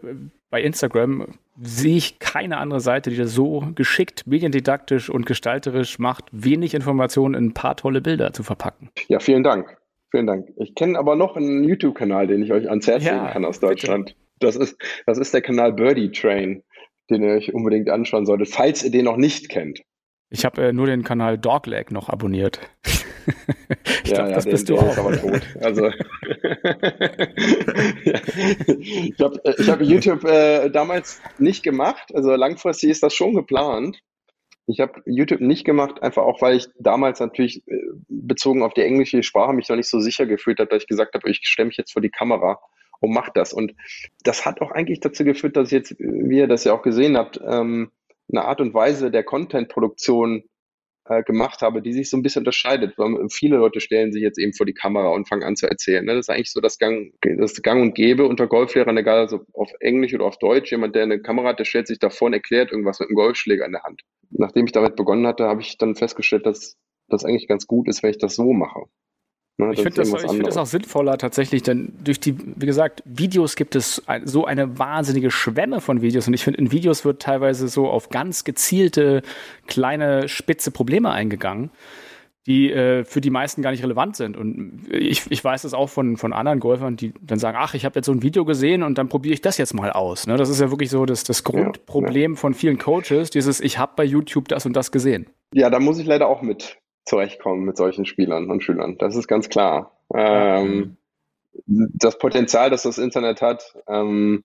bei 0.50 0.62
Instagram 0.62 1.28
sehe 1.62 1.98
ich 1.98 2.20
keine 2.20 2.58
andere 2.58 2.80
Seite, 2.80 3.10
die 3.10 3.18
das 3.18 3.34
so 3.34 3.68
geschickt, 3.76 4.28
mediendidaktisch 4.28 5.10
und 5.10 5.26
gestalterisch 5.26 6.00
macht, 6.00 6.26
wenig 6.32 6.74
Informationen 6.74 7.36
in 7.36 7.46
ein 7.46 7.54
paar 7.54 7.76
tolle 7.76 8.02
Bilder 8.02 8.34
zu 8.34 8.44
verpacken. 8.44 8.90
Ja, 9.08 9.20
vielen 9.20 9.44
Dank. 9.44 9.78
Vielen 10.12 10.28
Dank. 10.28 10.50
Ich 10.58 10.76
kenne 10.76 11.00
aber 11.00 11.16
noch 11.16 11.38
einen 11.38 11.64
YouTube-Kanal, 11.64 12.28
den 12.28 12.44
ich 12.44 12.52
euch 12.52 12.70
ans 12.70 12.86
Herz 12.86 13.06
ja, 13.06 13.14
legen 13.14 13.28
kann 13.28 13.46
aus 13.46 13.60
Deutschland. 13.60 14.08
Bitte. 14.08 14.18
Das 14.40 14.56
ist, 14.56 14.78
das 15.06 15.18
ist 15.18 15.34
der 15.34 15.42
Kanal 15.42 15.72
Birdie 15.72 16.12
Train, 16.12 16.64
den 17.10 17.24
ihr 17.24 17.34
euch 17.34 17.54
unbedingt 17.54 17.90
anschauen 17.90 18.26
solltet, 18.26 18.50
falls 18.50 18.84
ihr 18.84 18.92
den 18.92 19.06
noch 19.06 19.18
nicht 19.18 19.50
kennt. 19.50 19.82
Ich 20.30 20.44
habe 20.44 20.64
äh, 20.64 20.74
nur 20.74 20.88
den 20.88 21.04
Kanal 21.04 21.38
Dogleg 21.38 21.92
noch 21.92 22.10
abonniert. 22.10 22.60
ich 24.04 24.12
ja, 24.12 24.16
glaub, 24.16 24.30
ja, 24.30 24.36
das 24.36 24.44
den, 24.44 24.52
bist 24.52 24.70
du 24.70 24.78
auch. 24.78 24.92
Ist 24.92 25.00
aber 25.00 25.18
tot. 25.18 25.42
Also. 25.62 25.92
Ich 28.84 29.20
habe 29.20 29.40
ich 29.58 29.70
hab 29.70 29.82
YouTube 29.82 30.24
äh, 30.24 30.70
damals 30.70 31.22
nicht 31.38 31.64
gemacht. 31.64 32.12
Also 32.14 32.36
langfristig 32.36 32.90
ist 32.90 33.04
das 33.04 33.14
schon 33.14 33.36
geplant. 33.36 34.02
Ich 34.68 34.80
habe 34.80 35.02
YouTube 35.06 35.42
nicht 35.42 35.66
gemacht, 35.66 36.02
einfach 36.02 36.24
auch, 36.24 36.42
weil 36.42 36.56
ich 36.56 36.68
damals 36.80 37.20
natürlich 37.20 37.68
äh, 37.68 37.78
bezogen 38.08 38.64
auf 38.64 38.74
die 38.74 38.82
englische 38.82 39.24
Sprache 39.24 39.54
mich 39.54 39.70
noch 39.70 39.76
nicht 39.76 39.90
so 39.90 40.00
sicher 40.00 40.26
gefühlt 40.26 40.60
habe, 40.60 40.70
dass 40.70 40.84
ich 40.84 40.88
gesagt 40.88 41.14
habe, 41.14 41.30
ich 41.30 41.42
stemme 41.44 41.68
mich 41.68 41.78
jetzt 41.78 41.94
vor 41.94 42.02
die 42.02 42.10
Kamera 42.10 42.60
und 43.00 43.14
macht 43.14 43.36
das. 43.36 43.54
Und 43.54 43.74
das 44.24 44.46
hat 44.46 44.62
auch 44.62 44.72
eigentlich 44.72 45.00
dazu 45.00 45.24
geführt, 45.24 45.58
dass 45.58 45.68
ich 45.68 45.74
jetzt, 45.74 45.96
wie 46.00 46.38
ihr 46.38 46.48
das 46.48 46.64
ja 46.64 46.74
auch 46.74 46.84
gesehen 46.84 47.18
habt, 47.18 47.40
ähm, 47.46 47.92
eine 48.32 48.46
Art 48.46 48.62
und 48.62 48.74
Weise 48.74 49.12
der 49.12 49.24
Content-Produktion 49.24 50.44
äh, 51.12 51.24
gemacht 51.24 51.62
habe, 51.62 51.82
die 51.82 51.94
sich 51.94 52.10
so 52.10 52.18
ein 52.18 52.24
bisschen 52.24 52.42
unterscheidet. 52.42 52.98
Weil 52.98 53.28
viele 53.30 53.58
Leute 53.58 53.82
stellen 53.82 54.14
sich 54.14 54.22
jetzt 54.22 54.40
eben 54.40 54.54
vor 54.54 54.66
die 54.66 54.74
Kamera 54.74 55.10
und 55.10 55.28
fangen 55.28 55.44
an 55.44 55.56
zu 55.56 55.68
erzählen. 55.68 56.06
Ne? 56.06 56.16
Das 56.16 56.28
ist 56.28 56.30
eigentlich 56.30 56.52
so 56.52 56.62
das 56.62 56.78
Gang, 56.78 57.14
das 57.22 57.62
Gang 57.62 57.82
und 57.82 57.96
Gäbe 57.96 58.26
unter 58.26 58.48
Golflehrern, 58.48 58.98
egal 58.98 59.20
also 59.20 59.42
auf 59.54 59.72
Englisch 59.80 60.14
oder 60.14 60.26
auf 60.26 60.38
Deutsch. 60.38 60.72
Jemand, 60.72 60.96
der 60.96 61.04
eine 61.04 61.22
Kamera 61.22 61.50
hat, 61.50 61.60
der 61.60 61.66
stellt 61.66 61.88
sich 61.88 62.00
davor 62.00 62.28
und 62.28 62.34
erklärt 62.34 62.72
irgendwas 62.72 63.00
mit 63.00 63.10
einem 63.10 63.16
Golfschläger 63.16 63.66
in 63.66 63.74
der 63.74 63.84
Hand. 63.84 64.02
Nachdem 64.30 64.66
ich 64.66 64.72
damit 64.72 64.96
begonnen 64.96 65.28
hatte, 65.28 65.46
habe 65.46 65.62
ich 65.62 65.78
dann 65.78 65.96
festgestellt, 65.96 66.46
dass 66.46 66.78
das 67.10 67.26
eigentlich 67.26 67.48
ganz 67.48 67.68
gut 67.68 67.90
ist, 67.90 68.04
wenn 68.04 68.12
ich 68.12 68.18
das 68.18 68.36
so 68.36 68.54
mache. 68.54 68.86
Ne, 69.62 69.74
ich 69.74 69.82
finde 69.82 70.02
das, 70.02 70.10
find 70.10 70.48
das, 70.48 70.58
auch 70.58 70.66
sinnvoller 70.66 71.20
tatsächlich, 71.20 71.62
denn 71.62 71.94
durch 72.04 72.20
die, 72.20 72.36
wie 72.56 72.66
gesagt, 72.66 73.04
Videos 73.06 73.56
gibt 73.56 73.76
es 73.76 74.02
so 74.26 74.46
eine 74.46 74.80
wahnsinnige 74.80 75.30
Schwemme 75.30 75.82
von 75.82 76.02
Videos 76.02 76.28
und 76.28 76.34
ich 76.34 76.44
finde, 76.44 76.60
in 76.60 76.72
Videos 76.72 77.06
wird 77.06 77.22
teilweise 77.22 77.68
so 77.68 77.88
auf 77.88 78.10
ganz 78.10 78.44
gezielte, 78.44 79.22
kleine, 79.68 80.28
spitze 80.28 80.72
Probleme 80.72 81.12
eingegangen, 81.12 81.70
die 82.48 82.72
äh, 82.72 83.04
für 83.06 83.22
die 83.22 83.30
meisten 83.30 83.62
gar 83.62 83.70
nicht 83.70 83.84
relevant 83.84 84.16
sind. 84.16 84.36
Und 84.36 84.88
ich, 84.90 85.30
ich 85.30 85.44
weiß 85.44 85.62
das 85.62 85.76
auch 85.76 85.90
von, 85.90 86.18
von 86.18 86.34
anderen 86.34 86.60
Golfern, 86.60 86.96
die 86.96 87.14
dann 87.22 87.38
sagen, 87.38 87.58
ach, 87.62 87.76
ich 87.76 87.86
habe 87.86 88.00
jetzt 88.00 88.08
so 88.08 88.12
ein 88.12 88.24
Video 88.24 88.46
gesehen 88.46 88.82
und 88.82 88.98
dann 88.98 89.10
probiere 89.10 89.36
ich 89.36 89.42
das 89.42 89.60
jetzt 89.60 89.76
mal 89.76 89.92
aus. 89.92 90.26
Ne? 90.26 90.38
Das 90.38 90.50
ist 90.50 90.60
ja 90.60 90.72
wirklich 90.72 90.90
so 90.90 91.06
das, 91.06 91.24
das 91.24 91.44
Grundproblem 91.44 92.32
ja, 92.32 92.36
ja. 92.36 92.36
von 92.36 92.56
vielen 92.56 92.80
Coaches, 92.80 93.30
dieses, 93.30 93.62
ich 93.62 93.78
habe 93.78 93.94
bei 93.96 94.06
YouTube 94.06 94.48
das 94.48 94.66
und 94.66 94.76
das 94.76 94.92
gesehen. 94.92 95.28
Ja, 95.54 95.70
da 95.70 95.80
muss 95.80 96.00
ich 96.00 96.08
leider 96.08 96.28
auch 96.28 96.42
mit 96.42 96.80
zurechtkommen 97.06 97.66
mit 97.66 97.78
solchen 97.78 98.06
Spielern 98.06 98.50
und 98.50 98.64
Schülern. 98.64 98.98
Das 98.98 99.16
ist 99.16 99.28
ganz 99.28 99.50
klar. 99.50 99.98
Ähm, 100.14 100.98
das 101.66 102.18
Potenzial, 102.18 102.70
das 102.70 102.84
das 102.84 102.98
Internet 102.98 103.42
hat, 103.42 103.76
ähm, 103.88 104.44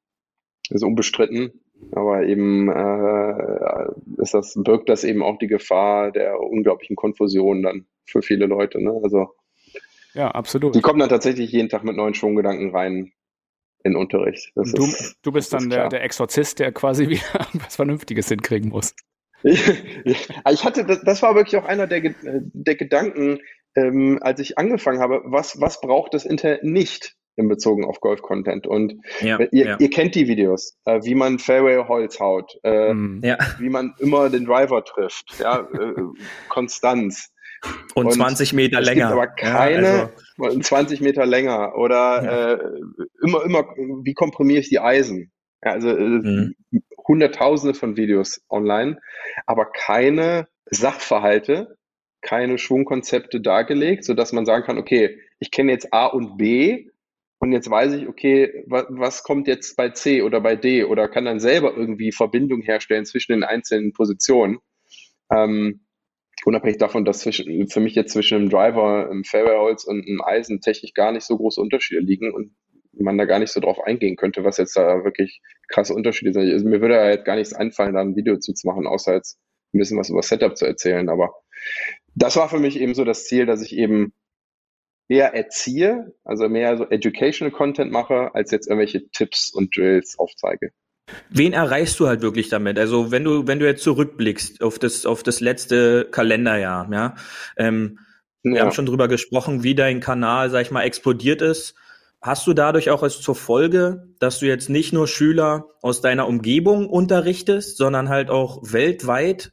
ist 0.71 0.83
unbestritten. 0.83 1.61
Aber 1.93 2.25
eben 2.25 2.71
äh, 2.71 4.23
ist 4.23 4.33
das, 4.33 4.55
birgt 4.57 4.89
das 4.89 5.05
eben 5.05 5.23
auch 5.23 5.39
die 5.39 5.47
Gefahr 5.47 6.11
der 6.11 6.41
unglaublichen 6.41 6.97
Konfusion 6.97 7.63
dann 7.63 7.87
für 8.07 8.23
viele 8.23 8.47
Leute. 8.47 8.83
Ne? 8.83 8.99
Also 9.03 9.35
ja, 10.15 10.31
absolut. 10.31 10.75
Die 10.75 10.81
kommen 10.81 10.99
dann 10.99 11.11
tatsächlich 11.11 11.53
jeden 11.53 11.69
Tag 11.69 11.85
mit 11.85 11.95
neuen 11.95 12.15
Schwunggedanken 12.15 12.75
rein 12.75 13.13
in 13.85 13.97
Unterricht. 13.97 14.51
Du, 14.55 14.63
ist, 14.63 15.17
du, 15.23 15.31
bist 15.31 15.53
dann 15.53 15.69
der, 15.69 15.89
der, 15.91 16.03
Exorzist, 16.03 16.59
der 16.59 16.73
quasi 16.73 17.09
wieder 17.09 17.47
was 17.53 17.77
Vernünftiges 17.77 18.29
hinkriegen 18.29 18.71
muss. 18.71 18.95
Ich 19.47 20.65
hatte, 20.65 20.85
das, 20.85 21.03
das 21.03 21.23
war 21.23 21.35
wirklich 21.35 21.57
auch 21.57 21.67
einer 21.67 21.87
der, 21.87 22.15
der 22.23 22.75
Gedanken, 22.75 23.41
ähm, 23.77 24.19
als 24.23 24.41
ich 24.41 24.59
angefangen 24.59 25.01
habe, 25.01 25.23
was, 25.25 25.61
was 25.61 25.81
braucht 25.81 26.15
das 26.15 26.25
Internet 26.25 26.65
nicht 26.65 27.15
in 27.37 27.49
Bezug 27.49 27.85
auf 27.85 28.01
Golf-Content? 28.01 28.67
Und 28.67 28.95
ja, 29.21 29.39
ihr, 29.53 29.67
ja. 29.67 29.77
ihr, 29.79 29.91
kennt 29.91 30.15
die 30.15 30.27
Videos, 30.27 30.77
äh, 30.85 31.01
wie 31.05 31.15
man 31.15 31.39
Fairway-Holz 31.39 32.19
haut, 32.19 32.59
äh, 32.65 32.93
mm, 32.93 33.21
ja. 33.23 33.39
wie 33.59 33.69
man 33.69 33.95
immer 33.99 34.31
den 34.31 34.47
Driver 34.47 34.85
trifft, 34.85 35.39
ja, 35.39 35.61
äh, 35.61 36.03
Konstanz. 36.49 37.31
Und, 37.95 38.07
und 38.07 38.13
20 38.13 38.53
Meter 38.53 38.81
es 38.81 38.87
länger. 38.87 39.09
Gibt 39.09 39.13
aber 39.13 39.27
keine, 39.29 40.11
also. 40.39 40.61
20 40.61 41.01
Meter 41.01 41.27
länger 41.27 41.77
oder 41.77 42.59
äh, 42.59 42.59
immer, 43.23 43.45
immer, 43.45 43.65
wie 44.03 44.15
komprimiere 44.15 44.61
ich 44.61 44.69
die 44.69 44.79
Eisen? 44.79 45.33
Also 45.61 45.89
äh, 45.89 46.01
mhm. 46.01 46.55
Hunderttausende 47.09 47.75
von 47.75 47.97
Videos 47.97 48.45
online, 48.51 48.99
aber 49.47 49.67
keine 49.67 50.49
Sachverhalte, 50.67 51.77
keine 52.23 52.59
Schwungkonzepte 52.59 53.41
dargelegt, 53.41 54.05
sodass 54.05 54.33
man 54.33 54.47
sagen 54.47 54.65
kann, 54.65 54.79
okay, 54.79 55.21
ich 55.39 55.51
kenne 55.51 55.73
jetzt 55.73 55.93
A 55.93 56.07
und 56.07 56.37
B 56.37 56.87
Und 57.39 57.53
jetzt 57.53 57.71
weiß 57.71 57.93
ich, 57.95 58.09
okay, 58.09 58.65
was, 58.67 58.87
was 58.89 59.23
kommt 59.23 59.47
jetzt 59.47 59.77
bei 59.77 59.91
C 59.91 60.23
oder 60.23 60.41
bei 60.41 60.57
D 60.57 60.85
oder 60.85 61.09
kann 61.09 61.27
dann 61.27 61.39
selber 61.41 61.77
irgendwie 61.77 62.13
Verbindung 62.13 62.63
herstellen 62.63 63.05
zwischen 63.05 63.33
den 63.33 63.45
einzelnen 63.45 63.93
Positionen. 63.93 64.59
Ähm, 65.31 65.87
unabhängig 66.45 66.79
davon, 66.79 67.05
dass 67.05 67.21
zwischen, 67.21 67.69
für 67.69 67.81
mich 67.81 67.95
jetzt 67.95 68.13
zwischen 68.13 68.39
einem 68.39 68.51
Driver, 68.51 69.11
einem 69.11 69.25
Fairwayholz 69.25 69.85
und 69.85 70.07
einem 70.07 70.23
Eisen 70.23 70.61
technisch 70.61 70.95
gar 70.95 71.13
nicht 71.13 71.25
so 71.25 71.37
große 71.37 71.61
Unterschiede 71.61 72.01
liegen 72.01 72.33
und 72.33 72.55
man 73.03 73.19
da 73.19 73.25
gar 73.25 73.39
nicht 73.39 73.53
so 73.53 73.61
drauf 73.61 73.81
eingehen 73.81 74.17
könnte, 74.17 74.45
was 74.45 74.57
jetzt 74.57 74.77
da 74.77 75.05
wirklich 75.05 75.41
krasse 75.69 75.95
Unterschiede 75.95 76.33
sind. 76.33 76.51
Also 76.51 76.67
mir 76.67 76.81
würde 76.81 76.95
ja 76.95 77.11
jetzt 77.11 77.25
gar 77.25 77.37
nichts 77.37 77.53
einfallen, 77.53 77.95
da 77.95 78.01
ein 78.01 78.17
Video 78.17 78.39
zu 78.39 78.53
machen, 78.65 78.87
außer 78.87 79.15
jetzt 79.15 79.39
ein 79.75 79.79
bisschen 79.79 79.99
was 79.99 80.11
über 80.11 80.23
Setup 80.23 80.57
zu 80.57 80.67
erzählen. 80.67 81.09
Aber 81.09 81.35
das 82.15 82.37
war 82.37 82.49
für 82.49 82.59
mich 82.59 82.81
eben 82.81 82.95
so 82.95 83.05
das 83.05 83.25
Ziel, 83.25 83.47
dass 83.47 83.63
ich 83.63 83.77
eben 83.77 84.13
eher 85.09 85.35
erziehe, 85.35 86.15
also 86.25 86.49
mehr 86.49 86.77
so 86.77 86.89
educational 86.89 87.53
Content 87.53 87.93
mache, 87.93 88.35
als 88.35 88.51
jetzt 88.51 88.67
irgendwelche 88.67 89.09
Tipps 89.11 89.51
und 89.53 89.77
Drills 89.77 90.19
aufzeige. 90.19 90.73
Wen 91.31 91.53
erreichst 91.53 92.01
du 92.01 92.09
halt 92.09 92.23
wirklich 92.23 92.49
damit? 92.49 92.79
Also 92.79 93.13
wenn 93.13 93.23
du, 93.23 93.47
wenn 93.47 93.61
du 93.61 93.67
jetzt 93.67 93.85
zurückblickst 93.85 94.63
auf 94.63 94.79
das, 94.81 95.07
auf 95.07 95.23
das 95.23 95.41
letzte 95.41 96.09
Kalenderjahr, 96.11 96.89
ja, 96.91 97.15
ähm, 97.57 98.01
ja. 98.43 98.53
wir 98.53 98.61
haben 98.63 98.73
schon 98.73 98.87
drüber 98.87 99.07
gesprochen, 99.07 99.63
wie 99.63 99.77
dein 99.77 100.01
Kanal, 100.01 100.51
sag 100.51 100.63
ich 100.63 100.73
mal, 100.73 100.83
explodiert 100.83 101.43
ist. 101.43 101.77
Hast 102.21 102.47
du 102.47 102.55
dadurch 102.55 102.91
auch 102.91 103.03
als 103.03 103.21
zur 103.21 103.35
Folge, 103.35 104.09
dass 104.19 104.41
du 104.41 104.47
jetzt 104.47 104.69
nicht 104.69 104.93
nur 104.93 105.07
Schüler 105.07 105.67
aus 105.83 106.01
deiner 106.01 106.27
Umgebung 106.27 106.89
unterrichtest, 106.89 107.77
sondern 107.77 108.09
halt 108.09 108.31
auch 108.31 108.61
weltweit 108.63 109.53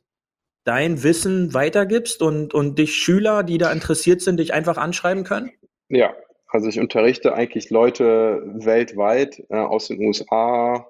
dein 0.64 1.04
Wissen 1.04 1.54
weitergibst 1.54 2.22
und, 2.22 2.54
und 2.54 2.80
dich 2.80 2.96
Schüler, 2.96 3.44
die 3.44 3.58
da 3.58 3.72
interessiert 3.72 4.22
sind, 4.22 4.40
dich 4.40 4.54
einfach 4.54 4.78
anschreiben 4.78 5.24
können? 5.24 5.52
Ja, 5.90 6.14
also 6.48 6.70
ich 6.70 6.80
unterrichte 6.80 7.34
eigentlich 7.34 7.70
Leute 7.70 8.44
weltweit 8.46 9.44
äh, 9.50 9.58
aus 9.58 9.88
den 9.88 10.06
USA, 10.06 10.88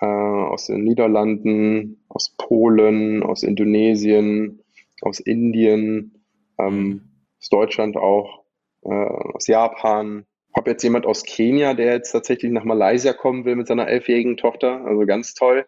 äh, 0.00 0.06
aus 0.06 0.66
den 0.66 0.84
Niederlanden, 0.84 2.04
aus 2.08 2.34
Polen, 2.36 3.22
aus 3.22 3.42
Indonesien, 3.42 4.62
aus 5.00 5.20
Indien, 5.20 6.24
ähm, 6.58 7.02
aus 7.40 7.48
Deutschland 7.48 7.96
auch, 7.96 8.44
äh, 8.82 8.88
aus 8.88 9.46
Japan. 9.46 10.26
Habe 10.58 10.72
jetzt 10.72 10.82
jemand 10.82 11.06
aus 11.06 11.22
Kenia, 11.22 11.72
der 11.72 11.92
jetzt 11.92 12.10
tatsächlich 12.10 12.50
nach 12.50 12.64
Malaysia 12.64 13.12
kommen 13.12 13.44
will 13.44 13.54
mit 13.54 13.68
seiner 13.68 13.86
elfjährigen 13.86 14.36
Tochter, 14.36 14.84
also 14.84 15.06
ganz 15.06 15.34
toll. 15.34 15.66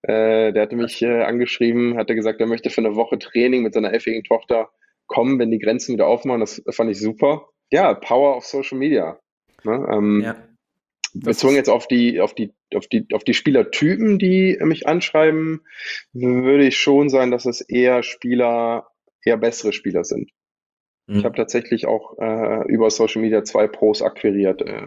Äh, 0.00 0.54
der 0.54 0.62
hatte 0.62 0.74
mich 0.74 1.02
äh, 1.02 1.22
angeschrieben, 1.24 1.98
hatte 1.98 2.14
gesagt, 2.14 2.40
er 2.40 2.46
möchte 2.46 2.70
für 2.70 2.80
eine 2.80 2.96
Woche 2.96 3.18
Training 3.18 3.62
mit 3.62 3.74
seiner 3.74 3.92
elfjährigen 3.92 4.24
Tochter 4.24 4.70
kommen, 5.06 5.38
wenn 5.38 5.50
die 5.50 5.58
Grenzen 5.58 5.92
wieder 5.92 6.06
aufmachen. 6.06 6.40
Das 6.40 6.62
fand 6.70 6.90
ich 6.90 6.98
super. 6.98 7.50
Ja, 7.70 7.92
Power 7.92 8.38
of 8.38 8.46
Social 8.46 8.78
Media. 8.78 9.20
Ne? 9.64 9.86
Ähm, 9.92 10.22
ja. 10.24 10.36
Bezogen 11.12 11.54
jetzt 11.54 11.68
auf 11.68 11.86
die, 11.86 12.18
auf 12.22 12.34
die, 12.34 12.54
auf 12.74 12.86
die, 12.86 13.06
auf 13.12 13.24
die 13.24 13.34
Spielertypen, 13.34 14.18
die 14.18 14.58
mich 14.62 14.88
anschreiben, 14.88 15.60
würde 16.14 16.66
ich 16.66 16.78
schon 16.78 17.10
sagen, 17.10 17.30
dass 17.30 17.44
es 17.44 17.60
eher 17.60 18.02
Spieler, 18.02 18.88
eher 19.22 19.36
bessere 19.36 19.74
Spieler 19.74 20.04
sind. 20.04 20.30
Mhm. 21.06 21.16
Ich 21.16 21.24
habe 21.24 21.36
tatsächlich 21.36 21.86
auch 21.86 22.18
äh, 22.18 22.66
über 22.68 22.90
Social 22.90 23.22
Media 23.22 23.44
zwei 23.44 23.66
Pros 23.66 24.02
akquiriert. 24.02 24.62
Äh, 24.62 24.86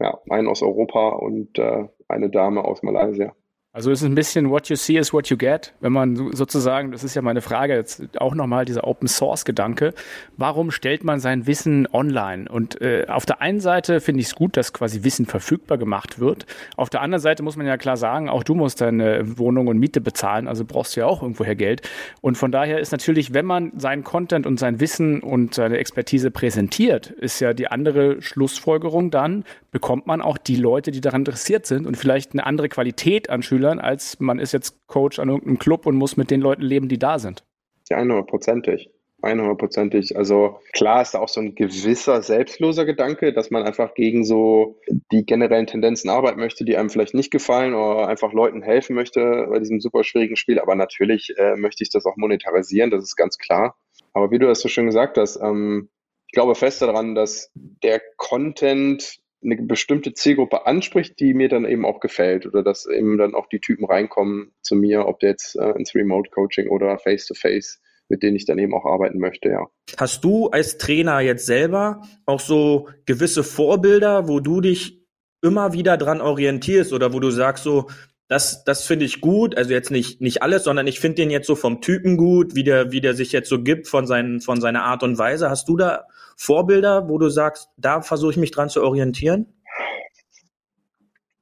ja, 0.00 0.18
einen 0.30 0.48
aus 0.48 0.62
Europa 0.62 1.10
und 1.10 1.58
äh, 1.58 1.88
eine 2.08 2.30
Dame 2.30 2.64
aus 2.64 2.82
Malaysia. 2.82 3.34
Also 3.72 3.92
es 3.92 4.02
ist 4.02 4.06
ein 4.08 4.16
bisschen 4.16 4.50
what 4.50 4.68
you 4.68 4.74
see 4.74 4.98
is 4.98 5.12
what 5.12 5.28
you 5.28 5.36
get, 5.36 5.74
wenn 5.78 5.92
man 5.92 6.32
sozusagen, 6.34 6.90
das 6.90 7.04
ist 7.04 7.14
ja 7.14 7.22
meine 7.22 7.40
Frage 7.40 7.74
jetzt 7.76 8.20
auch 8.20 8.34
nochmal 8.34 8.64
dieser 8.64 8.82
Open 8.82 9.06
Source 9.06 9.44
Gedanke, 9.44 9.94
warum 10.36 10.72
stellt 10.72 11.04
man 11.04 11.20
sein 11.20 11.46
Wissen 11.46 11.86
online? 11.92 12.50
Und 12.50 12.80
äh, 12.80 13.06
auf 13.08 13.26
der 13.26 13.40
einen 13.40 13.60
Seite 13.60 14.00
finde 14.00 14.22
ich 14.22 14.26
es 14.26 14.34
gut, 14.34 14.56
dass 14.56 14.72
quasi 14.72 15.04
Wissen 15.04 15.24
verfügbar 15.24 15.78
gemacht 15.78 16.18
wird. 16.18 16.46
Auf 16.76 16.90
der 16.90 17.00
anderen 17.00 17.22
Seite 17.22 17.44
muss 17.44 17.54
man 17.54 17.64
ja 17.64 17.76
klar 17.76 17.96
sagen, 17.96 18.28
auch 18.28 18.42
du 18.42 18.56
musst 18.56 18.80
deine 18.80 19.38
Wohnung 19.38 19.68
und 19.68 19.78
Miete 19.78 20.00
bezahlen, 20.00 20.48
also 20.48 20.64
brauchst 20.64 20.96
du 20.96 21.00
ja 21.02 21.06
auch 21.06 21.22
irgendwoher 21.22 21.54
Geld. 21.54 21.88
Und 22.22 22.36
von 22.36 22.50
daher 22.50 22.80
ist 22.80 22.90
natürlich, 22.90 23.34
wenn 23.34 23.46
man 23.46 23.70
seinen 23.78 24.02
Content 24.02 24.48
und 24.48 24.58
sein 24.58 24.80
Wissen 24.80 25.20
und 25.20 25.54
seine 25.54 25.78
Expertise 25.78 26.32
präsentiert, 26.32 27.10
ist 27.10 27.38
ja 27.38 27.54
die 27.54 27.68
andere 27.68 28.20
Schlussfolgerung 28.20 29.12
dann, 29.12 29.44
bekommt 29.70 30.08
man 30.08 30.20
auch 30.20 30.38
die 30.38 30.56
Leute, 30.56 30.90
die 30.90 31.00
daran 31.00 31.20
interessiert 31.20 31.66
sind 31.66 31.86
und 31.86 31.96
vielleicht 31.96 32.32
eine 32.32 32.44
andere 32.44 32.68
Qualität 32.68 33.30
an 33.30 33.44
Schülern, 33.44 33.59
als 33.64 34.20
man 34.20 34.38
ist 34.38 34.52
jetzt 34.52 34.76
Coach 34.86 35.18
an 35.18 35.28
irgendeinem 35.28 35.58
Club 35.58 35.86
und 35.86 35.96
muss 35.96 36.16
mit 36.16 36.30
den 36.30 36.40
Leuten 36.40 36.62
leben, 36.62 36.88
die 36.88 36.98
da 36.98 37.18
sind. 37.18 37.44
Ja, 37.88 37.98
100%ig. 37.98 38.90
100%ig. 39.22 40.16
Also 40.16 40.60
klar 40.72 41.02
ist 41.02 41.12
da 41.12 41.18
auch 41.18 41.28
so 41.28 41.40
ein 41.40 41.54
gewisser 41.54 42.22
selbstloser 42.22 42.84
Gedanke, 42.84 43.32
dass 43.32 43.50
man 43.50 43.64
einfach 43.64 43.94
gegen 43.94 44.24
so 44.24 44.80
die 45.12 45.26
generellen 45.26 45.66
Tendenzen 45.66 46.08
arbeiten 46.08 46.40
möchte, 46.40 46.64
die 46.64 46.76
einem 46.76 46.90
vielleicht 46.90 47.14
nicht 47.14 47.30
gefallen 47.30 47.74
oder 47.74 48.08
einfach 48.08 48.32
Leuten 48.32 48.62
helfen 48.62 48.94
möchte 48.94 49.46
bei 49.50 49.58
diesem 49.58 49.80
super 49.80 50.04
schwierigen 50.04 50.36
Spiel. 50.36 50.58
Aber 50.58 50.74
natürlich 50.74 51.34
äh, 51.36 51.56
möchte 51.56 51.82
ich 51.82 51.90
das 51.90 52.06
auch 52.06 52.16
monetarisieren, 52.16 52.90
das 52.90 53.04
ist 53.04 53.16
ganz 53.16 53.38
klar. 53.38 53.76
Aber 54.12 54.30
wie 54.30 54.38
du 54.38 54.46
das 54.46 54.60
so 54.60 54.68
schön 54.68 54.86
gesagt 54.86 55.18
hast, 55.18 55.36
ähm, 55.36 55.90
ich 56.26 56.32
glaube 56.32 56.54
fest 56.54 56.80
daran, 56.80 57.14
dass 57.14 57.50
der 57.54 58.00
Content 58.16 59.19
eine 59.42 59.56
bestimmte 59.56 60.12
Zielgruppe 60.12 60.66
anspricht, 60.66 61.18
die 61.18 61.34
mir 61.34 61.48
dann 61.48 61.64
eben 61.64 61.84
auch 61.84 62.00
gefällt 62.00 62.46
oder 62.46 62.62
dass 62.62 62.86
eben 62.86 63.18
dann 63.18 63.34
auch 63.34 63.48
die 63.48 63.60
Typen 63.60 63.84
reinkommen 63.84 64.52
zu 64.62 64.76
mir, 64.76 65.06
ob 65.06 65.22
jetzt 65.22 65.56
äh, 65.56 65.70
ins 65.70 65.94
Remote 65.94 66.30
Coaching 66.30 66.68
oder 66.68 66.98
Face 66.98 67.26
to 67.26 67.34
Face, 67.34 67.80
mit 68.08 68.22
denen 68.22 68.36
ich 68.36 68.44
dann 68.44 68.58
eben 68.58 68.74
auch 68.74 68.84
arbeiten 68.84 69.18
möchte, 69.18 69.48
ja. 69.48 69.66
Hast 69.96 70.24
du 70.24 70.48
als 70.48 70.78
Trainer 70.78 71.20
jetzt 71.20 71.46
selber 71.46 72.02
auch 72.26 72.40
so 72.40 72.88
gewisse 73.06 73.42
Vorbilder, 73.42 74.28
wo 74.28 74.40
du 74.40 74.60
dich 74.60 75.00
immer 75.42 75.72
wieder 75.72 75.96
dran 75.96 76.20
orientierst 76.20 76.92
oder 76.92 77.12
wo 77.12 77.20
du 77.20 77.30
sagst 77.30 77.64
so, 77.64 77.88
das, 78.30 78.62
das 78.62 78.84
finde 78.86 79.04
ich 79.04 79.20
gut. 79.20 79.56
Also 79.56 79.72
jetzt 79.72 79.90
nicht, 79.90 80.20
nicht 80.20 80.40
alles, 80.42 80.62
sondern 80.62 80.86
ich 80.86 81.00
finde 81.00 81.16
den 81.16 81.30
jetzt 81.30 81.48
so 81.48 81.56
vom 81.56 81.80
Typen 81.80 82.16
gut, 82.16 82.54
wie 82.54 82.62
der, 82.62 82.92
wie 82.92 83.00
der 83.00 83.14
sich 83.14 83.32
jetzt 83.32 83.48
so 83.48 83.60
gibt 83.60 83.88
von, 83.88 84.06
seinen, 84.06 84.40
von 84.40 84.60
seiner 84.60 84.84
Art 84.84 85.02
und 85.02 85.18
Weise. 85.18 85.50
Hast 85.50 85.68
du 85.68 85.76
da 85.76 86.06
Vorbilder, 86.36 87.08
wo 87.08 87.18
du 87.18 87.28
sagst, 87.28 87.68
da 87.76 88.02
versuche 88.02 88.30
ich 88.30 88.36
mich 88.36 88.52
dran 88.52 88.68
zu 88.68 88.84
orientieren? 88.84 89.60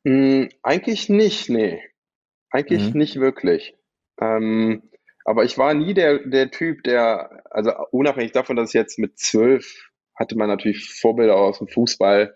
Hm, 0.06 0.48
eigentlich 0.62 1.10
nicht, 1.10 1.50
nee. 1.50 1.82
Eigentlich 2.50 2.94
mhm. 2.94 2.98
nicht 2.98 3.20
wirklich. 3.20 3.76
Ähm, 4.18 4.82
aber 5.26 5.44
ich 5.44 5.58
war 5.58 5.74
nie 5.74 5.92
der, 5.92 6.20
der 6.26 6.50
Typ, 6.50 6.84
der, 6.84 7.44
also 7.50 7.72
unabhängig 7.90 8.32
davon, 8.32 8.56
dass 8.56 8.70
ich 8.70 8.74
jetzt 8.74 8.98
mit 8.98 9.18
zwölf 9.18 9.90
hatte 10.14 10.36
man 10.36 10.48
natürlich 10.48 10.90
Vorbilder 10.90 11.36
aus 11.36 11.58
dem 11.58 11.68
Fußball 11.68 12.34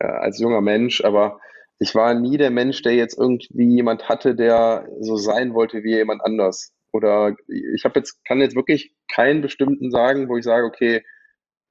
äh, 0.00 0.04
als 0.04 0.40
junger 0.40 0.60
Mensch, 0.60 1.02
aber 1.04 1.40
ich 1.78 1.94
war 1.94 2.14
nie 2.14 2.36
der 2.36 2.50
Mensch, 2.50 2.82
der 2.82 2.94
jetzt 2.94 3.18
irgendwie 3.18 3.74
jemand 3.74 4.08
hatte, 4.08 4.34
der 4.34 4.88
so 5.00 5.16
sein 5.16 5.54
wollte 5.54 5.84
wie 5.84 5.94
jemand 5.94 6.22
anders. 6.24 6.72
Oder 6.92 7.36
ich 7.46 7.84
habe 7.84 8.00
jetzt, 8.00 8.24
kann 8.24 8.40
jetzt 8.40 8.56
wirklich 8.56 8.94
keinen 9.12 9.42
bestimmten 9.42 9.90
sagen, 9.90 10.28
wo 10.28 10.36
ich 10.36 10.44
sage, 10.44 10.66
okay, 10.66 11.04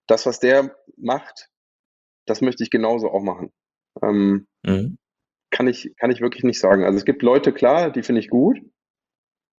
das, 0.08 0.26
was 0.26 0.40
der 0.40 0.76
macht, 0.96 1.50
das 2.26 2.42
möchte 2.42 2.64
ich 2.64 2.70
genauso 2.70 3.10
auch 3.10 3.22
machen. 3.22 3.52
Ähm, 4.02 4.48
mhm. 4.64 4.98
kann, 5.50 5.68
ich, 5.68 5.94
kann 5.98 6.12
ich 6.12 6.22
wirklich 6.22 6.44
nicht 6.44 6.60
sagen. 6.60 6.84
Also 6.84 6.98
es 6.98 7.06
gibt 7.06 7.24
Leute, 7.24 7.52
klar, 7.52 7.92
die 7.92 8.04
finde 8.04 8.22
ich 8.22 8.30
gut 8.30 8.60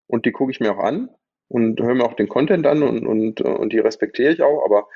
und 0.07 0.25
die 0.25 0.33
gucke 0.33 0.53
ich 0.53 0.61
mir 0.61 0.73
auch 0.73 0.83
an 0.83 1.11
und 1.49 1.81
höre 1.81 1.95
mir 1.95 2.05
auch 2.05 2.15
den 2.15 2.29
Content 2.29 2.67
an 2.67 2.83
und, 2.83 3.07
und, 3.07 3.41
und 3.41 3.73
die 3.73 3.79
respektiere 3.79 4.33
ich 4.33 4.43
auch, 4.43 4.65
aber 4.65 4.89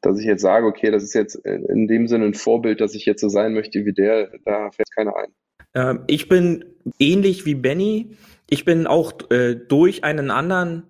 dass 0.00 0.18
ich 0.18 0.26
jetzt 0.26 0.42
sage, 0.42 0.66
okay, 0.66 0.90
das 0.90 1.02
ist 1.02 1.14
jetzt 1.14 1.34
in 1.34 1.86
dem 1.88 2.06
Sinne 2.06 2.26
ein 2.26 2.34
Vorbild, 2.34 2.80
dass 2.80 2.94
ich 2.94 3.06
jetzt 3.06 3.20
so 3.20 3.28
sein 3.28 3.54
möchte 3.54 3.84
wie 3.84 3.92
der, 3.92 4.30
da 4.44 4.70
fällt 4.70 4.90
keiner 4.94 5.16
ein. 5.16 5.32
Ähm, 5.74 6.04
ich 6.06 6.28
bin 6.28 6.64
ähnlich 6.98 7.46
wie 7.46 7.54
Benny. 7.54 8.16
Ich 8.48 8.64
bin 8.64 8.86
auch 8.86 9.12
äh, 9.30 9.54
durch 9.56 10.04
einen 10.04 10.30
anderen 10.30 10.84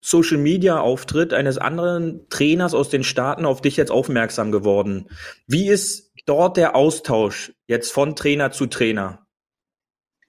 Social 0.00 0.38
Media 0.38 0.78
Auftritt 0.78 1.32
eines 1.32 1.58
anderen 1.58 2.28
Trainers 2.28 2.74
aus 2.74 2.90
den 2.90 3.02
Staaten 3.02 3.44
auf 3.44 3.60
dich 3.60 3.76
jetzt 3.76 3.90
aufmerksam 3.90 4.52
geworden. 4.52 5.08
Wie 5.46 5.68
ist 5.68 6.12
dort 6.26 6.56
der 6.56 6.76
Austausch 6.76 7.52
jetzt 7.66 7.92
von 7.92 8.14
Trainer 8.14 8.52
zu 8.52 8.66
Trainer 8.66 9.26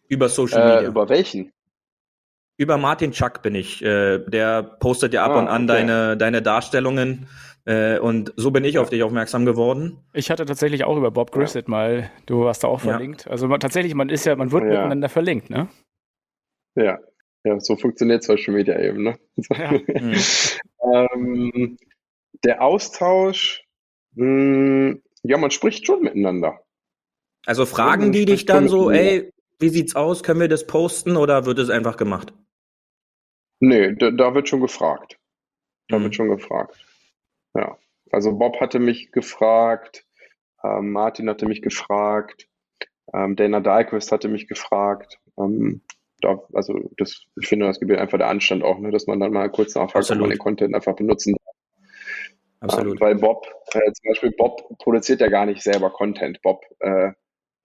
über 0.07 0.29
Social 0.29 0.61
äh, 0.61 0.75
Media? 0.75 0.89
Über 0.89 1.09
welchen? 1.09 1.51
Über 2.57 2.77
Martin 2.77 3.11
Chuck 3.11 3.43
bin 3.43 3.53
ich. 3.53 3.83
Äh, 3.83 4.19
der 4.19 4.63
postet 4.63 5.13
ja 5.13 5.23
ab 5.23 5.33
ah, 5.33 5.39
und 5.39 5.47
an 5.47 5.65
okay. 5.65 5.73
deine, 5.73 6.17
deine 6.17 6.41
Darstellungen. 6.41 7.27
Äh, 7.67 7.99
und 7.99 8.31
so 8.37 8.51
bin 8.51 8.63
ich 8.63 8.75
ja. 8.75 8.81
auf 8.81 8.89
dich 8.89 9.03
aufmerksam 9.03 9.45
geworden. 9.45 9.99
Ich 10.13 10.31
hatte 10.31 10.45
tatsächlich 10.45 10.85
auch 10.85 10.95
über 10.95 11.11
Bob 11.11 11.33
Grissett 11.33 11.67
ja. 11.67 11.71
mal, 11.71 12.11
du 12.25 12.45
warst 12.45 12.63
da 12.63 12.69
auch 12.69 12.79
verlinkt. 12.79 13.25
Ja. 13.25 13.31
Also 13.31 13.49
man, 13.49 13.59
tatsächlich, 13.59 13.93
man 13.93 14.07
ist 14.07 14.25
ja, 14.25 14.37
man 14.37 14.53
wird 14.53 14.63
miteinander 14.63 15.09
verlinkt, 15.09 15.49
ne? 15.49 15.67
Ja, 16.75 16.97
ja, 17.43 17.59
so 17.59 17.75
funktioniert 17.75 18.23
Social 18.23 18.53
Media 18.53 18.79
eben. 18.79 19.03
Ne? 19.03 19.19
Ja. 19.51 19.73
ähm, 21.11 21.77
der 22.45 22.61
Austausch, 22.61 23.65
mh, 24.15 24.23
hm, 24.23 25.03
ja, 25.23 25.37
man 25.37 25.51
spricht 25.51 25.85
schon 25.85 26.03
miteinander. 26.03 26.61
Also 27.45 27.65
fragen 27.65 28.05
ja, 28.05 28.09
die 28.11 28.25
dich 28.25 28.45
dann 28.45 28.69
so, 28.69 28.91
ey, 28.91 29.29
wie 29.59 29.69
sieht's 29.69 29.93
aus? 29.93 30.23
Können 30.23 30.39
wir 30.39 30.47
das 30.47 30.67
posten 30.67 31.17
oder 31.17 31.45
wird 31.45 31.59
es 31.59 31.69
einfach 31.69 31.97
gemacht? 31.97 32.33
Nee, 33.59 33.93
da, 33.95 34.11
da 34.11 34.33
wird 34.33 34.47
schon 34.47 34.61
gefragt. 34.61 35.19
Da 35.89 35.99
mhm. 35.99 36.03
wird 36.03 36.15
schon 36.15 36.29
gefragt. 36.29 36.86
Ja. 37.57 37.77
Also 38.11 38.37
Bob 38.37 38.61
hatte 38.61 38.79
mich 38.79 39.11
gefragt, 39.11 40.05
Ähm, 40.63 40.91
Martin 40.91 41.29
hatte 41.29 41.45
mich 41.45 41.61
gefragt. 41.61 42.47
Ähm, 43.13 43.35
Dana 43.35 43.59
Dahlquist 43.59 44.11
hatte 44.11 44.27
mich 44.27 44.47
gefragt. 44.47 45.19
Ähm, 45.37 45.81
da, 46.21 46.41
also 46.53 46.89
das, 46.97 47.25
ich 47.39 47.47
finde, 47.47 47.67
das 47.67 47.79
gebührt 47.79 47.99
einfach 47.99 48.17
der 48.17 48.27
Anstand 48.27 48.63
auch, 48.63 48.79
ne, 48.79 48.91
dass 48.91 49.07
man 49.07 49.19
dann 49.19 49.31
mal 49.31 49.49
kurz 49.49 49.75
nachfragt, 49.75 50.09
ob 50.09 50.17
man 50.17 50.29
den 50.29 50.39
Content 50.39 50.73
einfach 50.73 50.95
benutzen 50.95 51.35
darf. 51.35 51.55
Absolut. 52.59 52.93
Ähm, 52.93 52.99
weil 52.99 53.15
Bob, 53.15 53.45
äh, 53.73 53.91
zum 53.91 54.09
Beispiel 54.09 54.31
Bob 54.31 54.77
produziert 54.79 55.21
ja 55.21 55.27
gar 55.27 55.45
nicht 55.45 55.61
selber 55.61 55.91
Content. 55.91 56.41
Bob 56.41 56.65
äh, 56.79 57.11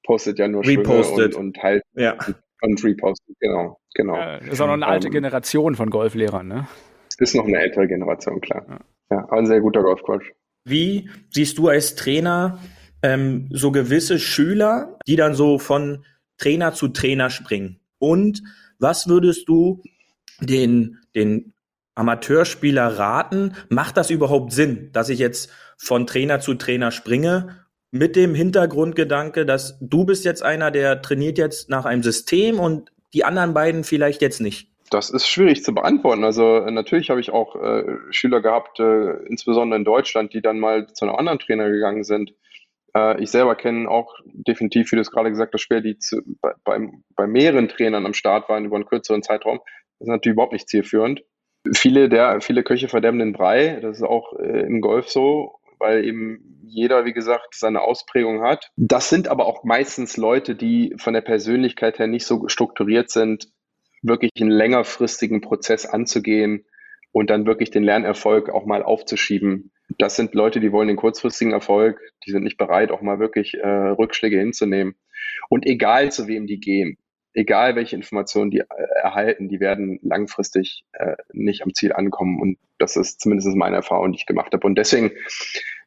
postet 0.04 0.38
ja 0.38 0.48
nur 0.48 0.66
Repostet. 0.66 1.34
und, 1.34 1.56
und 1.56 1.62
halt 1.62 1.82
ja. 1.94 2.18
und 2.60 2.84
repostet, 2.84 3.36
genau, 3.40 3.80
genau. 3.94 4.16
Ja, 4.16 4.36
ist 4.36 4.60
auch 4.60 4.66
noch 4.66 4.74
eine 4.74 4.86
alte 4.86 5.08
ähm, 5.08 5.14
Generation 5.14 5.74
von 5.74 5.88
Golflehrern, 5.88 6.46
ne? 6.46 6.68
Ist 7.18 7.34
noch 7.34 7.46
eine 7.46 7.58
ältere 7.58 7.86
Generation, 7.86 8.40
klar. 8.40 8.66
Ja, 8.68 8.78
ja 9.12 9.28
ein 9.30 9.46
sehr 9.46 9.60
guter 9.60 9.82
Golfcoach. 9.82 10.32
Wie 10.64 11.10
siehst 11.30 11.58
du 11.58 11.68
als 11.68 11.94
Trainer 11.94 12.58
ähm, 13.02 13.48
so 13.50 13.72
gewisse 13.72 14.18
Schüler, 14.18 14.98
die 15.06 15.16
dann 15.16 15.34
so 15.34 15.58
von 15.58 16.04
Trainer 16.38 16.72
zu 16.72 16.88
Trainer 16.88 17.30
springen? 17.30 17.80
Und 17.98 18.42
was 18.78 19.08
würdest 19.08 19.48
du 19.48 19.82
den, 20.40 20.98
den 21.14 21.52
Amateurspieler 21.94 22.98
raten? 22.98 23.54
Macht 23.68 23.96
das 23.96 24.10
überhaupt 24.10 24.52
Sinn, 24.52 24.90
dass 24.92 25.08
ich 25.08 25.18
jetzt 25.18 25.50
von 25.76 26.06
Trainer 26.06 26.40
zu 26.40 26.54
Trainer 26.54 26.90
springe? 26.90 27.66
Mit 27.90 28.16
dem 28.16 28.34
Hintergrundgedanke, 28.34 29.44
dass 29.44 29.78
du 29.80 30.04
bist 30.04 30.24
jetzt 30.24 30.42
einer, 30.42 30.70
der 30.70 31.02
trainiert 31.02 31.36
jetzt 31.36 31.68
nach 31.68 31.84
einem 31.84 32.02
System 32.02 32.58
und 32.58 32.90
die 33.12 33.24
anderen 33.24 33.52
beiden 33.52 33.84
vielleicht 33.84 34.22
jetzt 34.22 34.40
nicht. 34.40 34.71
Das 34.92 35.08
ist 35.08 35.26
schwierig 35.26 35.64
zu 35.64 35.74
beantworten. 35.74 36.22
Also 36.22 36.60
natürlich 36.60 37.08
habe 37.08 37.20
ich 37.20 37.30
auch 37.30 37.56
äh, 37.56 37.96
Schüler 38.10 38.42
gehabt, 38.42 38.78
äh, 38.78 39.24
insbesondere 39.26 39.78
in 39.78 39.86
Deutschland, 39.86 40.34
die 40.34 40.42
dann 40.42 40.60
mal 40.60 40.86
zu 40.92 41.06
einem 41.06 41.14
anderen 41.14 41.38
Trainer 41.38 41.70
gegangen 41.70 42.04
sind. 42.04 42.34
Äh, 42.94 43.22
ich 43.22 43.30
selber 43.30 43.54
kenne 43.54 43.88
auch 43.88 44.14
definitiv, 44.24 44.92
wie 44.92 44.96
du 44.96 45.00
es 45.00 45.10
gerade 45.10 45.30
gesagt 45.30 45.54
hast, 45.54 45.62
Spieler, 45.62 45.80
die 45.80 45.98
zu, 45.98 46.20
bei, 46.42 46.52
bei, 46.64 46.78
bei 47.16 47.26
mehreren 47.26 47.68
Trainern 47.68 48.04
am 48.04 48.12
Start 48.12 48.50
waren 48.50 48.66
über 48.66 48.76
einen 48.76 48.84
kürzeren 48.84 49.22
Zeitraum. 49.22 49.60
Das 49.98 50.08
ist 50.08 50.10
natürlich 50.10 50.34
überhaupt 50.34 50.52
nicht 50.52 50.68
zielführend. 50.68 51.24
Viele 51.74 52.10
der, 52.10 52.42
viele 52.42 52.62
Köche 52.62 52.88
verderben 52.88 53.18
den 53.18 53.32
Brei. 53.32 53.78
Das 53.80 53.96
ist 53.96 54.02
auch 54.02 54.38
äh, 54.38 54.60
im 54.66 54.82
Golf 54.82 55.08
so, 55.08 55.54
weil 55.78 56.04
eben 56.04 56.60
jeder, 56.66 57.06
wie 57.06 57.14
gesagt, 57.14 57.54
seine 57.54 57.80
Ausprägung 57.80 58.42
hat. 58.42 58.70
Das 58.76 59.08
sind 59.08 59.28
aber 59.28 59.46
auch 59.46 59.64
meistens 59.64 60.18
Leute, 60.18 60.54
die 60.54 60.94
von 60.98 61.14
der 61.14 61.22
Persönlichkeit 61.22 61.98
her 61.98 62.08
nicht 62.08 62.26
so 62.26 62.46
strukturiert 62.48 63.08
sind, 63.08 63.48
wirklich 64.02 64.30
einen 64.40 64.50
längerfristigen 64.50 65.40
Prozess 65.40 65.86
anzugehen 65.86 66.64
und 67.12 67.30
dann 67.30 67.46
wirklich 67.46 67.70
den 67.70 67.84
Lernerfolg 67.84 68.50
auch 68.50 68.66
mal 68.66 68.82
aufzuschieben. 68.82 69.70
Das 69.98 70.16
sind 70.16 70.34
Leute, 70.34 70.60
die 70.60 70.72
wollen 70.72 70.88
den 70.88 70.96
kurzfristigen 70.96 71.52
Erfolg, 71.52 72.00
die 72.26 72.30
sind 72.30 72.42
nicht 72.42 72.56
bereit, 72.56 72.90
auch 72.90 73.02
mal 73.02 73.18
wirklich 73.18 73.54
äh, 73.54 73.66
Rückschläge 73.68 74.38
hinzunehmen. 74.38 74.94
Und 75.48 75.66
egal 75.66 76.10
zu 76.10 76.26
wem 76.26 76.46
die 76.46 76.60
gehen, 76.60 76.96
egal 77.34 77.76
welche 77.76 77.96
Informationen 77.96 78.50
die 78.50 78.60
äh, 78.60 78.64
erhalten, 79.02 79.48
die 79.48 79.60
werden 79.60 79.98
langfristig 80.02 80.84
äh, 80.92 81.16
nicht 81.32 81.62
am 81.62 81.74
Ziel 81.74 81.92
ankommen. 81.92 82.40
Und 82.40 82.58
das 82.78 82.96
ist 82.96 83.20
zumindest 83.20 83.54
meine 83.54 83.76
Erfahrung, 83.76 84.12
die 84.12 84.18
ich 84.18 84.26
gemacht 84.26 84.52
habe. 84.52 84.66
Und 84.66 84.76
deswegen, 84.76 85.12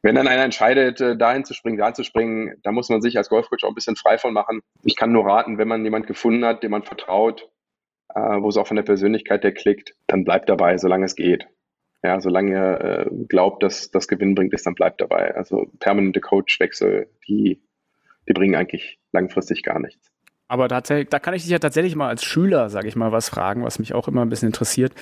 wenn 0.02 0.14
dann 0.14 0.28
einer 0.28 0.44
entscheidet, 0.44 1.00
äh, 1.00 1.16
dahin 1.16 1.44
zu 1.44 1.54
springen, 1.54 1.78
da 1.78 1.92
zu 1.94 2.04
springen, 2.04 2.54
da 2.62 2.72
muss 2.72 2.88
man 2.88 3.02
sich 3.02 3.16
als 3.18 3.28
Golfcoach 3.28 3.64
auch 3.64 3.70
ein 3.70 3.74
bisschen 3.74 3.96
frei 3.96 4.18
von 4.18 4.32
machen. 4.32 4.60
Ich 4.84 4.96
kann 4.96 5.12
nur 5.12 5.26
raten, 5.26 5.58
wenn 5.58 5.68
man 5.68 5.84
jemand 5.84 6.06
gefunden 6.06 6.44
hat, 6.44 6.62
dem 6.62 6.70
man 6.70 6.84
vertraut, 6.84 7.48
äh, 8.16 8.42
wo 8.42 8.48
es 8.48 8.56
auch 8.56 8.66
von 8.66 8.76
der 8.76 8.82
Persönlichkeit 8.82 9.44
der 9.44 9.52
klickt, 9.52 9.94
dann 10.06 10.24
bleibt 10.24 10.48
dabei, 10.48 10.78
solange 10.78 11.04
es 11.04 11.14
geht. 11.14 11.46
Ja, 12.02 12.20
solange 12.20 12.50
ihr 12.50 12.80
äh, 12.80 13.24
glaubt, 13.28 13.62
dass 13.62 13.90
das 13.90 14.08
Gewinn 14.08 14.34
bringt, 14.34 14.54
ist, 14.54 14.66
dann 14.66 14.74
bleibt 14.74 15.00
dabei. 15.00 15.34
Also 15.34 15.66
permanente 15.80 16.20
Coachwechsel, 16.20 17.08
die, 17.28 17.60
die 18.26 18.32
bringen 18.32 18.54
eigentlich 18.54 18.98
langfristig 19.12 19.62
gar 19.62 19.78
nichts. 19.80 20.10
Aber 20.48 20.68
tatsächlich, 20.68 21.08
da 21.08 21.18
kann 21.18 21.34
ich 21.34 21.42
dich 21.42 21.50
ja 21.50 21.58
tatsächlich 21.58 21.96
mal 21.96 22.08
als 22.08 22.24
Schüler, 22.24 22.70
sage 22.70 22.88
ich 22.88 22.96
mal, 22.96 23.12
was 23.12 23.28
fragen, 23.28 23.64
was 23.64 23.78
mich 23.78 23.92
auch 23.92 24.08
immer 24.08 24.22
ein 24.22 24.28
bisschen 24.28 24.48
interessiert. 24.48 24.92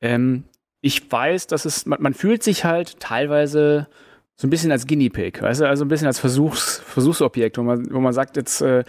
Ähm, 0.00 0.44
ich 0.82 1.10
weiß, 1.10 1.46
dass 1.46 1.64
es, 1.64 1.86
man, 1.86 2.02
man, 2.02 2.14
fühlt 2.14 2.42
sich 2.42 2.64
halt 2.64 3.00
teilweise 3.00 3.88
so 4.36 4.46
ein 4.46 4.50
bisschen 4.50 4.72
als 4.72 4.86
Guinea 4.86 5.10
Pig, 5.10 5.40
weißt 5.40 5.62
du, 5.62 5.68
also 5.68 5.84
ein 5.84 5.88
bisschen 5.88 6.06
als 6.06 6.18
Versuchs, 6.18 6.78
Versuchsobjekt, 6.80 7.56
wo 7.56 7.62
man, 7.62 7.92
wo 7.92 8.00
man 8.00 8.12
sagt, 8.12 8.36
jetzt 8.36 8.60
äh, 8.60 8.84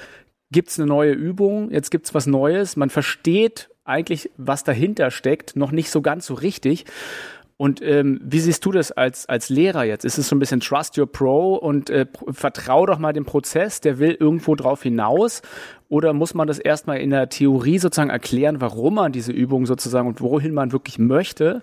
gibt's 0.54 0.80
eine 0.80 0.88
neue 0.88 1.12
Übung, 1.12 1.72
jetzt 1.72 1.92
gibt's 1.92 2.14
was 2.14 2.26
Neues, 2.28 2.78
man 2.78 2.90
versteht 2.90 3.70
eigentlich, 3.84 4.32
was 4.38 4.64
dahinter 4.64 5.12
steckt, 5.12 5.58
noch 5.58 5.72
nicht 5.72 5.90
so 5.90 6.02
ganz 6.02 6.26
so 6.26 6.36
richtig. 6.36 6.86
Und 7.58 7.82
ähm, 7.82 8.20
wie 8.24 8.40
siehst 8.40 8.66
du 8.66 8.72
das 8.72 8.92
als, 8.92 9.28
als 9.28 9.50
Lehrer 9.50 9.84
jetzt? 9.84 10.06
Ist 10.06 10.18
es 10.18 10.28
so 10.28 10.36
ein 10.36 10.40
bisschen 10.40 10.60
Trust 10.60 10.98
Your 10.98 11.12
Pro 11.12 11.56
und 11.56 11.90
äh, 11.90 12.08
vertrau 12.32 12.86
doch 12.86 12.98
mal 12.98 13.14
dem 13.14 13.26
Prozess, 13.26 13.80
der 13.80 14.00
will 14.00 14.18
irgendwo 14.20 14.56
drauf 14.56 14.84
hinaus? 14.84 15.42
Oder 15.88 16.14
muss 16.14 16.34
man 16.34 16.48
das 16.48 16.58
erstmal 16.60 17.00
in 17.00 17.12
der 17.12 17.30
Theorie 17.30 17.78
sozusagen 17.78 18.10
erklären, 18.10 18.60
warum 18.60 18.96
man 18.96 19.12
diese 19.12 19.32
Übung 19.32 19.66
sozusagen 19.66 20.08
und 20.08 20.20
wohin 20.22 20.54
man 20.54 20.72
wirklich 20.72 20.98
möchte? 20.98 21.62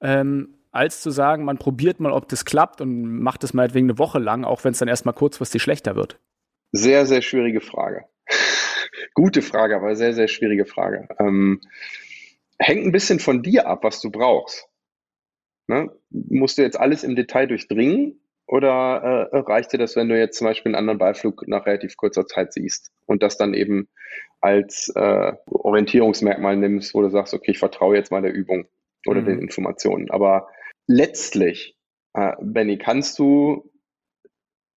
Ähm, 0.00 0.50
als 0.72 1.00
zu 1.00 1.10
sagen, 1.10 1.44
man 1.44 1.58
probiert 1.58 2.00
mal, 2.00 2.12
ob 2.12 2.28
das 2.28 2.44
klappt 2.44 2.80
und 2.80 3.20
macht 3.20 3.42
es 3.42 3.54
mal 3.54 3.72
wegen 3.74 3.86
eine 3.86 3.98
Woche 3.98 4.18
lang, 4.18 4.44
auch 4.44 4.62
wenn 4.64 4.72
es 4.72 4.78
dann 4.78 4.88
erstmal 4.88 5.14
kurzfristig 5.14 5.62
schlechter 5.62 5.96
wird? 5.96 6.18
Sehr, 6.72 7.06
sehr 7.06 7.22
schwierige 7.22 7.60
Frage. 7.60 8.04
Gute 9.14 9.42
Frage, 9.42 9.76
aber 9.76 9.94
sehr, 9.96 10.14
sehr 10.14 10.28
schwierige 10.28 10.66
Frage. 10.66 11.08
Ähm, 11.18 11.60
hängt 12.58 12.84
ein 12.84 12.92
bisschen 12.92 13.18
von 13.18 13.42
dir 13.42 13.66
ab, 13.66 13.84
was 13.84 14.00
du 14.00 14.10
brauchst. 14.10 14.68
Ne? 15.66 15.90
Musst 16.10 16.58
du 16.58 16.62
jetzt 16.62 16.78
alles 16.78 17.04
im 17.04 17.16
Detail 17.16 17.46
durchdringen 17.46 18.20
oder 18.46 19.30
äh, 19.32 19.38
reicht 19.38 19.72
dir 19.72 19.78
das, 19.78 19.94
wenn 19.96 20.08
du 20.08 20.18
jetzt 20.18 20.36
zum 20.36 20.46
Beispiel 20.46 20.70
einen 20.70 20.80
anderen 20.80 20.98
Beiflug 20.98 21.46
nach 21.46 21.66
relativ 21.66 21.96
kurzer 21.96 22.26
Zeit 22.26 22.52
siehst 22.52 22.90
und 23.06 23.22
das 23.22 23.38
dann 23.38 23.54
eben 23.54 23.88
als 24.40 24.90
äh, 24.96 25.32
Orientierungsmerkmal 25.46 26.56
nimmst, 26.56 26.94
wo 26.94 27.02
du 27.02 27.10
sagst, 27.10 27.34
okay, 27.34 27.52
ich 27.52 27.58
vertraue 27.58 27.96
jetzt 27.96 28.10
mal 28.10 28.22
der 28.22 28.32
Übung 28.32 28.66
oder 29.06 29.20
mhm. 29.20 29.26
den 29.26 29.38
Informationen. 29.38 30.10
Aber 30.10 30.48
letztlich, 30.86 31.76
äh, 32.14 32.32
Benny, 32.40 32.78
kannst 32.78 33.18
du, 33.18 33.70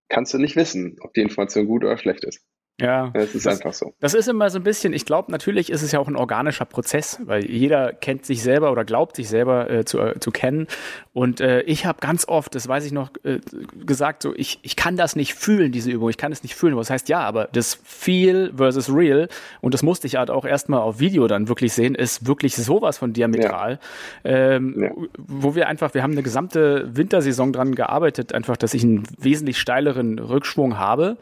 kannst 0.10 0.34
du 0.34 0.38
nicht 0.38 0.56
wissen, 0.56 0.98
ob 1.02 1.14
die 1.14 1.22
Information 1.22 1.66
gut 1.66 1.84
oder 1.84 1.98
schlecht 1.98 2.24
ist. 2.24 2.46
Ja, 2.82 3.12
es 3.14 3.36
ist 3.36 3.46
das, 3.46 3.58
einfach 3.58 3.74
so. 3.74 3.94
Das 4.00 4.16
ist 4.16 4.28
immer 4.28 4.50
so 4.50 4.58
ein 4.58 4.64
bisschen, 4.64 4.94
ich 4.94 5.06
glaube, 5.06 5.32
natürlich 5.32 5.70
ist 5.70 5.84
es 5.84 5.92
ja 5.92 6.00
auch 6.00 6.08
ein 6.08 6.16
organischer 6.16 6.66
Prozess, 6.66 7.20
weil 7.24 7.46
jeder 7.46 7.94
kennt 7.94 8.26
sich 8.26 8.42
selber 8.42 8.72
oder 8.72 8.84
glaubt 8.84 9.16
sich 9.16 9.30
selber 9.30 9.70
äh, 9.70 9.86
zu, 9.86 10.00
äh, 10.00 10.20
zu 10.20 10.32
kennen. 10.32 10.66
Und 11.14 11.40
äh, 11.40 11.62
ich 11.62 11.86
habe 11.86 12.00
ganz 12.02 12.28
oft, 12.28 12.56
das 12.56 12.68
weiß 12.68 12.86
ich 12.86 12.92
noch, 12.92 13.12
äh, 13.24 13.40
gesagt, 13.86 14.24
so 14.24 14.34
ich, 14.36 14.58
ich 14.64 14.76
kann 14.76 14.98
das 14.98 15.16
nicht 15.16 15.36
fühlen, 15.36 15.72
diese 15.72 15.92
Übung, 15.92 16.10
ich 16.10 16.18
kann 16.18 16.32
es 16.32 16.42
nicht 16.42 16.56
fühlen. 16.56 16.76
Was 16.76 16.90
heißt 16.90 17.10
ja, 17.10 17.20
aber 17.20 17.48
das 17.54 17.80
Feel 17.84 18.52
versus 18.58 18.92
Real, 18.92 19.30
und 19.62 19.76
das 19.76 19.84
musste 19.84 20.08
ich 20.08 20.16
halt 20.16 20.32
auch 20.32 20.44
erstmal 20.44 20.80
auf 20.80 21.00
Video 21.00 21.28
dann 21.28 21.48
wirklich 21.48 21.74
sehen, 21.74 21.94
ist 21.94 22.26
wirklich 22.26 22.56
sowas 22.56 22.98
von 22.98 23.14
diametral. 23.14 23.80
Ja. 24.24 24.32
Ähm, 24.32 24.76
ja. 24.82 24.92
Wo 25.20 25.54
wir 25.54 25.68
einfach, 25.68 25.94
wir 25.94 26.02
haben 26.02 26.14
eine 26.14 26.24
gesamte 26.24 26.90
Wintersaison 26.96 27.54
dran 27.54 27.76
gearbeitet, 27.76 28.34
einfach, 28.34 28.58
dass 28.58 28.74
ich 28.74 28.84
einen 28.84 29.04
wesentlich 29.20 29.60
steileren 29.60 30.18
Rückschwung 30.18 30.80
habe 30.80 31.18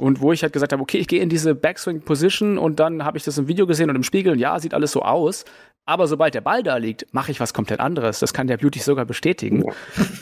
und 0.00 0.22
wo 0.22 0.32
ich 0.32 0.42
halt 0.42 0.54
gesagt 0.54 0.72
habe, 0.72 0.82
okay, 0.82 0.96
ich 0.96 1.06
gehe 1.06 1.20
in 1.20 1.28
diese 1.28 1.54
Backswing-Position 1.54 2.56
und 2.56 2.80
dann 2.80 3.04
habe 3.04 3.18
ich 3.18 3.24
das 3.24 3.36
im 3.36 3.48
Video 3.48 3.66
gesehen 3.66 3.90
und 3.90 3.96
im 3.96 4.02
Spiegel 4.02 4.32
und 4.32 4.38
ja, 4.38 4.58
sieht 4.58 4.72
alles 4.72 4.92
so 4.92 5.02
aus. 5.02 5.44
Aber 5.84 6.06
sobald 6.06 6.34
der 6.34 6.40
Ball 6.40 6.62
da 6.62 6.78
liegt, 6.78 7.12
mache 7.12 7.30
ich 7.32 7.40
was 7.40 7.52
komplett 7.52 7.80
anderes. 7.80 8.18
Das 8.18 8.32
kann 8.32 8.46
der 8.46 8.56
Beauty 8.56 8.78
sogar 8.78 9.04
bestätigen. 9.04 9.64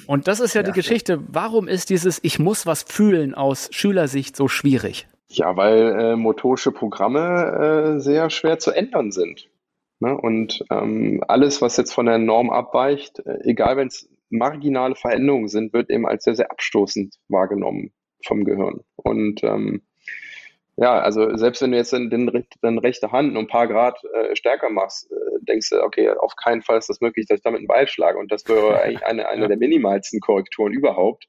Und 0.07 0.27
das 0.27 0.41
ist 0.41 0.55
ja, 0.55 0.61
ja 0.62 0.67
die 0.67 0.73
Geschichte. 0.73 1.21
Warum 1.29 1.69
ist 1.69 1.91
dieses 1.91 2.19
Ich 2.23 2.38
muss 2.38 2.67
was 2.67 2.83
fühlen 2.83 3.35
aus 3.35 3.69
Schülersicht 3.71 4.35
so 4.35 4.49
schwierig? 4.49 5.07
Ja, 5.29 5.57
weil 5.57 5.95
äh, 5.99 6.17
motorische 6.17 6.73
Programme 6.73 7.97
äh, 7.97 8.01
sehr 8.01 8.31
schwer 8.31 8.59
zu 8.59 8.73
ändern 8.73 9.12
sind. 9.12 9.49
Ne? 10.01 10.17
Und 10.17 10.64
ähm, 10.71 11.23
alles, 11.29 11.62
was 11.62 11.77
jetzt 11.77 11.93
von 11.93 12.07
der 12.07 12.19
Norm 12.19 12.51
abweicht, 12.51 13.21
äh, 13.21 13.38
egal 13.45 13.77
wenn 13.77 13.88
es 13.88 14.09
marginale 14.31 14.97
Veränderungen 14.97 15.49
sind, 15.49 15.73
wird 15.73 15.91
eben 15.91 16.07
als 16.07 16.25
sehr, 16.25 16.35
sehr 16.35 16.51
abstoßend 16.51 17.14
wahrgenommen 17.29 17.93
vom 18.29 18.45
Gehirn. 18.45 18.85
Und 18.97 19.43
ähm, 19.43 19.83
ja, 20.77 21.01
also 21.01 21.37
selbst 21.37 21.61
wenn 21.61 21.73
du 21.73 21.77
jetzt 21.77 21.93
den, 21.93 22.09
den, 22.09 22.47
den 22.62 22.79
rechte 22.79 23.11
Hand 23.11 23.33
nur 23.33 23.43
ein 23.43 23.49
paar 23.49 23.67
Grad 23.67 23.99
äh, 24.14 24.37
stärker 24.37 24.71
machst, 24.71 25.11
äh, 25.11 25.14
denkst 25.41 25.71
du, 25.71 25.83
okay, 25.83 26.11
auf 26.11 26.37
keinen 26.37 26.62
Fall 26.62 26.79
ist 26.79 26.88
das 26.88 27.01
möglich, 27.01 27.27
dass 27.27 27.38
ich 27.38 27.43
damit 27.43 27.59
einen 27.59 27.67
Ball 27.67 27.88
schlage. 27.88 28.19
Und 28.19 28.31
das 28.31 28.49
wäre 28.49 28.81
eigentlich 28.83 29.05
eine, 29.05 29.27
eine 29.27 29.49
der 29.49 29.57
minimalsten 29.57 30.21
Korrekturen 30.21 30.73
überhaupt. 30.73 31.27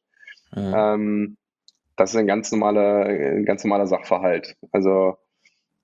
Ja. 0.56 0.94
Ähm, 0.94 1.38
das 1.96 2.12
ist 2.12 2.18
ein 2.18 2.28
ganz 2.28 2.52
normaler, 2.52 3.06
ein 3.06 3.46
ganz 3.46 3.64
normaler 3.64 3.88
Sachverhalt. 3.88 4.56
Also 4.72 5.18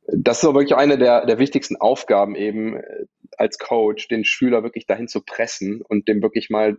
das 0.07 0.37
ist 0.37 0.45
auch 0.45 0.53
wirklich 0.53 0.75
eine 0.75 0.97
der, 0.97 1.25
der 1.25 1.39
wichtigsten 1.39 1.75
Aufgaben 1.77 2.35
eben 2.35 2.77
äh, 2.77 3.05
als 3.37 3.57
Coach, 3.57 4.07
den 4.07 4.23
Schüler 4.23 4.63
wirklich 4.63 4.85
dahin 4.85 5.07
zu 5.07 5.21
pressen 5.21 5.81
und 5.81 6.07
dem 6.07 6.21
wirklich 6.21 6.49
mal 6.49 6.77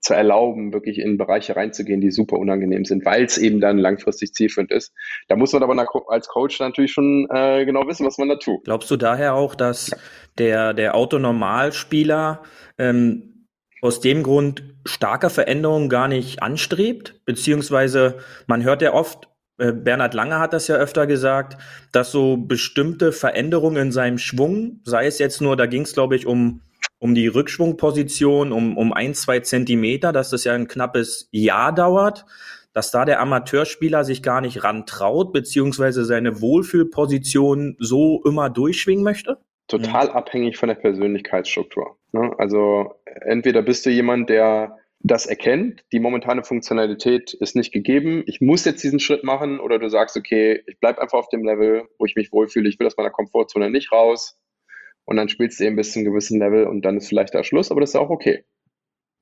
zu 0.00 0.14
erlauben, 0.14 0.72
wirklich 0.72 0.98
in 0.98 1.18
Bereiche 1.18 1.56
reinzugehen, 1.56 2.00
die 2.00 2.10
super 2.10 2.38
unangenehm 2.38 2.84
sind, 2.84 3.04
weil 3.04 3.24
es 3.24 3.38
eben 3.38 3.60
dann 3.60 3.78
langfristig 3.78 4.34
zielführend 4.34 4.70
ist. 4.70 4.92
Da 5.28 5.36
muss 5.36 5.52
man 5.52 5.62
aber 5.62 5.86
als 6.08 6.28
Coach 6.28 6.60
natürlich 6.60 6.92
schon 6.92 7.26
äh, 7.30 7.64
genau 7.64 7.86
wissen, 7.88 8.06
was 8.06 8.18
man 8.18 8.28
da 8.28 8.36
tut. 8.36 8.64
Glaubst 8.64 8.90
du 8.90 8.96
daher 8.96 9.34
auch, 9.34 9.54
dass 9.54 9.90
ja. 9.90 9.96
der, 10.38 10.74
der 10.74 10.94
Autonormalspieler 10.94 12.42
ähm, 12.78 13.46
aus 13.82 14.00
dem 14.00 14.22
Grund 14.22 14.64
starke 14.84 15.30
Veränderungen 15.30 15.88
gar 15.88 16.08
nicht 16.08 16.42
anstrebt, 16.42 17.20
beziehungsweise 17.24 18.18
man 18.46 18.62
hört 18.62 18.82
ja 18.82 18.92
oft, 18.92 19.28
äh, 19.58 19.72
Bernhard 19.72 20.14
Lange 20.14 20.38
hat 20.38 20.52
das 20.52 20.68
ja 20.68 20.76
öfter 20.76 21.06
gesagt, 21.06 21.60
dass 21.92 22.12
so 22.12 22.36
bestimmte 22.36 23.12
Veränderungen 23.12 23.76
in 23.76 23.92
seinem 23.92 24.18
Schwung, 24.18 24.80
sei 24.84 25.06
es 25.06 25.18
jetzt 25.18 25.40
nur, 25.40 25.56
da 25.56 25.66
ging 25.66 25.82
es 25.82 25.94
glaube 25.94 26.16
ich 26.16 26.26
um 26.26 26.60
um 26.98 27.14
die 27.14 27.26
Rückschwungposition 27.26 28.52
um 28.52 28.76
um 28.76 28.92
ein 28.92 29.14
zwei 29.14 29.40
Zentimeter, 29.40 30.12
dass 30.12 30.30
das 30.30 30.44
ja 30.44 30.54
ein 30.54 30.68
knappes 30.68 31.28
Jahr 31.30 31.74
dauert, 31.74 32.24
dass 32.72 32.90
da 32.90 33.04
der 33.04 33.20
Amateurspieler 33.20 34.04
sich 34.04 34.22
gar 34.22 34.40
nicht 34.40 34.62
rantraut, 34.62 35.32
beziehungsweise 35.32 36.04
seine 36.04 36.40
Wohlfühlposition 36.40 37.76
so 37.78 38.22
immer 38.24 38.50
durchschwingen 38.50 39.04
möchte? 39.04 39.38
Total 39.68 40.08
mhm. 40.08 40.12
abhängig 40.12 40.58
von 40.58 40.68
der 40.68 40.76
Persönlichkeitsstruktur. 40.76 41.96
Ne? 42.12 42.32
Also 42.38 42.94
entweder 43.04 43.62
bist 43.62 43.86
du 43.86 43.90
jemand, 43.90 44.28
der 44.30 44.76
das 45.00 45.26
erkennt, 45.26 45.84
die 45.92 46.00
momentane 46.00 46.42
Funktionalität 46.42 47.34
ist 47.34 47.56
nicht 47.56 47.72
gegeben, 47.72 48.24
ich 48.26 48.40
muss 48.40 48.64
jetzt 48.64 48.82
diesen 48.82 48.98
Schritt 48.98 49.24
machen, 49.24 49.60
oder 49.60 49.78
du 49.78 49.88
sagst, 49.88 50.16
okay, 50.16 50.62
ich 50.66 50.80
bleibe 50.80 51.00
einfach 51.00 51.18
auf 51.18 51.28
dem 51.28 51.44
Level, 51.44 51.84
wo 51.98 52.06
ich 52.06 52.16
mich 52.16 52.32
wohlfühle, 52.32 52.68
ich 52.68 52.78
will 52.78 52.86
aus 52.86 52.96
meiner 52.96 53.10
Komfortzone 53.10 53.70
nicht 53.70 53.92
raus, 53.92 54.38
und 55.06 55.16
dann 55.16 55.28
spielst 55.28 55.58
du 55.58 55.64
eben 55.64 55.76
bis 55.76 55.92
zu 55.92 56.00
einem 56.00 56.10
gewissen 56.10 56.38
Level 56.38 56.66
und 56.66 56.82
dann 56.82 56.98
ist 56.98 57.08
vielleicht 57.08 57.32
der 57.32 57.44
Schluss, 57.44 57.70
aber 57.70 57.80
das 57.80 57.90
ist 57.90 57.96
auch 57.96 58.10
okay. 58.10 58.44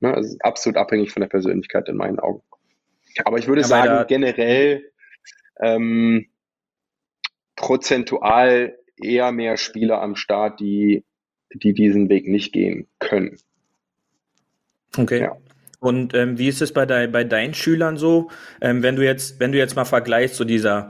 Ne? 0.01 0.13
Also 0.13 0.35
absolut 0.41 0.77
abhängig 0.77 1.11
von 1.11 1.21
der 1.21 1.29
Persönlichkeit 1.29 1.87
in 1.87 1.95
meinen 1.95 2.19
Augen. 2.19 2.41
Aber 3.23 3.37
ich 3.37 3.47
würde 3.47 3.61
ja, 3.61 3.67
sagen, 3.67 4.05
generell 4.07 4.91
ähm, 5.61 6.27
prozentual 7.55 8.77
eher 9.01 9.31
mehr 9.31 9.57
Spieler 9.57 10.01
am 10.01 10.15
Start, 10.15 10.59
die, 10.59 11.05
die 11.53 11.73
diesen 11.73 12.09
Weg 12.09 12.27
nicht 12.27 12.51
gehen 12.51 12.87
können. 12.99 13.37
Okay. 14.97 15.21
Ja. 15.21 15.37
Und 15.79 16.13
ähm, 16.13 16.37
wie 16.39 16.47
ist 16.47 16.61
es 16.61 16.73
bei, 16.73 16.85
dein, 16.85 17.11
bei 17.11 17.23
deinen 17.23 17.53
Schülern 17.53 17.97
so, 17.97 18.29
ähm, 18.59 18.81
wenn 18.81 18.95
du 18.95 19.05
jetzt, 19.05 19.39
wenn 19.39 19.51
du 19.51 19.57
jetzt 19.57 19.75
mal 19.75 19.85
vergleichst, 19.85 20.35
so 20.35 20.43
dieser 20.43 20.89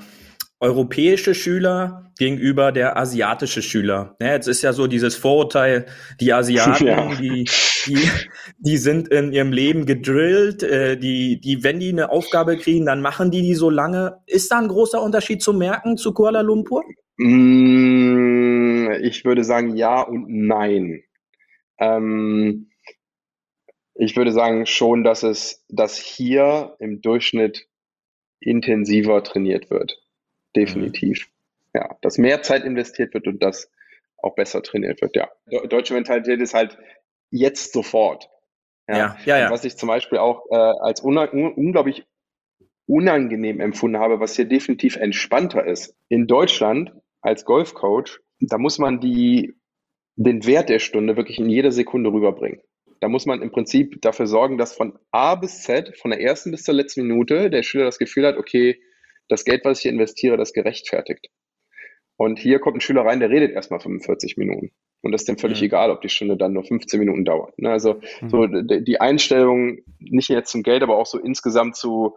europäische 0.65 1.35
Schüler 1.35 2.11
gegenüber 2.17 2.71
der 2.71 2.97
asiatische 2.97 3.61
Schüler. 3.61 4.15
Ja, 4.19 4.33
jetzt 4.33 4.47
ist 4.47 4.63
ja 4.63 4.73
so 4.73 4.87
dieses 4.87 5.15
Vorurteil, 5.15 5.85
die 6.19 6.33
Asiaten, 6.33 6.87
ja. 6.87 7.15
die, 7.15 7.45
die, 7.85 8.09
die 8.57 8.77
sind 8.77 9.09
in 9.09 9.31
ihrem 9.31 9.51
Leben 9.51 9.85
gedrillt, 9.85 10.63
äh, 10.63 10.97
die, 10.97 11.39
die, 11.39 11.63
wenn 11.63 11.79
die 11.79 11.89
eine 11.89 12.09
Aufgabe 12.09 12.57
kriegen, 12.57 12.85
dann 12.87 13.01
machen 13.01 13.29
die 13.29 13.43
die 13.43 13.53
so 13.53 13.69
lange. 13.69 14.17
Ist 14.25 14.51
da 14.51 14.57
ein 14.57 14.67
großer 14.67 15.01
Unterschied 15.01 15.41
zu 15.43 15.53
merken 15.53 15.97
zu 15.97 16.13
Kuala 16.13 16.41
Lumpur? 16.41 16.83
Mm, 17.17 18.89
ich 19.01 19.23
würde 19.23 19.43
sagen 19.43 19.75
ja 19.75 20.01
und 20.01 20.25
nein. 20.27 21.03
Ähm, 21.77 22.71
ich 23.93 24.17
würde 24.17 24.31
sagen 24.31 24.65
schon, 24.65 25.03
dass 25.03 25.21
es, 25.21 25.63
dass 25.69 25.97
hier 25.97 26.75
im 26.79 27.01
Durchschnitt 27.01 27.67
intensiver 28.39 29.23
trainiert 29.23 29.69
wird. 29.69 30.04
Definitiv. 30.55 31.27
Mhm. 31.27 31.79
Ja, 31.79 31.97
dass 32.01 32.17
mehr 32.17 32.41
Zeit 32.41 32.63
investiert 32.63 33.13
wird 33.13 33.27
und 33.27 33.43
dass 33.43 33.69
auch 34.17 34.35
besser 34.35 34.63
trainiert 34.63 35.01
wird, 35.01 35.15
ja. 35.15 35.29
Deutsche 35.67 35.93
Mentalität 35.93 36.39
ist 36.39 36.53
halt 36.53 36.77
jetzt 37.31 37.73
sofort. 37.73 38.29
Ja, 38.87 38.97
ja, 38.97 39.17
ja. 39.25 39.37
ja. 39.39 39.51
Was 39.51 39.65
ich 39.65 39.77
zum 39.77 39.87
Beispiel 39.87 40.17
auch 40.17 40.45
äh, 40.49 40.55
als 40.55 41.01
una 41.01 41.25
unglaublich 41.25 42.05
unangenehm 42.87 43.59
empfunden 43.59 43.99
habe, 43.99 44.19
was 44.19 44.35
hier 44.35 44.45
definitiv 44.45 44.95
entspannter 44.95 45.65
ist. 45.65 45.95
In 46.07 46.27
Deutschland 46.27 46.91
als 47.21 47.45
Golfcoach, 47.45 48.19
da 48.39 48.57
muss 48.57 48.77
man 48.77 48.99
die, 48.99 49.55
den 50.15 50.45
Wert 50.45 50.69
der 50.69 50.79
Stunde 50.79 51.17
wirklich 51.17 51.39
in 51.39 51.49
jeder 51.49 51.71
Sekunde 51.71 52.11
rüberbringen. 52.11 52.61
Da 53.01 53.09
muss 53.09 53.25
man 53.25 53.41
im 53.41 53.51
Prinzip 53.51 54.01
dafür 54.01 54.27
sorgen, 54.27 54.57
dass 54.57 54.75
von 54.75 54.97
A 55.11 55.35
bis 55.35 55.63
Z, 55.63 55.97
von 55.97 56.11
der 56.11 56.21
ersten 56.21 56.51
bis 56.51 56.63
zur 56.63 56.75
letzten 56.75 57.07
Minute, 57.07 57.49
der 57.49 57.63
Schüler 57.63 57.85
das 57.85 57.97
Gefühl 57.97 58.25
hat, 58.25 58.37
okay, 58.37 58.79
das 59.29 59.45
Geld, 59.45 59.65
was 59.65 59.79
ich 59.79 59.83
hier 59.83 59.91
investiere, 59.91 60.37
das 60.37 60.53
gerechtfertigt. 60.53 61.29
Und 62.17 62.39
hier 62.39 62.59
kommt 62.59 62.77
ein 62.77 62.81
Schüler 62.81 63.05
rein, 63.05 63.19
der 63.19 63.29
redet 63.29 63.51
erstmal 63.51 63.79
45 63.79 64.37
Minuten. 64.37 64.71
Und 65.01 65.11
das 65.11 65.21
ist 65.21 65.27
dem 65.27 65.37
völlig 65.37 65.59
mhm. 65.61 65.65
egal, 65.65 65.91
ob 65.91 66.01
die 66.01 66.09
Stunde 66.09 66.37
dann 66.37 66.53
nur 66.53 66.63
15 66.63 66.99
Minuten 66.99 67.25
dauert. 67.25 67.59
Ne? 67.59 67.69
Also 67.69 68.01
mhm. 68.21 68.29
so 68.29 68.47
die 68.47 68.99
Einstellung, 68.99 69.79
nicht 69.99 70.29
jetzt 70.29 70.51
zum 70.51 70.63
Geld, 70.63 70.81
aber 70.81 70.97
auch 70.97 71.05
so 71.05 71.19
insgesamt 71.19 71.75
zu, 71.75 72.15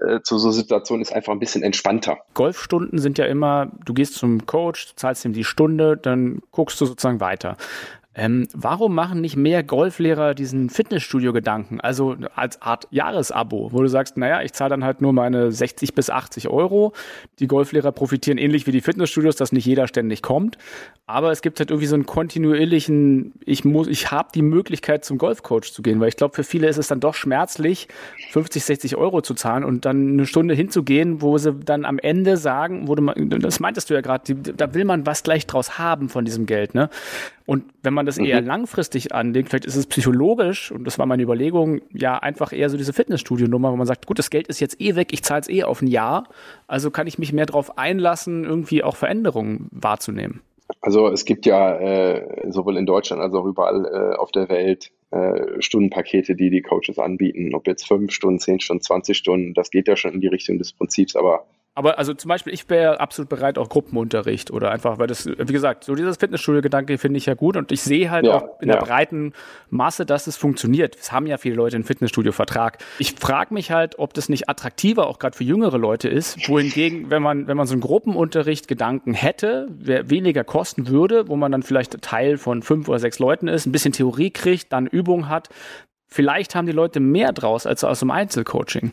äh, 0.00 0.20
zu 0.22 0.38
so 0.38 0.50
Situationen 0.50 1.02
ist 1.02 1.12
einfach 1.12 1.32
ein 1.32 1.40
bisschen 1.40 1.62
entspannter. 1.62 2.18
Golfstunden 2.34 2.98
sind 2.98 3.18
ja 3.18 3.24
immer, 3.24 3.72
du 3.84 3.94
gehst 3.94 4.14
zum 4.14 4.46
Coach, 4.46 4.94
zahlst 4.94 5.24
ihm 5.24 5.32
die 5.32 5.44
Stunde, 5.44 5.96
dann 5.96 6.40
guckst 6.52 6.80
du 6.80 6.86
sozusagen 6.86 7.20
weiter. 7.20 7.56
Ähm, 8.16 8.46
warum 8.52 8.94
machen 8.94 9.20
nicht 9.20 9.36
mehr 9.36 9.64
Golflehrer 9.64 10.34
diesen 10.34 10.70
Fitnessstudio-Gedanken? 10.70 11.80
Also 11.80 12.16
als 12.34 12.62
Art 12.62 12.86
Jahresabo, 12.90 13.70
wo 13.72 13.82
du 13.82 13.88
sagst, 13.88 14.16
naja, 14.16 14.42
ich 14.42 14.52
zahle 14.52 14.70
dann 14.70 14.84
halt 14.84 15.00
nur 15.00 15.12
meine 15.12 15.50
60 15.50 15.94
bis 15.94 16.10
80 16.10 16.48
Euro. 16.48 16.92
Die 17.40 17.48
Golflehrer 17.48 17.90
profitieren 17.90 18.38
ähnlich 18.38 18.66
wie 18.66 18.72
die 18.72 18.80
Fitnessstudios, 18.80 19.34
dass 19.36 19.50
nicht 19.50 19.66
jeder 19.66 19.88
ständig 19.88 20.22
kommt. 20.22 20.58
Aber 21.06 21.32
es 21.32 21.42
gibt 21.42 21.58
halt 21.58 21.70
irgendwie 21.70 21.86
so 21.86 21.96
einen 21.96 22.06
kontinuierlichen, 22.06 23.34
ich 23.44 23.64
muss, 23.64 23.88
ich 23.88 24.10
habe 24.10 24.30
die 24.34 24.42
Möglichkeit 24.42 25.04
zum 25.04 25.18
Golfcoach 25.18 25.72
zu 25.72 25.82
gehen, 25.82 26.00
weil 26.00 26.08
ich 26.08 26.16
glaube, 26.16 26.34
für 26.34 26.44
viele 26.44 26.68
ist 26.68 26.78
es 26.78 26.88
dann 26.88 27.00
doch 27.00 27.14
schmerzlich, 27.14 27.88
50, 28.30 28.64
60 28.64 28.96
Euro 28.96 29.20
zu 29.20 29.34
zahlen 29.34 29.64
und 29.64 29.84
dann 29.84 30.12
eine 30.12 30.26
Stunde 30.26 30.54
hinzugehen, 30.54 31.20
wo 31.20 31.36
sie 31.36 31.52
dann 31.52 31.84
am 31.84 31.98
Ende 31.98 32.38
sagen, 32.38 32.88
wo 32.88 32.94
du, 32.94 33.04
das 33.38 33.60
meintest 33.60 33.90
du 33.90 33.94
ja 33.94 34.00
gerade, 34.00 34.34
da 34.34 34.72
will 34.72 34.86
man 34.86 35.04
was 35.04 35.24
gleich 35.24 35.46
draus 35.46 35.78
haben 35.78 36.08
von 36.08 36.24
diesem 36.24 36.46
Geld, 36.46 36.74
ne? 36.74 36.88
Und 37.46 37.64
wenn 37.82 37.92
man 37.92 38.03
das 38.06 38.18
eher 38.18 38.40
mhm. 38.40 38.46
langfristig 38.46 39.14
anlegt, 39.14 39.48
vielleicht 39.48 39.64
ist 39.64 39.76
es 39.76 39.86
psychologisch, 39.86 40.72
und 40.72 40.84
das 40.84 40.98
war 40.98 41.06
meine 41.06 41.22
Überlegung, 41.22 41.80
ja, 41.92 42.18
einfach 42.18 42.52
eher 42.52 42.70
so 42.70 42.76
diese 42.76 42.92
Fitnessstudio-Nummer, 42.92 43.72
wo 43.72 43.76
man 43.76 43.86
sagt, 43.86 44.06
gut, 44.06 44.18
das 44.18 44.30
Geld 44.30 44.48
ist 44.48 44.60
jetzt 44.60 44.80
eh 44.80 44.96
weg, 44.96 45.12
ich 45.12 45.22
zahle 45.22 45.40
es 45.42 45.48
eh 45.48 45.64
auf 45.64 45.82
ein 45.82 45.86
Jahr, 45.86 46.28
also 46.66 46.90
kann 46.90 47.06
ich 47.06 47.18
mich 47.18 47.32
mehr 47.32 47.46
darauf 47.46 47.78
einlassen, 47.78 48.44
irgendwie 48.44 48.82
auch 48.82 48.96
Veränderungen 48.96 49.68
wahrzunehmen. 49.72 50.40
Also 50.80 51.08
es 51.08 51.24
gibt 51.24 51.46
ja 51.46 51.76
äh, 51.76 52.50
sowohl 52.50 52.76
in 52.76 52.86
Deutschland 52.86 53.20
als 53.20 53.34
auch 53.34 53.44
überall 53.44 53.84
äh, 53.84 54.16
auf 54.16 54.32
der 54.32 54.48
Welt 54.48 54.90
äh, 55.10 55.60
Stundenpakete, 55.60 56.34
die 56.34 56.50
die 56.50 56.62
Coaches 56.62 56.98
anbieten, 56.98 57.54
ob 57.54 57.66
jetzt 57.66 57.86
fünf 57.86 58.12
Stunden, 58.12 58.38
zehn 58.38 58.60
Stunden, 58.60 58.82
20 58.82 59.16
Stunden, 59.16 59.54
das 59.54 59.70
geht 59.70 59.88
ja 59.88 59.96
schon 59.96 60.12
in 60.12 60.20
die 60.20 60.28
Richtung 60.28 60.58
des 60.58 60.72
Prinzips, 60.72 61.16
aber 61.16 61.46
aber 61.76 61.98
also 61.98 62.14
zum 62.14 62.28
Beispiel, 62.28 62.54
ich 62.54 62.70
wäre 62.70 63.00
absolut 63.00 63.28
bereit, 63.28 63.58
auch 63.58 63.68
Gruppenunterricht 63.68 64.52
oder 64.52 64.70
einfach, 64.70 64.98
weil 64.98 65.08
das, 65.08 65.26
wie 65.26 65.52
gesagt, 65.52 65.82
so 65.82 65.96
dieses 65.96 66.18
Fitnessstudio-Gedanke 66.18 66.98
finde 66.98 67.18
ich 67.18 67.26
ja 67.26 67.34
gut 67.34 67.56
und 67.56 67.72
ich 67.72 67.82
sehe 67.82 68.12
halt 68.12 68.26
ja, 68.26 68.36
auch 68.36 68.60
in 68.60 68.68
ja. 68.68 68.76
der 68.76 68.86
breiten 68.86 69.32
Masse, 69.70 70.06
dass 70.06 70.28
es 70.28 70.36
funktioniert. 70.36 70.96
Es 70.96 71.10
haben 71.10 71.26
ja 71.26 71.36
viele 71.36 71.56
Leute 71.56 71.74
einen 71.74 71.84
Fitnessstudio-Vertrag. 71.84 72.78
Ich 73.00 73.14
frage 73.14 73.52
mich 73.52 73.72
halt, 73.72 73.98
ob 73.98 74.14
das 74.14 74.28
nicht 74.28 74.48
attraktiver 74.48 75.08
auch 75.08 75.18
gerade 75.18 75.36
für 75.36 75.42
jüngere 75.42 75.76
Leute 75.78 76.08
ist, 76.08 76.48
wohingegen, 76.48 77.10
wenn 77.10 77.22
man, 77.22 77.48
wenn 77.48 77.56
man 77.56 77.66
so 77.66 77.72
einen 77.72 77.80
Gruppenunterricht-Gedanken 77.80 79.12
hätte, 79.12 79.66
wer 79.70 80.10
weniger 80.10 80.44
kosten 80.44 80.86
würde, 80.86 81.26
wo 81.26 81.34
man 81.34 81.50
dann 81.50 81.64
vielleicht 81.64 82.00
Teil 82.02 82.38
von 82.38 82.62
fünf 82.62 82.88
oder 82.88 83.00
sechs 83.00 83.18
Leuten 83.18 83.48
ist, 83.48 83.66
ein 83.66 83.72
bisschen 83.72 83.92
Theorie 83.92 84.30
kriegt, 84.30 84.72
dann 84.72 84.86
Übung 84.86 85.28
hat, 85.28 85.48
vielleicht 86.06 86.54
haben 86.54 86.66
die 86.66 86.72
Leute 86.72 87.00
mehr 87.00 87.32
draus 87.32 87.66
als 87.66 87.82
aus 87.82 87.98
dem 87.98 88.12
Einzelcoaching. 88.12 88.92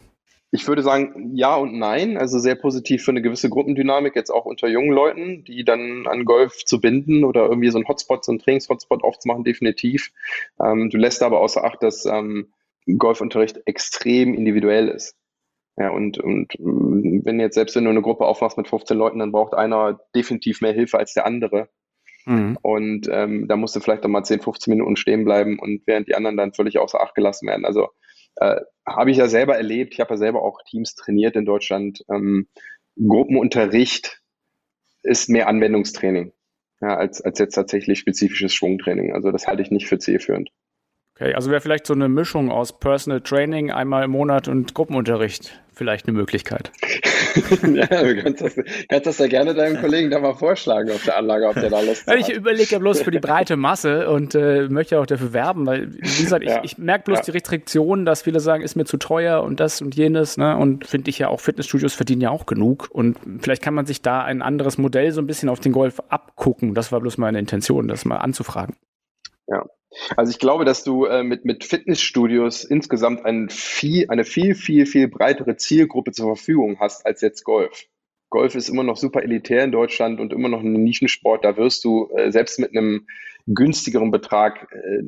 Ich 0.53 0.67
würde 0.67 0.83
sagen, 0.83 1.31
ja 1.33 1.55
und 1.55 1.77
nein. 1.77 2.17
Also 2.17 2.37
sehr 2.37 2.55
positiv 2.55 3.03
für 3.03 3.11
eine 3.11 3.21
gewisse 3.21 3.49
Gruppendynamik, 3.49 4.15
jetzt 4.15 4.31
auch 4.31 4.45
unter 4.45 4.67
jungen 4.67 4.91
Leuten, 4.91 5.45
die 5.45 5.63
dann 5.63 6.07
an 6.07 6.25
Golf 6.25 6.65
zu 6.65 6.81
binden 6.81 7.23
oder 7.23 7.45
irgendwie 7.45 7.69
so 7.69 7.77
einen 7.77 7.87
Hotspot, 7.87 8.25
so 8.25 8.33
einen 8.33 8.39
Trainings-Hotspot 8.39 9.03
aufzumachen, 9.03 9.45
definitiv. 9.45 10.11
Ähm, 10.61 10.89
du 10.89 10.97
lässt 10.97 11.23
aber 11.23 11.39
außer 11.39 11.63
Acht, 11.63 11.81
dass 11.81 12.05
ähm, 12.05 12.51
Golfunterricht 12.97 13.61
extrem 13.65 14.33
individuell 14.33 14.89
ist. 14.89 15.15
Ja, 15.77 15.89
und, 15.89 16.19
und 16.19 16.53
wenn 16.59 17.39
jetzt 17.39 17.55
selbst 17.55 17.75
wenn 17.75 17.85
du 17.85 17.89
eine 17.89 18.01
Gruppe 18.01 18.25
aufmachst 18.25 18.57
mit 18.57 18.67
15 18.67 18.97
Leuten, 18.97 19.19
dann 19.19 19.31
braucht 19.31 19.53
einer 19.53 19.99
definitiv 20.13 20.61
mehr 20.61 20.73
Hilfe 20.73 20.99
als 20.99 21.13
der 21.13 21.25
andere. 21.25 21.69
Mhm. 22.25 22.57
Und 22.61 23.07
ähm, 23.09 23.47
da 23.47 23.55
musst 23.55 23.75
du 23.75 23.79
vielleicht 23.79 24.05
auch 24.05 24.09
mal 24.09 24.23
10, 24.23 24.41
15 24.41 24.71
Minuten 24.71 24.95
stehen 24.95 25.23
bleiben 25.23 25.59
und 25.59 25.81
während 25.85 26.07
die 26.07 26.15
anderen 26.15 26.37
dann 26.37 26.53
völlig 26.53 26.77
außer 26.77 27.01
Acht 27.01 27.15
gelassen 27.15 27.47
werden. 27.47 27.65
Also 27.65 27.89
äh, 28.35 28.61
habe 28.87 29.11
ich 29.11 29.17
ja 29.17 29.27
selber 29.27 29.55
erlebt. 29.55 29.93
Ich 29.93 29.99
habe 29.99 30.13
ja 30.13 30.17
selber 30.17 30.41
auch 30.43 30.61
Teams 30.63 30.95
trainiert 30.95 31.35
in 31.35 31.45
Deutschland. 31.45 32.03
Ähm, 32.09 32.47
Gruppenunterricht 32.97 34.21
ist 35.03 35.29
mehr 35.29 35.47
Anwendungstraining 35.47 36.33
ja, 36.81 36.97
als, 36.97 37.21
als 37.21 37.39
jetzt 37.39 37.53
tatsächlich 37.53 37.99
spezifisches 37.99 38.53
Schwungtraining. 38.53 39.13
Also 39.13 39.31
das 39.31 39.47
halte 39.47 39.61
ich 39.61 39.71
nicht 39.71 39.87
für 39.87 39.99
zielführend. 39.99 40.49
Okay, 41.21 41.35
also 41.35 41.51
wäre 41.51 41.61
vielleicht 41.61 41.85
so 41.85 41.93
eine 41.93 42.09
Mischung 42.09 42.49
aus 42.49 42.73
Personal 42.79 43.21
Training 43.21 43.69
einmal 43.69 44.05
im 44.05 44.11
Monat 44.11 44.47
und 44.47 44.73
Gruppenunterricht 44.73 45.61
vielleicht 45.71 46.07
eine 46.07 46.17
Möglichkeit. 46.17 46.71
ja, 47.61 48.03
du 48.03 48.23
kannst 48.23 48.41
das, 48.41 48.55
kannst 48.89 49.05
das 49.05 49.17
ja 49.19 49.27
gerne 49.27 49.53
deinem 49.53 49.79
Kollegen 49.79 50.09
da 50.09 50.19
mal 50.19 50.33
vorschlagen 50.33 50.89
auf 50.89 51.03
der 51.03 51.17
Anlage, 51.17 51.47
ob 51.47 51.53
der 51.53 51.69
da 51.69 51.81
Lust 51.81 52.07
hat. 52.07 52.17
Ich 52.17 52.33
überlege 52.33 52.71
ja 52.71 52.79
bloß 52.79 53.03
für 53.03 53.11
die 53.11 53.19
breite 53.19 53.55
Masse 53.55 54.09
und 54.09 54.33
äh, 54.33 54.67
möchte 54.67 54.99
auch 54.99 55.05
dafür 55.05 55.31
werben, 55.31 55.67
weil, 55.67 55.93
wie 55.93 56.23
gesagt, 56.23 56.43
ja. 56.43 56.57
ich, 56.63 56.71
ich 56.73 56.77
merke 56.79 57.03
bloß 57.05 57.19
ja. 57.19 57.25
die 57.25 57.31
Restriktionen, 57.31 58.03
dass 58.03 58.23
viele 58.23 58.39
sagen, 58.39 58.63
ist 58.63 58.75
mir 58.75 58.85
zu 58.85 58.97
teuer 58.97 59.43
und 59.43 59.59
das 59.59 59.79
und 59.79 59.93
jenes, 59.93 60.37
ne? 60.37 60.57
Und 60.57 60.87
finde 60.87 61.11
ich 61.11 61.19
ja 61.19 61.27
auch, 61.27 61.39
Fitnessstudios 61.39 61.93
verdienen 61.93 62.21
ja 62.21 62.31
auch 62.31 62.47
genug. 62.47 62.89
Und 62.91 63.17
vielleicht 63.41 63.61
kann 63.61 63.75
man 63.75 63.85
sich 63.85 64.01
da 64.01 64.23
ein 64.23 64.41
anderes 64.41 64.79
Modell 64.79 65.11
so 65.11 65.21
ein 65.21 65.27
bisschen 65.27 65.49
auf 65.49 65.59
den 65.59 65.71
Golf 65.71 66.01
abgucken. 66.09 66.73
Das 66.73 66.91
war 66.91 66.99
bloß 66.99 67.19
meine 67.19 67.37
Intention, 67.37 67.87
das 67.87 68.05
mal 68.05 68.17
anzufragen. 68.17 68.75
Ja, 69.47 69.63
Also 70.15 70.31
ich 70.31 70.39
glaube, 70.39 70.65
dass 70.65 70.83
du 70.83 71.05
äh, 71.05 71.23
mit, 71.23 71.45
mit 71.45 71.63
Fitnessstudios 71.63 72.63
insgesamt 72.63 73.25
ein 73.25 73.49
viel, 73.49 74.09
eine 74.09 74.23
viel, 74.23 74.55
viel, 74.55 74.85
viel 74.85 75.07
breitere 75.07 75.57
Zielgruppe 75.57 76.11
zur 76.11 76.35
Verfügung 76.35 76.79
hast 76.79 77.05
als 77.05 77.21
jetzt 77.21 77.43
Golf. 77.43 77.85
Golf 78.29 78.55
ist 78.55 78.69
immer 78.69 78.83
noch 78.83 78.95
super 78.95 79.21
elitär 79.21 79.63
in 79.63 79.73
Deutschland 79.73 80.19
und 80.21 80.31
immer 80.31 80.47
noch 80.47 80.61
ein 80.61 80.71
Nischensport. 80.71 81.43
Da 81.43 81.57
wirst 81.57 81.83
du 81.83 82.09
äh, 82.15 82.31
selbst 82.31 82.59
mit 82.59 82.71
einem 82.71 83.05
günstigeren 83.47 84.11
Betrag 84.11 84.71
äh, 84.71 85.03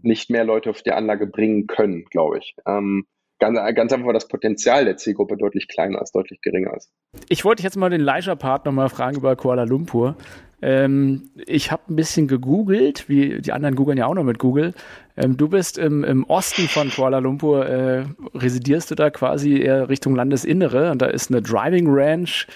nicht 0.00 0.28
mehr 0.28 0.44
Leute 0.44 0.70
auf 0.70 0.82
die 0.82 0.92
Anlage 0.92 1.26
bringen 1.26 1.68
können, 1.68 2.04
glaube 2.06 2.38
ich. 2.38 2.56
Ähm, 2.66 3.06
ganz, 3.52 3.76
ganz 3.76 3.92
einfach, 3.92 4.06
weil 4.06 4.14
das 4.14 4.28
Potenzial 4.28 4.84
der 4.84 4.96
Zielgruppe 4.96 5.36
deutlich 5.36 5.68
kleiner 5.68 6.00
ist, 6.00 6.14
deutlich 6.14 6.40
geringer 6.40 6.74
ist. 6.76 6.90
Ich 7.28 7.44
wollte 7.44 7.62
jetzt 7.62 7.76
mal 7.76 7.90
den 7.90 8.00
Leisure-Part 8.00 8.64
nochmal 8.64 8.88
fragen 8.88 9.16
über 9.16 9.36
Kuala 9.36 9.64
Lumpur. 9.64 10.16
Ähm, 10.62 11.30
ich 11.46 11.70
habe 11.70 11.82
ein 11.90 11.96
bisschen 11.96 12.26
gegoogelt, 12.26 13.08
wie 13.08 13.40
die 13.42 13.52
anderen 13.52 13.76
googeln 13.76 13.98
ja 13.98 14.06
auch 14.06 14.14
noch 14.14 14.24
mit 14.24 14.38
Google. 14.38 14.72
Ähm, 15.16 15.36
du 15.36 15.48
bist 15.48 15.76
im, 15.76 16.04
im, 16.04 16.24
Osten 16.24 16.68
von 16.68 16.90
Kuala 16.90 17.18
Lumpur, 17.18 17.66
äh, 17.66 18.04
residierst 18.34 18.90
du 18.90 18.94
da 18.94 19.10
quasi 19.10 19.58
eher 19.58 19.88
Richtung 19.90 20.16
Landesinnere 20.16 20.90
und 20.90 21.02
da 21.02 21.06
ist 21.06 21.30
eine 21.30 21.42
Driving 21.42 21.86
Ranch, 21.88 22.46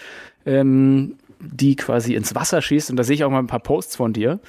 ähm, 0.47 1.17
die 1.39 1.77
quasi 1.77 2.15
ins 2.15 2.35
Wasser 2.35 2.63
schießt 2.63 2.91
und 2.91 2.97
da 2.97 3.05
sehe 3.05 3.15
ich 3.15 3.25
auch 3.25 3.31
mal 3.31 3.41
ein 3.41 3.47
paar 3.47 3.61
Posts 3.61 3.97
von 3.97 4.13
dir. 4.15 4.41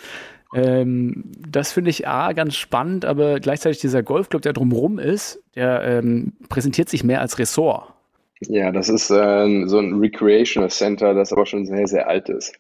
Ähm, 0.54 1.32
das 1.48 1.72
finde 1.72 1.92
ich 1.92 2.08
A, 2.08 2.34
ganz 2.34 2.56
spannend, 2.56 3.06
aber 3.06 3.40
gleichzeitig 3.40 3.80
dieser 3.80 4.02
Golfclub, 4.02 4.42
der 4.42 4.54
drumherum 4.54 4.98
ist, 4.98 5.44
der 5.56 5.84
ähm, 5.84 6.34
präsentiert 6.50 6.90
sich 6.90 7.04
mehr 7.04 7.22
als 7.22 7.38
Ressort. 7.38 7.94
Ja, 8.42 8.72
das 8.72 8.90
ist 8.90 9.10
äh, 9.12 9.68
so 9.68 9.80
ein 9.80 10.00
Recreational 10.00 10.70
Center, 10.70 11.14
das 11.14 11.34
aber 11.34 11.46
schon 11.46 11.66
sehr, 11.66 11.88
sehr 11.88 12.08
alt 12.08 12.30
ist. 12.30 12.56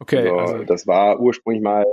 Okay. 0.00 0.28
Also, 0.28 0.34
also, 0.36 0.64
das 0.64 0.86
war 0.86 1.20
ursprünglich 1.20 1.62
mal 1.62 1.84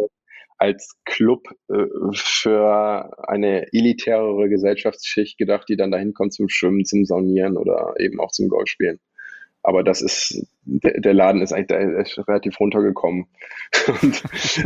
als 0.58 0.98
Club 1.06 1.48
äh, 1.70 1.86
für 2.14 3.30
eine 3.30 3.72
elitärere 3.72 4.50
Gesellschaftsschicht 4.50 5.38
gedacht, 5.38 5.70
die 5.70 5.78
dann 5.78 5.92
dahin 5.92 6.14
kommt 6.14 6.34
zum 6.34 6.50
Schwimmen, 6.50 6.86
zum 6.86 7.06
Saunieren 7.06 7.56
oder 7.56 7.94
eben 7.98 8.20
auch 8.20 8.32
zum 8.32 8.50
Golfspielen. 8.50 9.00
Aber 9.64 9.84
das 9.84 10.02
ist, 10.02 10.46
der, 10.64 11.00
der 11.00 11.14
Laden 11.14 11.42
ist 11.42 11.52
eigentlich 11.52 11.68
der 11.68 12.00
ist 12.00 12.18
relativ 12.28 12.60
runtergekommen. 12.60 13.28
Und 14.02 14.24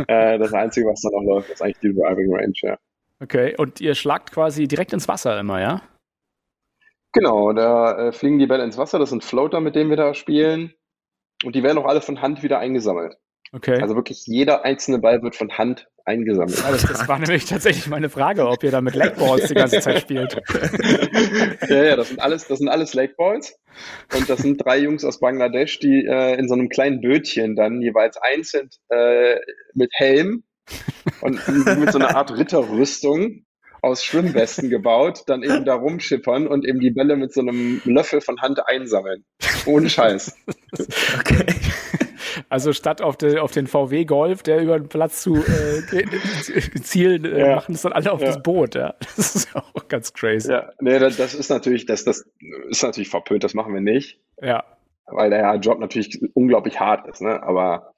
äh, 0.08 0.38
das 0.38 0.52
Einzige, 0.52 0.86
was 0.86 1.02
da 1.02 1.10
noch 1.10 1.24
läuft, 1.24 1.50
ist 1.50 1.62
eigentlich 1.62 1.80
die 1.80 1.94
Driving 1.94 2.32
Range, 2.32 2.52
ja. 2.62 2.78
Okay, 3.20 3.54
und 3.56 3.80
ihr 3.80 3.94
schlagt 3.94 4.32
quasi 4.32 4.66
direkt 4.66 4.92
ins 4.92 5.08
Wasser 5.08 5.38
immer, 5.38 5.60
ja? 5.60 5.82
Genau, 7.12 7.52
da 7.52 8.08
äh, 8.08 8.12
fliegen 8.12 8.38
die 8.38 8.46
Bälle 8.46 8.64
ins 8.64 8.76
Wasser, 8.76 8.98
das 8.98 9.10
sind 9.10 9.24
Floater, 9.24 9.60
mit 9.60 9.76
denen 9.76 9.88
wir 9.88 9.96
da 9.96 10.14
spielen. 10.14 10.74
Und 11.44 11.54
die 11.54 11.62
werden 11.62 11.78
auch 11.78 11.86
alle 11.86 12.00
von 12.00 12.20
Hand 12.20 12.42
wieder 12.42 12.58
eingesammelt. 12.58 13.16
Okay. 13.54 13.80
Also 13.80 13.94
wirklich 13.94 14.26
jeder 14.26 14.64
einzelne 14.64 14.98
Ball 14.98 15.22
wird 15.22 15.36
von 15.36 15.56
Hand 15.56 15.88
eingesammelt. 16.04 16.58
Ja, 16.58 16.72
das, 16.72 16.82
das, 16.82 17.06
war 17.06 17.20
nämlich 17.20 17.44
tatsächlich 17.44 17.86
meine 17.86 18.10
Frage, 18.10 18.48
ob 18.48 18.64
ihr 18.64 18.72
da 18.72 18.80
mit 18.80 18.96
Lakeballs 18.96 19.46
die 19.46 19.54
ganze 19.54 19.78
Zeit 19.80 20.00
spielt. 20.00 20.40
ja, 21.68 21.84
ja, 21.84 21.96
das 21.96 22.08
sind 22.08 22.20
alles, 22.20 22.48
das 22.48 22.58
sind 22.58 22.68
alles 22.68 22.94
Lakeballs. 22.94 23.56
Und 24.12 24.28
das 24.28 24.40
sind 24.40 24.58
drei 24.58 24.78
Jungs 24.78 25.04
aus 25.04 25.20
Bangladesch, 25.20 25.78
die 25.78 26.04
äh, 26.04 26.36
in 26.36 26.48
so 26.48 26.54
einem 26.54 26.68
kleinen 26.68 27.00
Bötchen 27.00 27.54
dann 27.54 27.80
jeweils 27.80 28.16
einzeln 28.16 28.70
äh, 28.88 29.36
mit 29.74 29.90
Helm 29.94 30.42
und 31.20 31.40
mit 31.78 31.92
so 31.92 31.98
einer 31.98 32.16
Art 32.16 32.36
Ritterrüstung 32.36 33.44
aus 33.82 34.02
Schwimmwesten 34.02 34.70
gebaut, 34.70 35.24
dann 35.26 35.42
eben 35.42 35.64
da 35.64 35.74
rumschippern 35.74 36.48
und 36.48 36.66
eben 36.66 36.80
die 36.80 36.90
Bälle 36.90 37.16
mit 37.16 37.32
so 37.32 37.40
einem 37.40 37.82
Löffel 37.84 38.20
von 38.20 38.40
Hand 38.40 38.66
einsammeln. 38.66 39.24
Ohne 39.66 39.88
Scheiß. 39.88 40.34
Okay. 41.20 41.46
Also 42.48 42.72
statt 42.72 43.02
auf, 43.02 43.16
de, 43.16 43.38
auf 43.38 43.52
den 43.52 43.66
VW 43.66 44.04
Golf, 44.04 44.42
der 44.42 44.62
über 44.62 44.78
den 44.78 44.88
Platz 44.88 45.22
zu 45.22 45.36
äh, 45.36 45.82
zielen, 46.82 47.24
äh, 47.24 47.40
ja. 47.40 47.54
machen 47.56 47.74
es 47.74 47.82
dann 47.82 47.92
alle 47.92 48.12
auf 48.12 48.20
ja. 48.20 48.26
das 48.26 48.42
Boot. 48.42 48.74
Ja, 48.74 48.94
das 49.16 49.34
ist 49.34 49.56
auch 49.56 49.88
ganz 49.88 50.12
crazy. 50.12 50.50
Ja, 50.50 50.70
nee, 50.80 50.98
das, 50.98 51.16
das 51.16 51.34
ist 51.34 51.50
natürlich, 51.50 51.86
das, 51.86 52.04
das 52.04 52.28
ist 52.68 52.82
natürlich 52.82 53.08
verpönt. 53.08 53.44
Das 53.44 53.54
machen 53.54 53.74
wir 53.74 53.80
nicht. 53.80 54.20
Ja. 54.40 54.64
Weil 55.06 55.30
der 55.30 55.54
Job 55.56 55.80
natürlich 55.80 56.20
unglaublich 56.34 56.80
hart 56.80 57.06
ist. 57.08 57.20
Ne? 57.20 57.42
Aber 57.42 57.92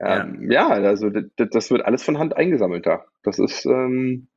ähm, 0.00 0.50
ja. 0.50 0.68
ja, 0.68 0.84
also 0.84 1.10
das, 1.10 1.24
das, 1.36 1.70
wird 1.70 1.84
alles 1.84 2.02
von 2.02 2.18
Hand 2.18 2.36
eingesammelt 2.36 2.86
da. 2.86 3.04
Das 3.22 3.38
ist 3.38 3.64
ähm, 3.66 4.28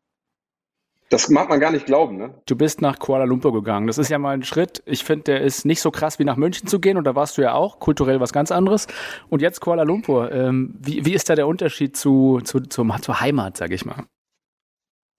das 1.09 1.29
mag 1.29 1.47
man 1.49 1.59
gar 1.59 1.71
nicht 1.71 1.85
glauben, 1.85 2.17
ne? 2.17 2.33
Du 2.45 2.57
bist 2.57 2.81
nach 2.81 2.99
Kuala 2.99 3.23
Lumpur 3.23 3.53
gegangen. 3.53 3.87
Das 3.87 3.97
ist 3.97 4.09
ja 4.09 4.19
mal 4.19 4.33
ein 4.33 4.43
Schritt. 4.43 4.83
Ich 4.85 5.05
finde, 5.05 5.23
der 5.23 5.41
ist 5.41 5.65
nicht 5.65 5.79
so 5.79 5.89
krass 5.89 6.19
wie 6.19 6.25
nach 6.25 6.35
München 6.35 6.67
zu 6.67 6.79
gehen. 6.79 6.97
Und 6.97 7.05
da 7.05 7.15
warst 7.15 7.37
du 7.37 7.41
ja 7.41 7.53
auch. 7.53 7.79
Kulturell 7.79 8.19
was 8.19 8.33
ganz 8.33 8.51
anderes. 8.51 8.87
Und 9.29 9.41
jetzt 9.41 9.61
Kuala 9.61 9.83
Lumpur. 9.83 10.31
Ähm, 10.33 10.75
wie, 10.79 11.05
wie 11.05 11.13
ist 11.13 11.29
da 11.29 11.35
der 11.35 11.47
Unterschied 11.47 11.95
zu, 11.95 12.41
zu, 12.43 12.59
zum, 12.59 12.93
zur 13.01 13.21
Heimat, 13.21 13.55
sag 13.55 13.71
ich 13.71 13.85
mal? 13.85 14.03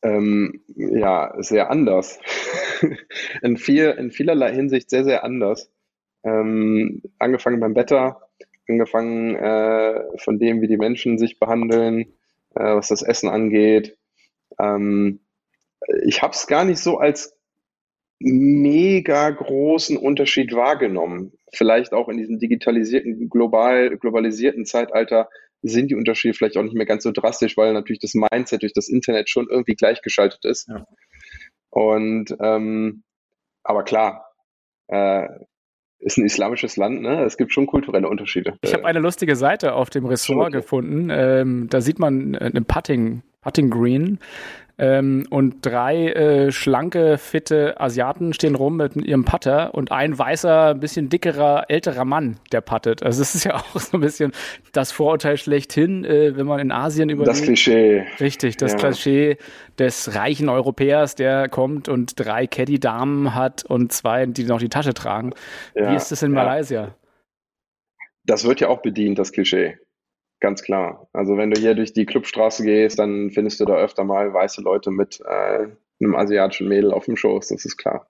Ähm, 0.03 0.61
ja, 0.77 1.35
sehr 1.39 1.71
anders. 1.71 2.19
in, 3.43 3.57
viel, 3.57 3.91
in 3.99 4.11
vielerlei 4.11 4.53
Hinsicht 4.53 4.91
sehr, 4.91 5.05
sehr 5.05 5.25
anders. 5.25 5.71
Ähm, 6.23 7.03
angefangen 7.19 7.61
beim 7.61 7.75
Wetter, 7.75 8.21
angefangen 8.69 9.37
äh, 9.37 10.03
von 10.19 10.39
dem, 10.39 10.61
wie 10.61 10.69
die 10.69 10.77
Menschen 10.77 11.19
sich 11.19 11.39
behandeln, 11.39 12.13
äh, 12.55 12.75
was 12.75 12.89
das 12.89 13.03
Essen 13.03 13.31
angeht. 13.31 13.97
Ähm, 14.59 15.21
ich 16.05 16.23
habe 16.23 16.33
es 16.33 16.47
gar 16.47 16.65
nicht 16.65 16.81
so 16.81 16.99
als 16.99 17.37
mega 18.21 19.31
großen 19.31 19.97
Unterschied 19.97 20.53
wahrgenommen. 20.53 21.33
Vielleicht 21.53 21.93
auch 21.93 22.09
in 22.09 22.17
diesem 22.17 22.39
digitalisierten, 22.39 23.29
global, 23.29 23.97
globalisierten 23.97 24.67
Zeitalter 24.67 25.29
sind 25.63 25.91
die 25.91 25.95
Unterschiede 25.95 26.35
vielleicht 26.35 26.57
auch 26.57 26.63
nicht 26.63 26.75
mehr 26.75 26.87
ganz 26.87 27.03
so 27.03 27.13
drastisch, 27.13 27.57
weil 27.57 27.73
natürlich 27.73 28.01
das 28.01 28.15
Mindset 28.15 28.63
durch 28.63 28.73
das 28.73 28.89
Internet 28.89 29.29
schon 29.29 29.47
irgendwie 29.49 29.75
gleichgeschaltet 29.75 30.45
ist. 30.45 30.69
Ja. 30.69 30.87
Und 31.71 32.37
ähm, 32.41 33.03
aber 33.63 33.85
klar, 33.85 34.33
äh, 34.89 35.29
ist 36.01 36.17
ein 36.17 36.25
islamisches 36.25 36.77
Land, 36.77 37.03
ne? 37.03 37.25
Es 37.25 37.37
gibt 37.37 37.53
schon 37.53 37.67
kulturelle 37.67 38.09
Unterschiede. 38.09 38.57
Ich 38.63 38.73
habe 38.73 38.85
eine 38.85 39.01
lustige 39.01 39.35
Seite 39.35 39.75
auf 39.75 39.91
dem 39.91 40.07
Ressort 40.07 40.49
okay. 40.49 40.59
gefunden. 40.59 41.11
Ähm, 41.11 41.67
da 41.71 41.81
sieht 41.81 41.99
man 41.99 42.37
eine 42.37 42.63
Putting, 42.63 43.23
Putting 43.41 43.69
Green 43.69 44.21
ähm, 44.79 45.27
und 45.31 45.57
drei 45.63 46.13
äh, 46.13 46.53
schlanke, 46.53 47.19
fitte 47.19 47.81
Asiaten 47.81 48.33
stehen 48.33 48.55
rum 48.55 48.77
mit 48.77 48.95
ihrem 48.97 49.25
Putter 49.25 49.75
und 49.75 49.91
ein 49.91 50.17
weißer, 50.17 50.71
ein 50.71 50.81
bisschen 50.81 51.09
dickerer, 51.09 51.65
älterer 51.69 52.05
Mann, 52.05 52.37
der 52.53 52.61
puttet. 52.61 53.03
Also 53.03 53.23
es 53.23 53.35
ist 53.35 53.45
ja 53.45 53.55
auch 53.75 53.81
so 53.81 53.97
ein 53.97 54.01
bisschen 54.01 54.33
das 54.73 54.93
Vorurteil 54.93 55.37
schlechthin, 55.37 56.05
äh, 56.05 56.37
wenn 56.37 56.47
man 56.47 56.61
in 56.61 56.71
Asien 56.71 57.11
über 57.11 57.25
Das 57.25 57.43
Klischee. 57.43 58.05
Richtig, 58.21 58.57
das 58.57 58.73
ja. 58.73 58.79
Klischee 58.79 59.37
des 59.79 60.15
reichen 60.15 60.49
Europäers, 60.49 61.17
der 61.17 61.49
kommt 61.49 61.89
und 61.89 62.19
drei 62.19 62.47
Caddy-Damen 62.47 63.35
hat 63.35 63.65
und 63.65 63.93
zwei, 63.93 64.27
die 64.27 64.45
noch 64.45 64.61
die 64.61 64.69
Tasche 64.69 64.95
tragen. 64.95 65.33
Ja. 65.75 65.91
Wie 65.91 65.97
ist 65.97 66.13
das 66.13 66.23
in 66.23 66.35
ja. 66.35 66.45
Malaysia? 66.45 66.95
Das 68.25 68.45
wird 68.45 68.61
ja 68.61 68.69
auch 68.69 68.83
bedient, 68.83 69.19
das 69.19 69.33
Klischee. 69.33 69.79
Ganz 70.41 70.63
klar. 70.63 71.09
Also 71.13 71.37
wenn 71.37 71.51
du 71.51 71.61
hier 71.61 71.75
durch 71.75 71.93
die 71.93 72.07
Clubstraße 72.07 72.65
gehst, 72.65 72.99
dann 72.99 73.31
findest 73.31 73.59
du 73.61 73.65
da 73.65 73.77
öfter 73.77 74.05
mal 74.05 74.33
weiße 74.33 74.63
Leute 74.63 74.91
mit 74.91 75.21
äh, 75.21 75.69
einem 76.01 76.15
asiatischen 76.15 76.69
Mädel 76.69 76.93
auf 76.93 77.07
dem 77.07 77.17
Schoß, 77.17 77.49
das 77.49 77.65
ist 77.65 77.77
klar. 77.77 78.09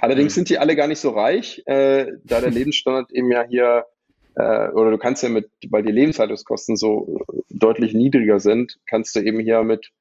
Allerdings 0.00 0.34
mhm. 0.34 0.36
sind 0.36 0.48
die 0.50 0.58
alle 0.58 0.76
gar 0.76 0.86
nicht 0.86 1.00
so 1.00 1.10
reich, 1.10 1.62
äh, 1.66 2.12
da 2.24 2.40
der 2.40 2.50
Lebensstandard 2.50 3.10
eben 3.12 3.30
ja 3.30 3.42
hier, 3.42 3.86
äh, 4.34 4.68
oder 4.70 4.90
du 4.90 4.98
kannst 4.98 5.22
ja 5.22 5.30
mit, 5.30 5.50
weil 5.70 5.82
die 5.82 5.92
Lebenshaltungskosten 5.92 6.76
so 6.76 7.24
deutlich 7.48 7.94
niedriger 7.94 8.38
sind, 8.38 8.78
kannst 8.86 9.16
du 9.16 9.20
eben 9.20 9.40
hier 9.40 9.62
mit, 9.62 9.92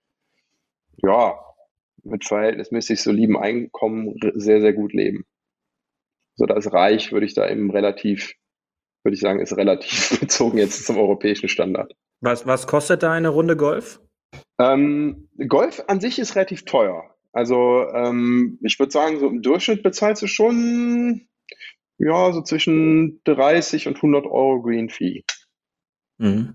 ja, 0.98 1.40
mit 2.04 2.26
verhältnismäßig 2.26 3.02
solidem 3.02 3.38
Einkommen 3.38 4.20
sehr, 4.34 4.62
sehr 4.62 4.74
gut 4.74 4.94
leben. 4.94 5.26
So, 6.36 6.46
das 6.46 6.72
reich 6.72 7.14
würde 7.14 7.26
ich 7.26 7.34
da 7.34 7.50
eben 7.50 7.72
relativ 7.72 8.36
würde 9.06 9.16
ich 9.16 9.22
sagen, 9.22 9.40
ist 9.40 9.56
relativ 9.56 10.20
bezogen 10.20 10.58
jetzt 10.58 10.86
zum 10.86 10.98
europäischen 10.98 11.48
Standard. 11.48 11.94
Was, 12.22 12.46
was 12.46 12.68
kostet 12.68 13.04
da 13.04 13.14
eine 13.14 13.30
Runde 13.30 13.56
Golf? 13.56 14.02
Ähm, 14.60 15.30
Golf 15.48 15.84
an 15.88 16.00
sich 16.00 16.20
ist 16.20 16.36
relativ 16.36 16.66
teuer. 16.66 17.16
Also 17.32 17.88
ähm, 17.94 18.60
ich 18.62 18.80
würde 18.80 18.92
sagen, 18.92 19.20
so 19.20 19.28
im 19.28 19.42
Durchschnitt 19.42 19.84
bezahlst 19.84 20.22
du 20.22 20.28
schon 20.28 21.28
ja 21.98 22.32
so 22.32 22.42
zwischen 22.42 23.22
30 23.26 23.88
und 23.88 23.98
100 23.98 24.26
Euro 24.26 24.62
Green 24.62 24.90
Fee. 24.90 25.24
Mhm. 26.18 26.54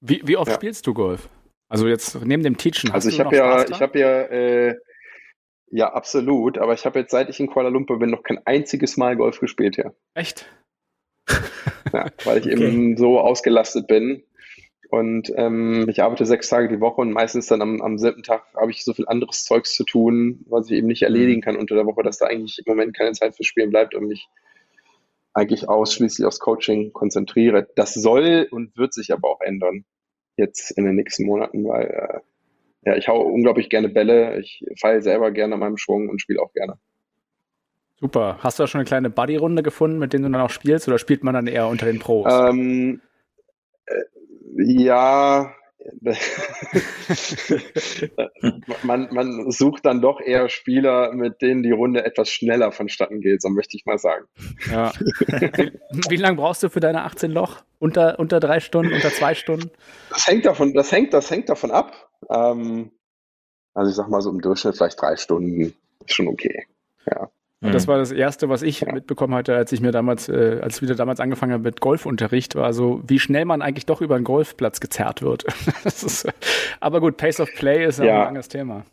Wie, 0.00 0.20
wie 0.24 0.36
oft 0.36 0.50
ja. 0.50 0.54
spielst 0.56 0.86
du 0.86 0.94
Golf? 0.94 1.28
Also 1.68 1.88
jetzt 1.88 2.22
neben 2.24 2.42
dem 2.42 2.56
Teachen. 2.56 2.90
Also 2.90 3.08
ich 3.08 3.20
habe 3.20 3.34
ja, 3.34 3.68
ich 3.68 3.80
habe 3.80 3.98
ja, 3.98 4.22
äh, 4.22 4.76
ja 5.70 5.92
absolut. 5.92 6.58
Aber 6.58 6.74
ich 6.74 6.84
habe 6.84 7.00
jetzt 7.00 7.10
seit 7.10 7.30
ich 7.30 7.40
in 7.40 7.46
Kuala 7.46 7.68
Lumpur 7.68 7.98
bin 7.98 8.10
noch 8.10 8.22
kein 8.22 8.38
einziges 8.44 8.96
Mal 8.96 9.16
Golf 9.16 9.40
gespielt 9.40 9.76
ja. 9.76 9.92
Echt? 10.14 10.46
ja, 11.92 12.10
weil 12.24 12.38
ich 12.38 12.46
okay. 12.46 12.66
eben 12.66 12.96
so 12.96 13.18
ausgelastet 13.18 13.86
bin. 13.86 14.22
Und 14.90 15.32
ähm, 15.36 15.88
ich 15.88 16.02
arbeite 16.02 16.24
sechs 16.24 16.48
Tage 16.48 16.68
die 16.68 16.80
Woche 16.80 17.00
und 17.00 17.10
meistens 17.10 17.46
dann 17.46 17.62
am, 17.62 17.80
am 17.80 17.98
siebten 17.98 18.22
Tag 18.22 18.44
habe 18.54 18.70
ich 18.70 18.84
so 18.84 18.92
viel 18.92 19.08
anderes 19.08 19.44
Zeugs 19.44 19.74
zu 19.74 19.84
tun, 19.84 20.44
was 20.48 20.70
ich 20.70 20.76
eben 20.76 20.86
nicht 20.86 21.02
erledigen 21.02 21.40
kann 21.40 21.56
unter 21.56 21.74
der 21.74 21.86
Woche, 21.86 22.02
dass 22.02 22.18
da 22.18 22.26
eigentlich 22.26 22.58
im 22.64 22.70
Moment 22.70 22.96
keine 22.96 23.12
Zeit 23.12 23.34
für 23.34 23.42
Spielen 23.42 23.70
bleibt 23.70 23.94
und 23.94 24.06
mich 24.06 24.28
eigentlich 25.32 25.68
ausschließlich 25.68 26.26
aufs 26.26 26.38
Coaching 26.38 26.92
konzentriere. 26.92 27.66
Das 27.74 27.94
soll 27.94 28.46
und 28.50 28.76
wird 28.76 28.94
sich 28.94 29.12
aber 29.12 29.30
auch 29.30 29.40
ändern 29.40 29.84
jetzt 30.36 30.70
in 30.70 30.84
den 30.84 30.94
nächsten 30.94 31.26
Monaten, 31.26 31.64
weil 31.64 31.86
äh, 31.86 32.20
ja, 32.86 32.96
ich 32.96 33.08
hau 33.08 33.20
unglaublich 33.20 33.70
gerne 33.70 33.88
Bälle. 33.88 34.38
Ich 34.40 34.64
feile 34.80 35.02
selber 35.02 35.30
gerne 35.30 35.54
an 35.54 35.60
meinem 35.60 35.76
Schwung 35.76 36.08
und 36.08 36.20
spiele 36.20 36.40
auch 36.40 36.52
gerne. 36.52 36.78
Super. 38.04 38.36
Hast 38.40 38.58
du 38.58 38.64
da 38.64 38.66
schon 38.66 38.80
eine 38.80 38.86
kleine 38.86 39.08
Buddy-Runde 39.08 39.62
gefunden, 39.62 39.98
mit 39.98 40.12
denen 40.12 40.24
du 40.24 40.30
dann 40.30 40.42
auch 40.42 40.50
spielst, 40.50 40.86
oder 40.88 40.98
spielt 40.98 41.24
man 41.24 41.32
dann 41.32 41.46
eher 41.46 41.68
unter 41.68 41.86
den 41.86 42.00
Pros? 42.00 42.30
Ähm, 42.30 43.00
äh, 43.86 43.94
ja, 44.58 45.54
man, 48.82 49.08
man 49.10 49.50
sucht 49.50 49.86
dann 49.86 50.02
doch 50.02 50.20
eher 50.20 50.50
Spieler, 50.50 51.14
mit 51.14 51.40
denen 51.40 51.62
die 51.62 51.70
Runde 51.70 52.04
etwas 52.04 52.28
schneller 52.28 52.72
vonstatten 52.72 53.22
geht, 53.22 53.40
so 53.40 53.48
möchte 53.48 53.78
ich 53.78 53.86
mal 53.86 53.96
sagen. 53.96 54.26
Ja. 54.70 54.92
Wie, 54.98 55.72
wie 56.10 56.16
lange 56.16 56.36
brauchst 56.36 56.62
du 56.62 56.68
für 56.68 56.80
deine 56.80 57.04
18 57.04 57.30
Loch? 57.30 57.62
Unter, 57.78 58.18
unter 58.18 58.38
drei 58.38 58.60
Stunden, 58.60 58.92
unter 58.92 59.12
zwei 59.12 59.34
Stunden? 59.34 59.70
Das 60.10 60.26
hängt 60.26 60.44
davon, 60.44 60.74
das 60.74 60.92
hängt, 60.92 61.14
das 61.14 61.30
hängt 61.30 61.48
davon 61.48 61.70
ab. 61.70 62.10
Ähm, 62.28 62.90
also 63.72 63.88
ich 63.88 63.96
sag 63.96 64.10
mal 64.10 64.20
so 64.20 64.28
im 64.28 64.42
Durchschnitt 64.42 64.76
vielleicht 64.76 65.00
drei 65.00 65.16
Stunden 65.16 65.72
ist 66.04 66.14
schon 66.14 66.28
okay. 66.28 66.66
Ja. 67.10 67.30
Und 67.64 67.72
das 67.72 67.86
mhm. 67.86 67.92
war 67.92 67.98
das 67.98 68.12
Erste, 68.12 68.50
was 68.50 68.60
ich 68.60 68.84
mitbekommen 68.84 69.34
hatte, 69.34 69.56
als 69.56 69.72
ich 69.72 69.80
mir 69.80 69.90
damals, 69.90 70.28
äh, 70.28 70.60
als 70.62 70.76
ich 70.76 70.82
wieder 70.82 70.96
damals 70.96 71.18
angefangen 71.18 71.54
habe 71.54 71.62
mit 71.62 71.80
Golfunterricht, 71.80 72.56
war 72.56 72.74
so, 72.74 73.02
wie 73.06 73.18
schnell 73.18 73.46
man 73.46 73.62
eigentlich 73.62 73.86
doch 73.86 74.02
über 74.02 74.16
einen 74.16 74.24
Golfplatz 74.24 74.80
gezerrt 74.80 75.22
wird. 75.22 75.46
ist, 75.84 76.28
aber 76.80 77.00
gut, 77.00 77.16
Pace 77.16 77.40
of 77.40 77.48
Play 77.54 77.86
ist 77.86 78.00
ja. 78.00 78.18
ein 78.18 78.24
langes 78.34 78.48
Thema. 78.48 78.84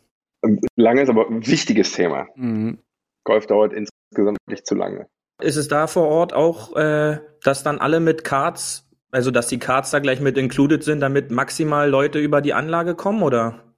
Langes, 0.74 1.10
aber 1.10 1.26
wichtiges 1.28 1.92
Thema. 1.92 2.28
Mhm. 2.34 2.78
Golf 3.24 3.46
dauert 3.46 3.74
insgesamt 3.74 4.38
nicht 4.46 4.66
zu 4.66 4.74
lange. 4.74 5.06
Ist 5.42 5.56
es 5.56 5.68
da 5.68 5.86
vor 5.86 6.08
Ort 6.08 6.32
auch, 6.32 6.74
äh, 6.74 7.18
dass 7.44 7.62
dann 7.62 7.78
alle 7.78 8.00
mit 8.00 8.24
Cards, 8.24 8.88
also 9.10 9.30
dass 9.30 9.48
die 9.48 9.58
Cards 9.58 9.90
da 9.90 9.98
gleich 9.98 10.20
mit 10.20 10.38
included 10.38 10.82
sind, 10.82 11.00
damit 11.00 11.30
maximal 11.30 11.90
Leute 11.90 12.18
über 12.20 12.40
die 12.40 12.54
Anlage 12.54 12.94
kommen, 12.94 13.22
oder? 13.22 13.74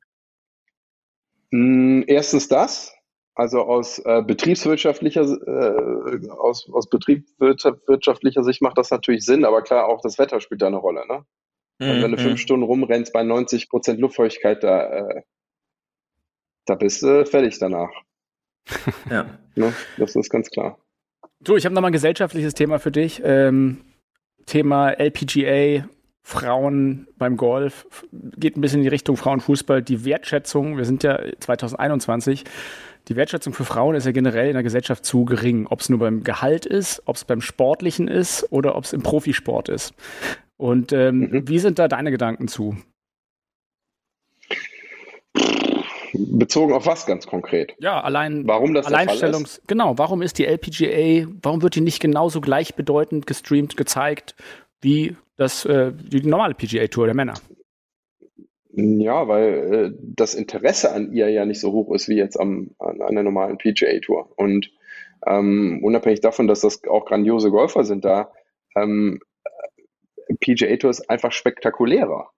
Mm, 1.51 2.03
erstens 2.07 2.47
das, 2.47 2.94
also 3.35 3.62
aus 3.62 3.99
äh, 3.99 4.22
betriebswirtschaftlicher 4.22 5.22
äh, 5.22 6.28
aus, 6.30 6.70
aus 6.72 6.89
betriebswirtschaftlicher 6.89 8.45
Sicht 8.45 8.62
macht 8.62 8.78
das 8.78 8.91
natürlich 8.91 9.24
Sinn, 9.24 9.45
aber 9.45 9.62
klar, 9.62 9.87
auch 9.87 10.01
das 10.01 10.18
Wetter 10.18 10.41
spielt 10.41 10.62
da 10.62 10.68
eine 10.68 10.76
Rolle. 10.76 11.07
Ne? 11.09 11.24
Mhm. 11.80 11.87
Also 11.89 12.03
wenn 12.03 12.12
du 12.12 12.18
fünf 12.18 12.32
mhm. 12.32 12.39
Stunden 12.39 12.64
rumrennst 12.64 13.12
bei 13.12 13.22
90 13.22 13.68
Prozent 13.68 14.01
Luftfeuchtigkeit, 14.01 14.62
da, 14.62 15.09
äh, 15.09 15.22
da 16.66 16.76
bist 16.76 17.03
du 17.03 17.26
fertig 17.26 17.59
danach. 17.59 17.91
ja. 19.11 19.39
Ne? 19.57 19.74
Das 19.99 20.14
ist 20.14 20.30
ganz 20.30 20.51
klar. 20.51 20.78
Du, 21.41 21.57
ich 21.57 21.64
habe 21.64 21.74
nochmal 21.74 21.91
ein 21.91 21.95
gesellschaftliches 21.95 22.55
Thema 22.55 22.78
für 22.78 22.93
dich. 22.93 23.20
Ähm, 23.24 23.85
Thema 24.47 24.91
LPGA, 24.91 25.89
Frauen 26.27 27.07
beim 27.18 27.37
Golf, 27.37 27.87
geht 28.11 28.57
ein 28.57 28.62
bisschen 28.62 28.79
in 28.79 28.85
die 28.85 28.89
Richtung 28.89 29.18
Frauenfußball. 29.18 29.83
Die 29.83 30.07
Wertschätzung, 30.07 30.79
wir 30.79 30.87
sind 30.87 31.03
ja 31.03 31.20
2021, 31.39 32.45
die 33.09 33.16
Wertschätzung 33.16 33.53
für 33.53 33.66
Frauen 33.66 33.95
ist 33.95 34.07
ja 34.07 34.12
generell 34.12 34.47
in 34.47 34.55
der 34.55 34.62
Gesellschaft 34.62 35.05
zu 35.05 35.27
gering. 35.27 35.66
Ob 35.66 35.81
es 35.81 35.91
nur 35.91 35.99
beim 35.99 36.25
Gehalt 36.25 36.64
ist, 36.64 37.03
ob 37.05 37.16
es 37.16 37.27
beim 37.27 37.43
Sportlichen 37.43 38.09
ist 38.09 38.51
oder 38.51 38.75
ob 38.75 38.85
es 38.85 38.95
im 38.95 39.03
Profisport 39.03 39.68
ist. 39.68 39.93
Und 40.57 40.95
ähm, 40.95 41.29
mhm. 41.31 41.49
wie 41.49 41.59
sind 41.59 41.79
da 41.79 41.89
deine 41.89 42.11
Gedanken 42.11 42.49
zu? 42.49 42.75
Bezogen 46.14 46.72
auf 46.72 46.87
was 46.87 47.05
ganz 47.05 47.27
konkret? 47.27 47.75
Ja, 47.81 48.01
allein 48.01 48.47
warum 48.47 48.72
das 48.72 48.87
Alleinstellungs 48.87 49.61
genau, 49.66 49.99
warum 49.99 50.22
ist 50.22 50.39
die 50.39 50.47
LPGA, 50.47 51.29
warum 51.43 51.61
wird 51.61 51.75
die 51.75 51.83
nicht 51.83 52.01
genauso 52.01 52.41
gleichbedeutend 52.41 53.27
gestreamt, 53.27 53.77
gezeigt 53.77 54.35
wie 54.81 55.16
das 55.37 55.64
äh, 55.64 55.93
die 55.93 56.26
normale 56.26 56.55
PGA 56.55 56.87
Tour 56.87 57.07
der 57.07 57.14
Männer? 57.14 57.35
Ja, 58.76 59.28
weil 59.28 59.72
äh, 59.72 59.99
das 60.01 60.35
Interesse 60.35 60.93
an 60.93 61.12
ihr 61.12 61.28
ja 61.30 61.45
nicht 61.45 61.61
so 61.61 61.72
hoch 61.72 61.95
ist 61.95 62.09
wie 62.09 62.16
jetzt 62.16 62.39
am, 62.39 62.70
an, 62.78 63.01
an 63.01 63.14
der 63.14 63.24
normalen 63.24 63.59
PGA 63.59 64.01
Tour. 64.01 64.32
Und 64.37 64.70
ähm, 65.26 65.80
unabhängig 65.82 66.20
davon, 66.20 66.49
dass 66.49 66.61
das 66.61 66.82
auch 66.85 67.05
grandiose 67.05 67.51
Golfer 67.51 67.85
sind 67.85 68.05
da, 68.05 68.32
ähm, 68.76 69.20
PGA 70.41 70.76
Tour 70.76 70.91
ist 70.91 71.09
einfach 71.09 71.32
spektakulärer. 71.32 72.30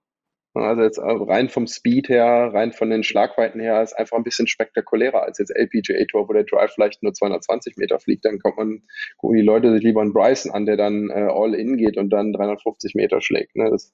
Also 0.62 0.82
jetzt 0.82 0.98
rein 1.02 1.48
vom 1.48 1.66
Speed 1.66 2.08
her, 2.08 2.50
rein 2.52 2.72
von 2.72 2.90
den 2.90 3.02
Schlagweiten 3.02 3.60
her, 3.60 3.82
ist 3.82 3.92
einfach 3.92 4.16
ein 4.16 4.24
bisschen 4.24 4.46
spektakulärer 4.46 5.22
als 5.22 5.38
jetzt 5.38 5.50
LPGA 5.50 6.04
Tour, 6.06 6.28
wo 6.28 6.32
der 6.32 6.44
Drive 6.44 6.72
vielleicht 6.72 7.02
nur 7.02 7.12
220 7.12 7.76
Meter 7.76 7.98
fliegt. 7.98 8.24
Dann 8.24 8.38
kommt 8.38 8.56
man, 8.56 8.82
gucken 9.18 9.36
die 9.36 9.42
Leute 9.42 9.72
sich 9.72 9.82
lieber 9.82 10.00
einen 10.00 10.12
Bryson 10.12 10.52
an, 10.52 10.66
der 10.66 10.76
dann 10.76 11.10
äh, 11.10 11.28
all 11.30 11.54
in 11.54 11.76
geht 11.76 11.96
und 11.96 12.10
dann 12.10 12.32
350 12.32 12.94
Meter 12.94 13.20
schlägt. 13.20 13.56
Ne? 13.56 13.70
Das, 13.70 13.92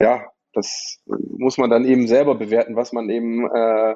ja, 0.00 0.26
das 0.52 1.00
muss 1.06 1.58
man 1.58 1.70
dann 1.70 1.84
eben 1.84 2.06
selber 2.06 2.34
bewerten, 2.34 2.76
was 2.76 2.92
man 2.92 3.10
eben 3.10 3.48
äh, 3.50 3.94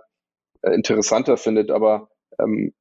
interessanter 0.63 1.37
findet. 1.37 1.71
Aber 1.71 2.09
ähm, 2.41 2.73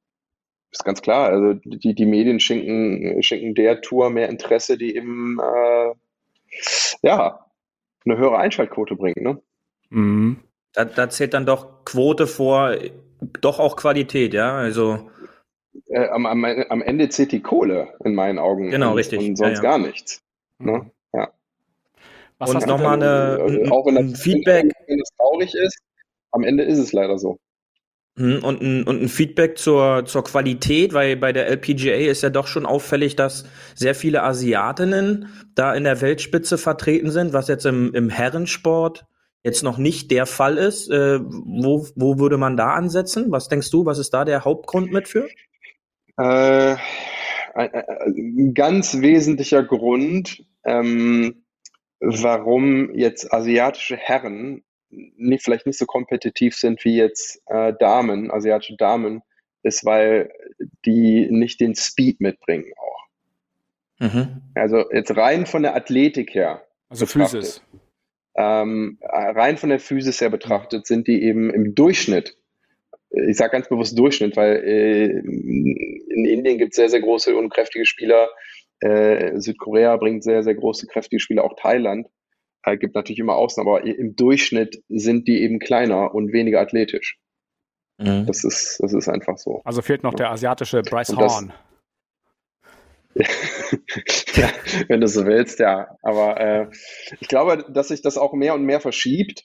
ist 0.70 0.84
ganz 0.84 1.02
klar, 1.02 1.28
also 1.28 1.54
die, 1.64 1.94
die 1.94 2.06
Medien 2.06 2.40
schenken, 2.40 3.22
schenken 3.22 3.54
der 3.54 3.80
Tour 3.80 4.10
mehr 4.10 4.28
Interesse, 4.28 4.78
die 4.78 4.96
eben 4.96 5.38
äh, 5.38 5.92
ja 7.02 7.51
eine 8.04 8.16
höhere 8.16 8.38
Einschaltquote 8.38 8.96
bringt. 8.96 9.18
Ne? 9.18 9.40
Mhm. 9.90 10.38
Da, 10.72 10.84
da 10.84 11.10
zählt 11.10 11.34
dann 11.34 11.46
doch 11.46 11.84
Quote 11.84 12.26
vor, 12.26 12.76
doch 13.40 13.58
auch 13.58 13.76
Qualität, 13.76 14.34
ja. 14.34 14.56
Also 14.56 15.10
äh, 15.88 16.08
am, 16.08 16.26
am, 16.26 16.44
am 16.44 16.82
Ende 16.82 17.08
zählt 17.08 17.32
die 17.32 17.42
Kohle 17.42 17.94
in 18.04 18.14
meinen 18.14 18.38
Augen. 18.38 18.70
Genau, 18.70 18.90
und, 18.90 18.96
richtig. 18.96 19.18
Und 19.18 19.36
sonst 19.36 19.58
ja, 19.58 19.62
ja. 19.62 19.62
gar 19.62 19.78
nichts. 19.78 20.22
Ne? 20.58 20.72
Mhm. 20.72 20.90
Ja. 21.12 21.28
Was 22.38 22.54
und 22.54 22.66
nochmal 22.66 22.94
eine, 22.94 23.44
ein, 23.44 23.70
auch 23.70 23.86
wenn 23.86 23.94
das, 23.94 24.20
Feedback. 24.20 24.72
Wenn 24.86 25.00
es 25.00 25.10
traurig 25.16 25.54
ist, 25.54 25.78
am 26.30 26.42
Ende 26.44 26.64
ist 26.64 26.78
es 26.78 26.92
leider 26.92 27.18
so. 27.18 27.38
Mhm, 28.22 28.44
und 28.44 28.62
ein, 28.62 28.84
und 28.84 29.02
ein 29.02 29.08
Feedback 29.08 29.58
zur, 29.58 30.04
zur 30.04 30.22
Qualität, 30.22 30.94
weil 30.94 31.16
bei 31.16 31.32
der 31.32 31.48
LPGA 31.48 31.96
ist 32.08 32.22
ja 32.22 32.30
doch 32.30 32.46
schon 32.46 32.66
auffällig, 32.66 33.16
dass 33.16 33.44
sehr 33.74 33.96
viele 33.96 34.22
Asiatinnen 34.22 35.28
da 35.56 35.74
in 35.74 35.82
der 35.82 36.00
Weltspitze 36.00 36.56
vertreten 36.56 37.10
sind, 37.10 37.32
was 37.32 37.48
jetzt 37.48 37.66
im, 37.66 37.92
im 37.94 38.10
Herrensport 38.10 39.06
jetzt 39.42 39.64
noch 39.64 39.76
nicht 39.76 40.12
der 40.12 40.26
Fall 40.26 40.56
ist. 40.56 40.88
Äh, 40.88 41.18
wo, 41.20 41.88
wo 41.96 42.20
würde 42.20 42.36
man 42.36 42.56
da 42.56 42.74
ansetzen? 42.74 43.32
Was 43.32 43.48
denkst 43.48 43.70
du, 43.70 43.86
was 43.86 43.98
ist 43.98 44.14
da 44.14 44.24
der 44.24 44.44
Hauptgrund 44.44 44.92
mit 44.92 45.08
für? 45.08 45.26
Äh, 46.16 46.76
ein, 47.54 47.70
ein 47.74 48.54
ganz 48.54 49.00
wesentlicher 49.00 49.64
Grund 49.64 50.44
ähm, 50.64 51.42
warum 51.98 52.94
jetzt 52.94 53.32
asiatische 53.32 53.96
Herren 53.96 54.62
nicht, 54.92 55.42
vielleicht 55.42 55.66
nicht 55.66 55.78
so 55.78 55.86
kompetitiv 55.86 56.54
sind 56.54 56.84
wie 56.84 56.96
jetzt 56.96 57.42
äh, 57.46 57.72
Damen, 57.78 58.30
asiatische 58.30 58.76
Damen, 58.76 59.22
ist, 59.62 59.84
weil 59.84 60.32
die 60.84 61.28
nicht 61.30 61.60
den 61.60 61.74
Speed 61.74 62.20
mitbringen 62.20 62.72
auch. 62.76 63.06
Mhm. 64.00 64.42
Also 64.54 64.90
jetzt 64.92 65.16
rein 65.16 65.46
von 65.46 65.62
der 65.62 65.76
Athletik 65.76 66.34
her. 66.34 66.62
Also 66.88 67.06
Physis. 67.06 67.62
Ähm, 68.34 68.98
rein 69.02 69.56
von 69.56 69.68
der 69.68 69.78
Physis 69.78 70.20
her 70.20 70.30
betrachtet 70.30 70.86
sind 70.86 71.06
die 71.06 71.22
eben 71.22 71.50
im 71.50 71.74
Durchschnitt, 71.74 72.36
ich 73.10 73.36
sage 73.36 73.52
ganz 73.52 73.68
bewusst 73.68 73.98
Durchschnitt, 73.98 74.36
weil 74.36 74.56
äh, 74.64 75.04
in 75.04 76.24
Indien 76.24 76.56
gibt 76.56 76.72
es 76.72 76.76
sehr, 76.76 76.88
sehr 76.88 77.00
große 77.00 77.36
und 77.36 77.50
kräftige 77.50 77.84
Spieler, 77.84 78.28
äh, 78.80 79.38
Südkorea 79.38 79.96
bringt 79.96 80.24
sehr, 80.24 80.42
sehr 80.42 80.54
große, 80.54 80.86
kräftige 80.86 81.20
Spieler, 81.20 81.44
auch 81.44 81.54
Thailand. 81.56 82.08
Äh, 82.64 82.76
gibt 82.76 82.94
natürlich 82.94 83.18
immer 83.18 83.34
Ausnahmen, 83.34 83.68
aber 83.68 83.84
im 83.84 84.16
Durchschnitt 84.16 84.82
sind 84.88 85.26
die 85.28 85.42
eben 85.42 85.58
kleiner 85.58 86.14
und 86.14 86.32
weniger 86.32 86.60
athletisch. 86.60 87.18
Mhm. 87.98 88.26
Das, 88.26 88.44
ist, 88.44 88.78
das 88.80 88.92
ist 88.92 89.08
einfach 89.08 89.38
so. 89.38 89.62
Also 89.64 89.82
fehlt 89.82 90.02
noch 90.02 90.12
ja. 90.12 90.18
der 90.18 90.30
asiatische 90.30 90.82
Bryce 90.82 91.16
Horn. 91.16 91.52
ja, 93.14 94.48
wenn 94.88 95.00
du 95.00 95.08
so 95.08 95.26
willst, 95.26 95.58
ja. 95.58 95.96
Aber 96.02 96.40
äh, 96.40 96.70
ich 97.20 97.28
glaube, 97.28 97.66
dass 97.68 97.88
sich 97.88 98.00
das 98.02 98.16
auch 98.16 98.32
mehr 98.32 98.54
und 98.54 98.64
mehr 98.64 98.80
verschiebt. 98.80 99.44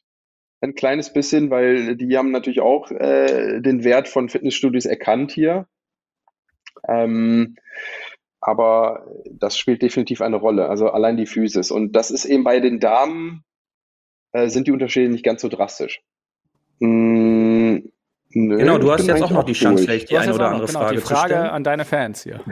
Ein 0.62 0.74
kleines 0.74 1.14
bisschen, 1.14 1.50
weil 1.52 1.98
die 1.98 2.18
haben 2.18 2.32
natürlich 2.32 2.62
auch 2.62 2.90
äh, 2.92 3.62
den 3.62 3.84
Wert 3.84 4.08
von 4.08 4.30
Fitnessstudios 4.30 4.86
erkannt 4.86 5.32
hier. 5.32 5.68
Ähm, 6.88 7.58
aber 8.48 9.06
das 9.30 9.58
spielt 9.58 9.82
definitiv 9.82 10.22
eine 10.22 10.38
Rolle. 10.38 10.70
Also 10.70 10.90
allein 10.90 11.18
die 11.18 11.26
Physis. 11.26 11.70
Und 11.70 11.92
das 11.98 12.12
ist 12.12 12.24
eben 12.24 12.46
bei 12.46 12.62
den 12.62 12.80
Damen, 12.80 13.44
äh, 14.32 14.48
sind 14.48 14.68
die 14.68 14.72
Unterschiede 14.72 15.10
nicht 15.10 15.26
ganz 15.26 15.42
so 15.42 15.50
drastisch. 15.50 16.00
Mm, 16.80 17.80
nö, 18.30 18.58
genau, 18.58 18.78
du 18.78 18.90
hast 18.90 19.06
jetzt 19.06 19.22
auch 19.22 19.32
noch 19.32 19.44
die 19.44 19.52
Chance, 19.52 19.84
vielleicht 19.84 20.10
die 20.12 20.18
eine 20.18 20.34
oder 20.34 20.48
andere 20.48 20.68
genau, 20.68 20.80
Frage 20.80 20.96
die 20.96 21.02
Frage 21.02 21.34
zu 21.34 21.40
stellen. 21.40 21.50
an 21.50 21.64
deine 21.66 21.84
Fans 21.84 22.24
hier. 22.24 22.40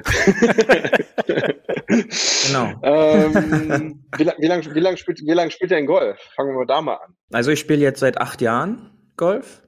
genau. 1.87 2.73
Ähm, 2.83 4.03
wie, 4.17 4.25
wie 4.37 4.47
lange 4.47 4.75
wie 4.75 4.79
lang 4.81 4.97
spielt, 4.97 5.21
wie 5.21 5.31
lang 5.31 5.49
spielt 5.49 5.71
ihr 5.71 5.77
in 5.77 5.85
Golf? 5.85 6.19
Fangen 6.35 6.49
wir 6.49 6.55
mal 6.55 6.65
da 6.65 6.81
mal 6.81 6.95
an. 6.95 7.15
Also 7.31 7.51
ich 7.51 7.61
spiele 7.61 7.79
jetzt 7.79 8.01
seit 8.01 8.17
acht 8.17 8.41
Jahren 8.41 8.91
Golf. 9.15 9.63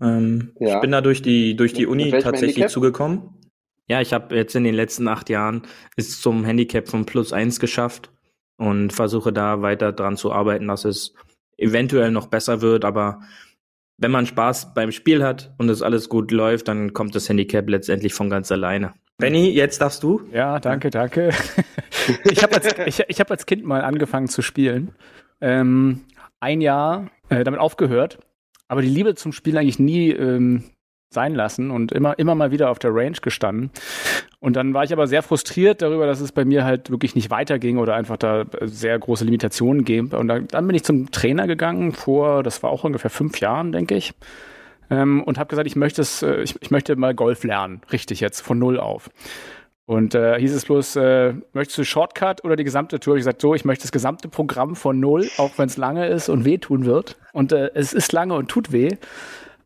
Ähm, 0.00 0.52
ja. 0.60 0.76
Ich 0.76 0.80
bin 0.80 0.92
da 0.92 1.00
durch 1.00 1.20
die, 1.20 1.56
durch 1.56 1.72
die 1.72 1.86
Uni 1.86 2.12
tatsächlich 2.12 2.68
zugekommen. 2.68 3.40
Ja, 3.88 4.00
ich 4.00 4.12
habe 4.12 4.34
jetzt 4.34 4.54
in 4.54 4.64
den 4.64 4.74
letzten 4.74 5.08
acht 5.08 5.28
Jahren 5.28 5.62
es 5.96 6.20
zum 6.20 6.44
Handicap 6.44 6.88
von 6.88 7.04
plus 7.04 7.32
eins 7.32 7.60
geschafft 7.60 8.10
und 8.56 8.92
versuche 8.92 9.32
da 9.32 9.62
weiter 9.62 9.92
dran 9.92 10.16
zu 10.16 10.32
arbeiten, 10.32 10.68
dass 10.68 10.84
es 10.84 11.14
eventuell 11.58 12.10
noch 12.10 12.26
besser 12.26 12.62
wird, 12.62 12.84
aber 12.84 13.20
wenn 13.96 14.10
man 14.10 14.26
Spaß 14.26 14.74
beim 14.74 14.90
Spiel 14.90 15.22
hat 15.22 15.54
und 15.58 15.68
es 15.68 15.82
alles 15.82 16.08
gut 16.08 16.32
läuft, 16.32 16.68
dann 16.68 16.92
kommt 16.94 17.14
das 17.14 17.28
Handicap 17.28 17.68
letztendlich 17.68 18.14
von 18.14 18.28
ganz 18.28 18.50
alleine. 18.50 18.92
Benny, 19.18 19.50
jetzt 19.50 19.80
darfst 19.80 20.02
du. 20.02 20.22
Ja, 20.32 20.58
danke, 20.58 20.90
danke. 20.90 21.30
ich 22.24 22.42
habe 22.42 22.56
als, 22.56 22.74
ich, 22.86 23.04
ich 23.06 23.20
hab 23.20 23.30
als 23.30 23.46
Kind 23.46 23.64
mal 23.64 23.82
angefangen 23.82 24.28
zu 24.28 24.42
spielen. 24.42 24.92
Ähm, 25.40 26.00
ein 26.40 26.60
Jahr 26.60 27.10
äh, 27.28 27.44
damit 27.44 27.60
aufgehört, 27.60 28.18
aber 28.66 28.82
die 28.82 28.88
Liebe 28.88 29.14
zum 29.14 29.32
Spiel 29.32 29.56
eigentlich 29.56 29.78
nie 29.78 30.10
ähm, 30.10 30.64
sein 31.14 31.34
lassen 31.34 31.70
und 31.70 31.92
immer, 31.92 32.18
immer 32.18 32.34
mal 32.34 32.50
wieder 32.50 32.70
auf 32.70 32.78
der 32.78 32.94
Range 32.94 33.16
gestanden. 33.22 33.70
Und 34.40 34.56
dann 34.56 34.74
war 34.74 34.84
ich 34.84 34.92
aber 34.92 35.06
sehr 35.06 35.22
frustriert 35.22 35.80
darüber, 35.80 36.06
dass 36.06 36.20
es 36.20 36.32
bei 36.32 36.44
mir 36.44 36.64
halt 36.64 36.90
wirklich 36.90 37.14
nicht 37.14 37.30
weiterging 37.30 37.78
oder 37.78 37.94
einfach 37.94 38.18
da 38.18 38.44
sehr 38.60 38.98
große 38.98 39.24
Limitationen 39.24 39.84
gab. 39.84 40.18
Und 40.18 40.28
dann, 40.28 40.48
dann 40.48 40.66
bin 40.66 40.76
ich 40.76 40.84
zum 40.84 41.10
Trainer 41.10 41.46
gegangen 41.46 41.92
vor, 41.92 42.42
das 42.42 42.62
war 42.62 42.70
auch 42.70 42.84
ungefähr 42.84 43.10
fünf 43.10 43.40
Jahren, 43.40 43.72
denke 43.72 43.94
ich. 43.94 44.12
Ähm, 44.90 45.22
und 45.22 45.38
habe 45.38 45.48
gesagt, 45.48 45.66
ich 45.66 45.76
möchte 45.76 46.02
es, 46.02 46.22
äh, 46.22 46.42
ich, 46.42 46.60
ich 46.60 46.70
möchte 46.70 46.94
mal 46.96 47.14
Golf 47.14 47.44
lernen, 47.44 47.80
richtig 47.90 48.20
jetzt, 48.20 48.40
von 48.40 48.58
null 48.58 48.78
auf. 48.78 49.08
Und 49.86 50.14
äh, 50.14 50.38
hieß 50.38 50.54
es 50.54 50.64
bloß, 50.64 50.96
äh, 50.96 51.34
möchtest 51.52 51.78
du 51.78 51.84
Shortcut 51.84 52.42
oder 52.42 52.56
die 52.56 52.64
gesamte 52.64 53.00
Tour? 53.00 53.16
Ich 53.16 53.20
gesagt, 53.20 53.42
so, 53.42 53.54
ich 53.54 53.66
möchte 53.66 53.82
das 53.82 53.92
gesamte 53.92 54.28
Programm 54.28 54.76
von 54.76 54.98
null, 54.98 55.28
auch 55.36 55.58
wenn 55.58 55.68
es 55.68 55.76
lange 55.76 56.08
ist 56.08 56.30
und 56.30 56.46
wehtun 56.46 56.86
wird. 56.86 57.16
Und 57.32 57.52
äh, 57.52 57.70
es 57.74 57.92
ist 57.92 58.12
lange 58.12 58.34
und 58.34 58.48
tut 58.48 58.72
weh. 58.72 58.96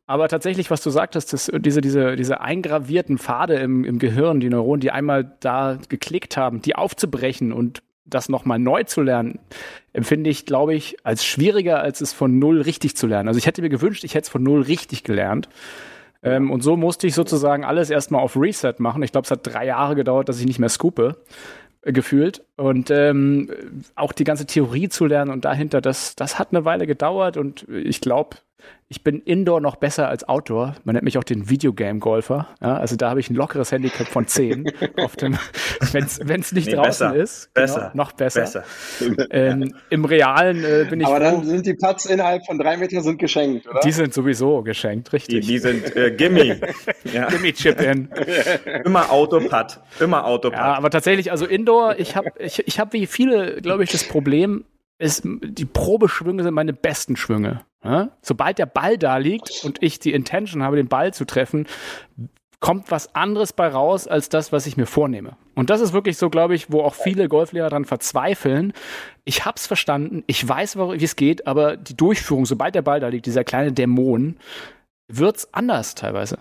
Aber 0.09 0.29
tatsächlich, 0.29 0.71
was 0.71 0.83
du 0.83 0.89
sagtest, 0.89 1.35
das, 1.35 1.53
diese, 1.55 1.83
diese, 1.83 2.17
diese 2.17 2.41
eingravierten 2.41 3.19
Pfade 3.19 3.57
im, 3.57 3.85
im 3.85 3.99
Gehirn, 3.99 4.41
die 4.41 4.49
Neuronen, 4.49 4.81
die 4.81 4.91
einmal 4.91 5.37
da 5.41 5.79
geklickt 5.91 6.39
haben, 6.39 6.63
die 6.63 6.75
aufzubrechen 6.75 7.53
und 7.53 7.83
das 8.07 8.31
nochmal 8.31 8.59
neu 8.59 8.85
zu 8.85 9.03
lernen, 9.03 9.39
empfinde 9.93 10.31
ich, 10.31 10.47
glaube 10.47 10.75
ich, 10.75 10.97
als 11.05 11.27
schwieriger, 11.27 11.83
als 11.83 12.01
es 12.01 12.15
von 12.15 12.39
null 12.39 12.63
richtig 12.63 12.97
zu 12.97 13.07
lernen. 13.07 13.29
Also 13.29 13.37
ich 13.37 13.47
hätte 13.47 13.61
mir 13.61 13.69
gewünscht, 13.69 14.03
ich 14.03 14.15
hätte 14.15 14.25
es 14.25 14.29
von 14.31 14.43
null 14.43 14.63
richtig 14.63 15.05
gelernt. 15.05 15.51
Ähm, 16.23 16.51
und 16.51 16.63
so 16.63 16.79
musste 16.79 17.07
ich 17.07 17.15
sozusagen 17.15 17.67
alles 17.67 17.91
erstmal 17.91 18.23
auf 18.23 18.35
Reset 18.35 18.77
machen. 18.79 19.03
Ich 19.03 19.13
glaube, 19.13 19.27
es 19.27 19.31
hat 19.31 19.47
drei 19.47 19.67
Jahre 19.67 19.95
gedauert, 19.95 20.31
dass 20.31 20.41
ich 20.41 20.47
nicht 20.47 20.59
mehr 20.59 20.71
scoope 20.71 21.19
äh, 21.83 21.93
gefühlt. 21.93 22.47
Und 22.57 22.91
ähm, 22.91 23.51
auch 23.95 24.13
die 24.13 24.25
ganze 24.25 24.47
Theorie 24.47 24.89
zu 24.89 25.05
lernen 25.05 25.31
und 25.31 25.45
dahinter, 25.45 25.83
das, 25.83 26.17
das 26.17 26.39
hat 26.39 26.49
eine 26.53 26.65
Weile 26.65 26.87
gedauert 26.87 27.37
und 27.37 27.69
ich 27.69 28.01
glaube, 28.01 28.39
ich 28.91 29.05
bin 29.05 29.21
Indoor 29.21 29.61
noch 29.61 29.77
besser 29.77 30.09
als 30.09 30.27
Outdoor. 30.27 30.75
Man 30.85 30.95
nennt 30.95 31.05
mich 31.05 31.19
auch 31.19 31.25
den 31.25 31.51
Videogame-Golfer. 31.51 32.49
Ja, 32.63 32.79
also 32.79 32.97
da 32.97 33.11
habe 33.11 33.21
ich 33.21 33.29
ein 33.29 33.35
lockeres 33.35 33.71
Handicap 33.71 34.07
von 34.07 34.27
10. 34.27 34.65
Wenn 35.93 36.41
es 36.41 36.53
nicht 36.53 36.69
nee, 36.69 36.75
draußen 36.75 37.13
besser, 37.13 37.15
ist. 37.15 37.55
Genau, 37.55 37.67
besser. 37.67 37.91
Noch 37.93 38.13
besser. 38.13 38.41
besser. 38.41 38.65
Ähm, 39.31 39.75
Im 39.91 40.07
Realen 40.07 40.65
äh, 40.65 40.87
bin 40.89 41.01
ich. 41.01 41.07
Aber 41.07 41.21
dann 41.21 41.45
sind 41.45 41.67
die 41.67 41.75
Putts 41.75 42.07
innerhalb 42.07 42.47
von 42.47 42.59
drei 42.59 42.79
Metern 42.79 43.03
sind 43.03 43.19
geschenkt, 43.19 43.69
oder? 43.69 43.81
Die 43.81 43.93
sind 43.93 44.15
sowieso 44.15 44.63
geschenkt, 44.63 45.13
richtig. 45.13 45.41
Die, 45.43 45.53
die 45.53 45.59
sind 45.59 45.95
äh, 45.95 46.11
Gimme. 46.11 46.59
ja. 47.13 47.27
Gimme 47.27 47.53
Chip 47.53 47.81
in. 47.83 48.09
Immer 48.87 49.13
Autoputt. 49.13 49.81
Immer 50.01 50.25
Autoputt. 50.25 50.59
Ja, 50.59 50.75
aber 50.75 50.89
tatsächlich, 50.89 51.31
also 51.31 51.45
Indoor, 51.45 51.99
ich 51.99 52.17
habe 52.17 52.33
ich, 52.39 52.67
ich 52.67 52.81
hab 52.81 52.95
wie 52.95 53.07
viele, 53.07 53.61
glaube 53.61 53.85
ich, 53.85 53.91
das 53.91 54.05
Problem, 54.05 54.65
ist, 54.99 55.23
die 55.25 55.65
Probeschwünge 55.65 56.43
sind 56.43 56.55
meine 56.55 56.73
besten 56.73 57.17
Schwünge. 57.17 57.61
Ja? 57.85 58.11
Sobald 58.23 58.59
der 58.59 58.67
Ball 58.67 58.99
da 58.99 59.17
liegt 59.17 59.65
und 59.65 59.83
ich 59.83 59.99
die 59.99 60.13
Intention 60.13 60.63
habe, 60.63 60.77
den 60.77 60.89
Ball 60.89 61.15
zu 61.15 61.25
treffen, 61.25 61.67
kommt 62.61 62.91
was 62.91 63.15
anderes 63.15 63.53
bei 63.53 63.69
raus 63.69 64.09
als 64.09 64.29
das, 64.29 64.51
was 64.51 64.67
ich 64.67 64.77
mir 64.77 64.87
vornehme. 64.87 65.37
Und 65.55 65.71
das 65.71 65.81
ist 65.81 65.93
wirklich 65.93 66.19
so, 66.19 66.29
glaube 66.29 66.55
ich, 66.55 66.73
wo 66.73 66.83
auch 66.83 66.95
viele 66.95 67.29
Golflehrer 67.29 67.69
dran 67.69 67.85
verzweifeln. 67.85 68.73
Ich 69.25 69.45
hab's 69.45 69.67
verstanden, 69.67 70.25
ich 70.27 70.47
weiß, 70.47 70.77
wie 70.77 71.05
es 71.05 71.17
geht, 71.17 71.47
aber 71.47 71.77
die 71.77 71.97
Durchführung, 71.97 72.47
sobald 72.47 72.75
der 72.75 72.83
Ball 72.83 72.99
da 72.99 73.09
liegt, 73.09 73.27
dieser 73.27 73.45
kleine 73.45 73.73
Dämon, 73.73 74.39
wird's 75.07 75.53
anders 75.53 75.95
teilweise. 75.95 76.39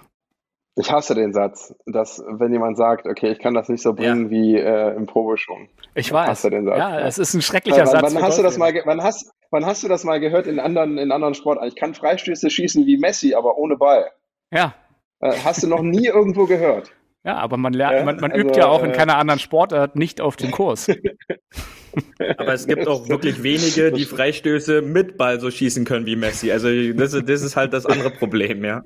Ich 0.80 0.92
hasse 0.92 1.16
den 1.16 1.34
Satz, 1.34 1.74
dass 1.88 2.24
wenn 2.28 2.54
jemand 2.54 2.78
sagt, 2.78 3.08
okay, 3.08 3.32
ich 3.32 3.40
kann 3.40 3.56
das 3.56 3.68
nicht 3.68 3.82
so 3.82 3.94
bringen 3.94 4.26
ja. 4.26 4.30
wie 4.30 4.56
äh, 4.56 4.96
im 4.96 5.08
Probeschwung. 5.08 5.70
Ich 5.96 6.14
weiß. 6.14 6.30
Hasse 6.30 6.52
den 6.52 6.66
Satz. 6.66 6.78
Ja, 6.78 7.00
es 7.00 7.18
ist 7.18 7.34
ein 7.34 7.42
schrecklicher 7.42 7.80
wann, 7.80 7.88
Satz. 7.88 8.14
Wann 8.14 8.24
hast, 8.24 8.38
du 8.38 8.44
das 8.44 8.60
mal, 8.60 8.72
wann, 8.86 9.02
hast, 9.02 9.32
wann 9.50 9.66
hast 9.66 9.84
du 9.84 9.88
das 9.88 10.04
mal 10.04 10.20
gehört 10.20 10.46
in 10.46 10.60
anderen, 10.60 11.00
in 11.00 11.12
anderen 11.12 11.34
Sportarten? 11.34 11.68
Ich 11.68 11.76
kann 11.76 11.96
Freistöße 11.96 12.52
schießen 12.52 12.86
wie 12.86 12.98
Messi, 12.98 13.34
aber 13.34 13.58
ohne 13.58 13.76
Ball. 13.76 14.12
Ja. 14.52 14.76
Äh, 15.20 15.34
hast 15.44 15.64
du 15.64 15.68
noch 15.68 15.82
nie 15.82 16.06
irgendwo 16.06 16.46
gehört? 16.46 16.92
Ja, 17.28 17.36
aber 17.40 17.58
man 17.58 17.74
lernt, 17.74 18.06
man, 18.06 18.16
man 18.22 18.32
also, 18.32 18.48
übt 18.48 18.58
ja 18.58 18.68
auch 18.68 18.82
in 18.84 18.92
äh, 18.92 18.94
keiner 18.94 19.18
anderen 19.18 19.42
Sportart 19.42 19.98
nicht 19.98 20.22
auf 20.22 20.38
dem 20.38 20.50
Kurs. 20.50 20.88
aber 22.38 22.54
es 22.54 22.68
gibt 22.68 22.88
auch 22.88 23.10
wirklich 23.10 23.44
wenige, 23.44 23.92
die 23.92 24.06
Freistöße 24.06 24.82
mit 24.82 25.18
Ball 25.18 25.42
so 25.42 25.52
schießen 25.52 25.84
können 25.84 26.06
wie 26.06 26.16
Messi. 26.16 26.54
Also 26.54 26.70
das, 26.94 27.12
das 27.12 27.42
ist 27.42 27.58
halt 27.58 27.74
das 27.74 27.86
andere 27.86 28.12
Problem, 28.12 28.64
ja. 28.64 28.86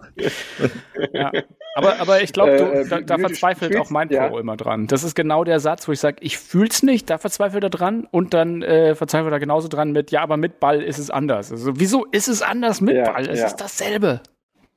ja. 1.14 1.32
Aber, 1.76 2.00
aber 2.00 2.24
ich 2.24 2.34
glaube, 2.34 2.54
äh, 2.54 2.88
da, 2.90 3.02
da 3.02 3.20
verzweifelt 3.20 3.78
auch 3.78 3.92
mein 3.92 4.10
ja. 4.10 4.28
Pro 4.28 4.40
immer 4.40 4.58
dran. 4.58 4.88
Das 4.88 5.04
ist 5.04 5.14
genau 5.14 5.44
der 5.44 5.60
Satz, 5.60 5.88
wo 5.88 5.92
ich 5.92 6.00
sage, 6.00 6.18
ich 6.22 6.40
fühl's 6.40 6.82
nicht, 6.82 7.12
da 7.12 7.20
verzweifelt 7.20 7.64
er 7.64 7.70
dran 7.70 8.08
und 8.10 8.34
dann 8.34 8.64
äh, 8.64 8.96
verzweifelt 8.96 9.32
er 9.32 9.40
genauso 9.40 9.68
dran 9.68 9.92
mit, 9.92 10.10
ja, 10.10 10.24
aber 10.24 10.38
mit 10.38 10.60
Ball 10.60 10.82
ist 10.82 10.98
es 10.98 11.12
anders. 11.12 11.52
Also 11.52 11.74
wieso 11.76 12.06
ist 12.06 12.28
es 12.28 12.42
anders 12.42 12.82
mit 12.82 12.96
ja, 12.96 13.12
Ball? 13.12 13.30
Es 13.30 13.40
ja. 13.40 13.46
ist 13.46 13.58
dasselbe. 13.58 14.22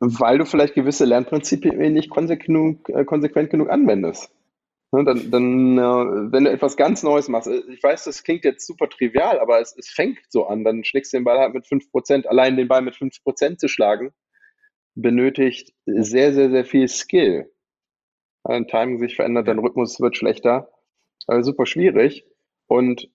Weil 0.06 0.38
du 0.38 0.44
vielleicht 0.44 0.74
gewisse 0.74 1.06
Lernprinzipien 1.06 1.92
nicht 1.92 2.10
konsequent, 2.10 2.88
äh, 2.90 3.04
konsequent 3.04 3.50
genug 3.50 3.70
anwendest. 3.70 4.30
Ne, 4.92 5.02
dann, 5.04 5.30
dann 5.30 5.78
äh, 5.78 6.32
wenn 6.32 6.44
du 6.44 6.50
etwas 6.50 6.76
ganz 6.76 7.02
Neues 7.02 7.28
machst, 7.28 7.48
äh, 7.48 7.62
ich 7.68 7.82
weiß, 7.82 8.04
das 8.04 8.22
klingt 8.22 8.44
jetzt 8.44 8.66
super 8.66 8.88
trivial, 8.88 9.40
aber 9.40 9.60
es, 9.60 9.74
es 9.76 9.88
fängt 9.88 10.18
so 10.28 10.46
an, 10.46 10.62
dann 10.62 10.84
schlägst 10.84 11.12
du 11.12 11.16
den 11.16 11.24
Ball 11.24 11.38
halt 11.38 11.54
mit 11.54 11.64
5%, 11.64 12.26
allein 12.26 12.56
den 12.56 12.68
Ball 12.68 12.82
mit 12.82 12.94
5% 12.94 13.56
zu 13.56 13.68
schlagen, 13.68 14.12
benötigt 14.94 15.72
sehr, 15.86 16.34
sehr, 16.34 16.50
sehr 16.50 16.64
viel 16.64 16.86
Skill. 16.88 17.50
Dein 18.44 18.68
Timing 18.68 18.98
sich 18.98 19.16
verändert, 19.16 19.48
dein 19.48 19.58
Rhythmus 19.58 20.00
wird 20.00 20.16
schlechter. 20.16 20.70
Also 21.26 21.52
super 21.52 21.66
schwierig. 21.66 22.26
Und 22.66 23.10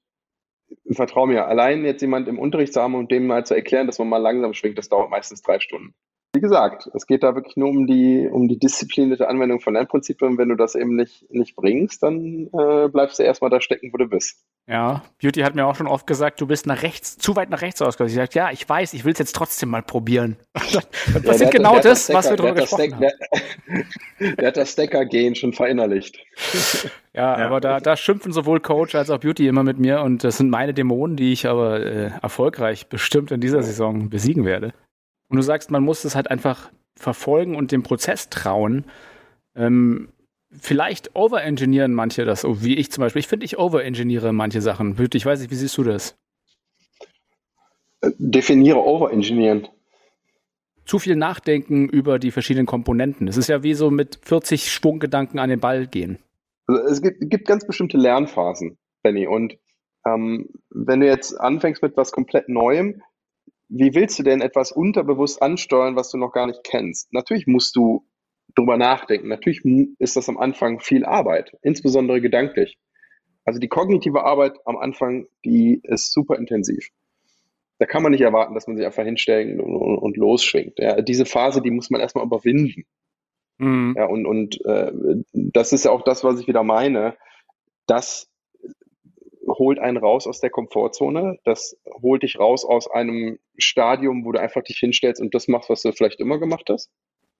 vertrau 0.91 1.27
mir, 1.27 1.45
allein 1.47 1.85
jetzt 1.85 2.01
jemand 2.01 2.27
im 2.27 2.39
Unterricht 2.39 2.73
zu 2.73 2.81
haben 2.81 2.95
und 2.95 3.11
dem 3.11 3.27
mal 3.27 3.45
zu 3.45 3.53
erklären, 3.53 3.87
dass 3.87 3.99
man 3.99 4.09
mal 4.09 4.17
langsam 4.17 4.53
schwingt, 4.53 4.77
das 4.77 4.89
dauert 4.89 5.11
meistens 5.11 5.41
drei 5.43 5.59
Stunden 5.59 5.93
wie 6.33 6.41
gesagt, 6.41 6.87
es 6.93 7.07
geht 7.07 7.23
da 7.23 7.33
wirklich 7.33 7.57
nur 7.57 7.69
um 7.69 7.87
die, 7.87 8.29
um 8.31 8.47
die 8.47 8.59
disziplinierte 8.59 9.27
Anwendung 9.27 9.61
von 9.61 9.73
Lernprinzipien. 9.73 10.37
Wenn 10.37 10.49
du 10.49 10.55
das 10.55 10.75
eben 10.75 10.95
nicht, 10.95 11.25
nicht 11.31 11.55
bringst, 11.55 12.03
dann 12.03 12.49
äh, 12.53 12.87
bleibst 12.87 13.17
du 13.17 13.23
erstmal 13.23 13.49
da 13.49 13.59
stecken, 13.61 13.91
wo 13.91 13.97
du 13.97 14.07
bist. 14.07 14.45
Ja, 14.67 15.01
Beauty 15.19 15.41
hat 15.41 15.55
mir 15.55 15.65
auch 15.65 15.73
schon 15.73 15.87
oft 15.87 16.05
gesagt, 16.05 16.39
du 16.39 16.45
bist 16.45 16.67
nach 16.67 16.83
rechts, 16.83 17.17
zu 17.17 17.35
weit 17.35 17.49
nach 17.49 17.63
rechts 17.63 17.81
ausgegangen. 17.81 18.09
Ich 18.09 18.15
sage, 18.15 18.29
ja, 18.33 18.51
ich 18.51 18.69
weiß, 18.69 18.93
ich 18.93 19.05
will 19.05 19.13
es 19.13 19.19
jetzt 19.19 19.35
trotzdem 19.35 19.69
mal 19.69 19.81
probieren. 19.81 20.37
das 20.53 21.39
ja, 21.39 21.45
ist 21.45 21.51
genau 21.51 21.79
das, 21.79 22.03
Stacker, 22.03 22.19
was 22.19 22.29
wir 22.29 22.37
drüber 22.37 22.53
gesprochen 22.53 22.93
haben. 22.93 23.01
Der, 24.19 24.35
der, 24.35 24.47
hat 24.49 24.57
das 24.57 24.73
Stacker-Gain 24.73 25.33
schon 25.35 25.53
verinnerlicht. 25.53 26.19
Ja, 27.11 27.37
ja, 27.37 27.47
aber 27.47 27.59
da, 27.59 27.79
da 27.79 27.97
schimpfen 27.97 28.31
sowohl 28.31 28.61
Coach 28.61 28.93
als 28.93 29.09
auch 29.09 29.17
Beauty 29.17 29.47
immer 29.47 29.63
mit 29.63 29.79
mir 29.79 30.01
und 30.01 30.23
das 30.23 30.37
sind 30.37 30.51
meine 30.51 30.75
Dämonen, 30.75 31.17
die 31.17 31.33
ich 31.33 31.47
aber 31.47 31.83
äh, 31.83 32.11
erfolgreich 32.21 32.87
bestimmt 32.87 33.31
in 33.31 33.41
dieser 33.41 33.63
Saison 33.63 34.09
besiegen 34.09 34.45
werde. 34.45 34.73
Und 35.29 35.37
du 35.37 35.43
sagst, 35.43 35.71
man 35.71 35.83
muss 35.83 36.03
es 36.03 36.15
halt 36.15 36.29
einfach 36.29 36.71
verfolgen 36.95 37.55
und 37.55 37.71
dem 37.71 37.83
Prozess 37.83 38.29
trauen. 38.29 38.85
Ähm, 39.55 40.09
vielleicht 40.51 41.15
overengineeren 41.15 41.93
manche 41.93 42.25
das, 42.25 42.41
so 42.41 42.63
wie 42.63 42.75
ich 42.75 42.91
zum 42.91 43.03
Beispiel. 43.03 43.19
Ich 43.19 43.27
finde, 43.27 43.45
ich 43.45 43.57
overengineere 43.57 44.33
manche 44.33 44.61
Sachen. 44.61 44.97
Ich 45.13 45.25
weiß 45.25 45.39
nicht, 45.39 45.51
wie 45.51 45.55
siehst 45.55 45.77
du 45.77 45.83
das? 45.83 46.17
Definiere 48.17 48.83
overengineeren. 48.83 49.67
Zu 50.85 50.97
viel 50.97 51.15
nachdenken 51.15 51.87
über 51.87 52.17
die 52.17 52.31
verschiedenen 52.31 52.65
Komponenten. 52.65 53.27
Es 53.27 53.37
ist 53.37 53.47
ja 53.47 53.61
wie 53.61 53.75
so 53.75 53.91
mit 53.91 54.19
40 54.23 54.71
Schwunggedanken 54.71 55.39
an 55.39 55.49
den 55.49 55.59
Ball 55.59 55.85
gehen. 55.85 56.17
Also 56.65 56.81
es 56.83 57.01
gibt, 57.01 57.29
gibt 57.29 57.47
ganz 57.47 57.67
bestimmte 57.67 57.97
Lernphasen, 57.97 58.77
Benny. 59.03 59.27
Und 59.27 59.57
ähm, 60.05 60.49
wenn 60.71 61.01
du 61.01 61.05
jetzt 61.05 61.39
anfängst 61.39 61.83
mit 61.83 61.95
was 61.97 62.11
komplett 62.11 62.49
Neuem, 62.49 63.01
wie 63.69 63.93
willst 63.93 64.17
du 64.19 64.23
denn 64.23 64.41
etwas 64.41 64.71
unterbewusst 64.71 65.41
ansteuern, 65.41 65.95
was 65.95 66.09
du 66.09 66.17
noch 66.17 66.31
gar 66.31 66.47
nicht 66.47 66.63
kennst? 66.63 67.13
Natürlich 67.13 67.47
musst 67.47 67.75
du 67.75 68.05
drüber 68.55 68.77
nachdenken. 68.77 69.27
Natürlich 69.27 69.61
ist 69.99 70.15
das 70.15 70.27
am 70.27 70.37
Anfang 70.37 70.79
viel 70.79 71.05
Arbeit, 71.05 71.55
insbesondere 71.61 72.19
gedanklich. 72.19 72.77
Also 73.45 73.59
die 73.59 73.67
kognitive 73.67 74.23
Arbeit 74.23 74.57
am 74.65 74.77
Anfang, 74.77 75.27
die 75.45 75.79
ist 75.83 76.11
super 76.11 76.37
intensiv. 76.37 76.89
Da 77.77 77.85
kann 77.85 78.03
man 78.03 78.11
nicht 78.11 78.21
erwarten, 78.21 78.55
dass 78.55 78.67
man 78.67 78.75
sich 78.75 78.85
einfach 78.85 79.03
hinstellt 79.03 79.59
und, 79.59 79.75
und, 79.75 79.97
und 79.97 80.17
losschwingt. 80.17 80.79
Ja, 80.79 81.01
diese 81.01 81.25
Phase, 81.25 81.61
die 81.61 81.71
muss 81.71 81.89
man 81.89 82.01
erstmal 82.01 82.25
überwinden. 82.25 82.83
Mhm. 83.57 83.93
Ja, 83.97 84.05
und 84.05 84.25
und 84.25 84.63
äh, 84.65 84.91
das 85.31 85.73
ist 85.73 85.85
ja 85.85 85.91
auch 85.91 86.03
das, 86.03 86.23
was 86.23 86.39
ich 86.39 86.47
wieder 86.47 86.63
meine. 86.63 87.15
Das 87.87 88.28
holt 89.59 89.79
einen 89.79 89.97
raus 89.97 90.25
aus 90.25 90.39
der 90.39 90.49
Komfortzone. 90.49 91.37
Das 91.43 91.77
holt 92.01 92.23
dich 92.23 92.39
raus 92.39 92.65
aus 92.65 92.89
einem 92.89 93.37
Stadium, 93.57 94.25
wo 94.25 94.31
du 94.31 94.39
einfach 94.39 94.63
dich 94.63 94.77
hinstellst 94.77 95.21
und 95.21 95.35
das 95.35 95.47
machst, 95.47 95.69
was 95.69 95.83
du 95.83 95.91
vielleicht 95.91 96.19
immer 96.19 96.39
gemacht 96.39 96.69
hast. 96.69 96.89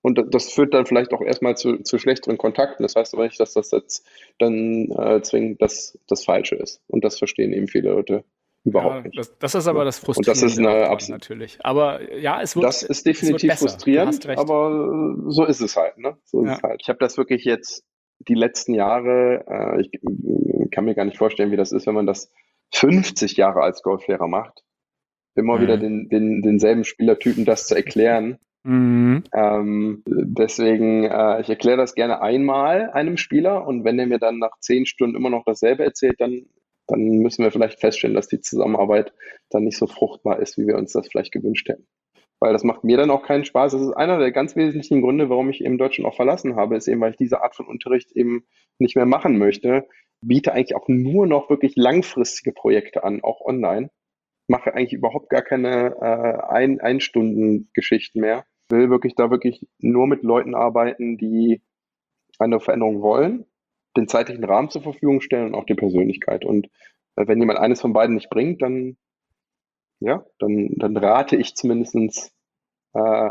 Und 0.01 0.33
das 0.33 0.51
führt 0.51 0.73
dann 0.73 0.85
vielleicht 0.85 1.11
auch 1.11 1.21
erstmal 1.21 1.57
zu, 1.57 1.77
zu 1.83 1.97
schlechteren 1.97 2.37
Kontakten. 2.37 2.83
Das 2.83 2.95
heißt 2.95 3.13
aber 3.13 3.25
nicht, 3.25 3.39
dass 3.39 3.53
das 3.53 3.71
jetzt 3.71 4.07
dann 4.37 4.91
äh, 4.91 5.21
zwingend 5.21 5.61
das, 5.61 5.97
das 6.07 6.23
Falsche 6.23 6.55
ist. 6.55 6.81
Und 6.87 7.03
das 7.03 7.17
verstehen 7.17 7.51
eben 7.51 7.67
viele 7.67 7.89
Leute 7.89 8.23
Überhaupt 8.65 8.95
ja, 8.95 9.01
nicht. 9.03 9.17
Das, 9.17 9.37
das, 9.39 9.55
ist 9.55 9.67
aber 9.67 9.85
das 9.85 9.99
Frustrierende. 9.99 10.41
Und 10.41 10.43
das 10.43 10.51
ist 10.51 10.59
eine 10.59 10.89
Abs 10.89 11.09
natürlich. 11.09 11.57
Aber 11.63 12.13
ja, 12.13 12.41
es 12.41 12.55
wird. 12.55 12.65
Das 12.65 12.83
ist 12.83 13.05
definitiv 13.05 13.53
frustrierend, 13.53 14.27
aber 14.27 15.15
so 15.27 15.45
ist 15.45 15.61
es 15.61 15.77
halt. 15.77 15.97
Ne? 15.97 16.17
So 16.25 16.43
ja. 16.43 16.51
ist 16.51 16.57
es 16.57 16.63
halt. 16.63 16.81
Ich 16.83 16.89
habe 16.89 16.99
das 16.99 17.17
wirklich 17.17 17.45
jetzt 17.45 17.85
die 18.19 18.35
letzten 18.35 18.73
Jahre, 18.73 19.45
äh, 19.47 19.81
ich 19.81 20.71
kann 20.71 20.85
mir 20.85 20.95
gar 20.95 21.05
nicht 21.05 21.17
vorstellen, 21.17 21.51
wie 21.51 21.57
das 21.57 21.71
ist, 21.71 21.87
wenn 21.87 21.95
man 21.95 22.05
das 22.05 22.31
50 22.73 23.37
Jahre 23.37 23.61
als 23.61 23.81
Golflehrer 23.81 24.27
macht. 24.27 24.63
Immer 25.35 25.57
mhm. 25.57 25.61
wieder 25.61 25.77
den, 25.77 26.09
den, 26.09 26.41
denselben 26.41 26.83
Spielertypen 26.83 27.45
das 27.45 27.67
zu 27.67 27.75
erklären. 27.75 28.39
Mhm. 28.63 29.23
Ähm, 29.33 30.03
deswegen, 30.05 31.05
äh, 31.05 31.41
ich 31.41 31.49
erkläre 31.49 31.77
das 31.77 31.95
gerne 31.95 32.21
einmal 32.21 32.91
einem 32.91 33.17
Spieler 33.17 33.65
und 33.65 33.85
wenn 33.85 33.97
er 33.99 34.07
mir 34.07 34.19
dann 34.19 34.37
nach 34.37 34.59
zehn 34.59 34.85
Stunden 34.85 35.15
immer 35.15 35.29
noch 35.29 35.45
dasselbe 35.45 35.83
erzählt, 35.83 36.19
dann, 36.19 36.45
dann 36.87 36.99
müssen 36.99 37.43
wir 37.43 37.51
vielleicht 37.51 37.79
feststellen, 37.79 38.15
dass 38.15 38.27
die 38.27 38.41
Zusammenarbeit 38.41 39.13
dann 39.49 39.63
nicht 39.63 39.77
so 39.77 39.87
fruchtbar 39.87 40.39
ist, 40.39 40.57
wie 40.57 40.67
wir 40.67 40.77
uns 40.77 40.91
das 40.91 41.07
vielleicht 41.07 41.31
gewünscht 41.31 41.69
hätten. 41.69 41.87
Weil 42.39 42.53
das 42.53 42.63
macht 42.63 42.83
mir 42.83 42.97
dann 42.97 43.11
auch 43.11 43.23
keinen 43.23 43.45
Spaß. 43.45 43.73
Das 43.73 43.81
ist 43.81 43.93
einer 43.93 44.17
der 44.17 44.31
ganz 44.31 44.55
wesentlichen 44.55 45.01
Gründe, 45.01 45.29
warum 45.29 45.49
ich 45.49 45.63
eben 45.63 45.77
Deutschland 45.77 46.09
auch 46.09 46.15
verlassen 46.15 46.55
habe, 46.55 46.77
ist 46.77 46.87
eben, 46.87 47.01
weil 47.01 47.11
ich 47.11 47.17
diese 47.17 47.41
Art 47.41 47.55
von 47.55 47.67
Unterricht 47.67 48.11
eben 48.13 48.45
nicht 48.77 48.95
mehr 48.95 49.05
machen 49.05 49.37
möchte. 49.37 49.87
Biete 50.21 50.53
eigentlich 50.53 50.75
auch 50.75 50.87
nur 50.87 51.27
noch 51.27 51.49
wirklich 51.49 51.75
langfristige 51.75 52.53
Projekte 52.53 53.03
an, 53.03 53.23
auch 53.23 53.41
online 53.41 53.89
mache 54.49 54.73
eigentlich 54.73 54.93
überhaupt 54.93 55.29
gar 55.29 55.43
keine 55.43 55.95
äh, 56.01 56.51
ein, 56.51 56.81
Ein-Stunden-Geschichten 56.81 58.19
mehr. 58.19 58.45
Will 58.69 58.89
wirklich 58.89 59.15
da 59.15 59.31
wirklich 59.31 59.65
nur 59.77 60.07
mit 60.07 60.23
Leuten 60.23 60.55
arbeiten, 60.55 61.17
die 61.17 61.61
eine 62.39 62.59
Veränderung 62.59 63.01
wollen, 63.01 63.45
den 63.95 64.07
zeitlichen 64.07 64.43
Rahmen 64.43 64.69
zur 64.69 64.81
Verfügung 64.81 65.21
stellen 65.21 65.47
und 65.47 65.55
auch 65.55 65.65
die 65.65 65.75
Persönlichkeit. 65.75 66.45
Und 66.45 66.67
äh, 67.15 67.27
wenn 67.27 67.39
jemand 67.39 67.59
eines 67.59 67.79
von 67.79 67.93
beiden 67.93 68.15
nicht 68.15 68.29
bringt, 68.29 68.61
dann 68.61 68.97
ja, 69.99 70.25
dann, 70.39 70.73
dann 70.77 70.97
rate 70.97 71.35
ich 71.35 71.55
zumindest 71.55 71.95
äh, 72.93 73.29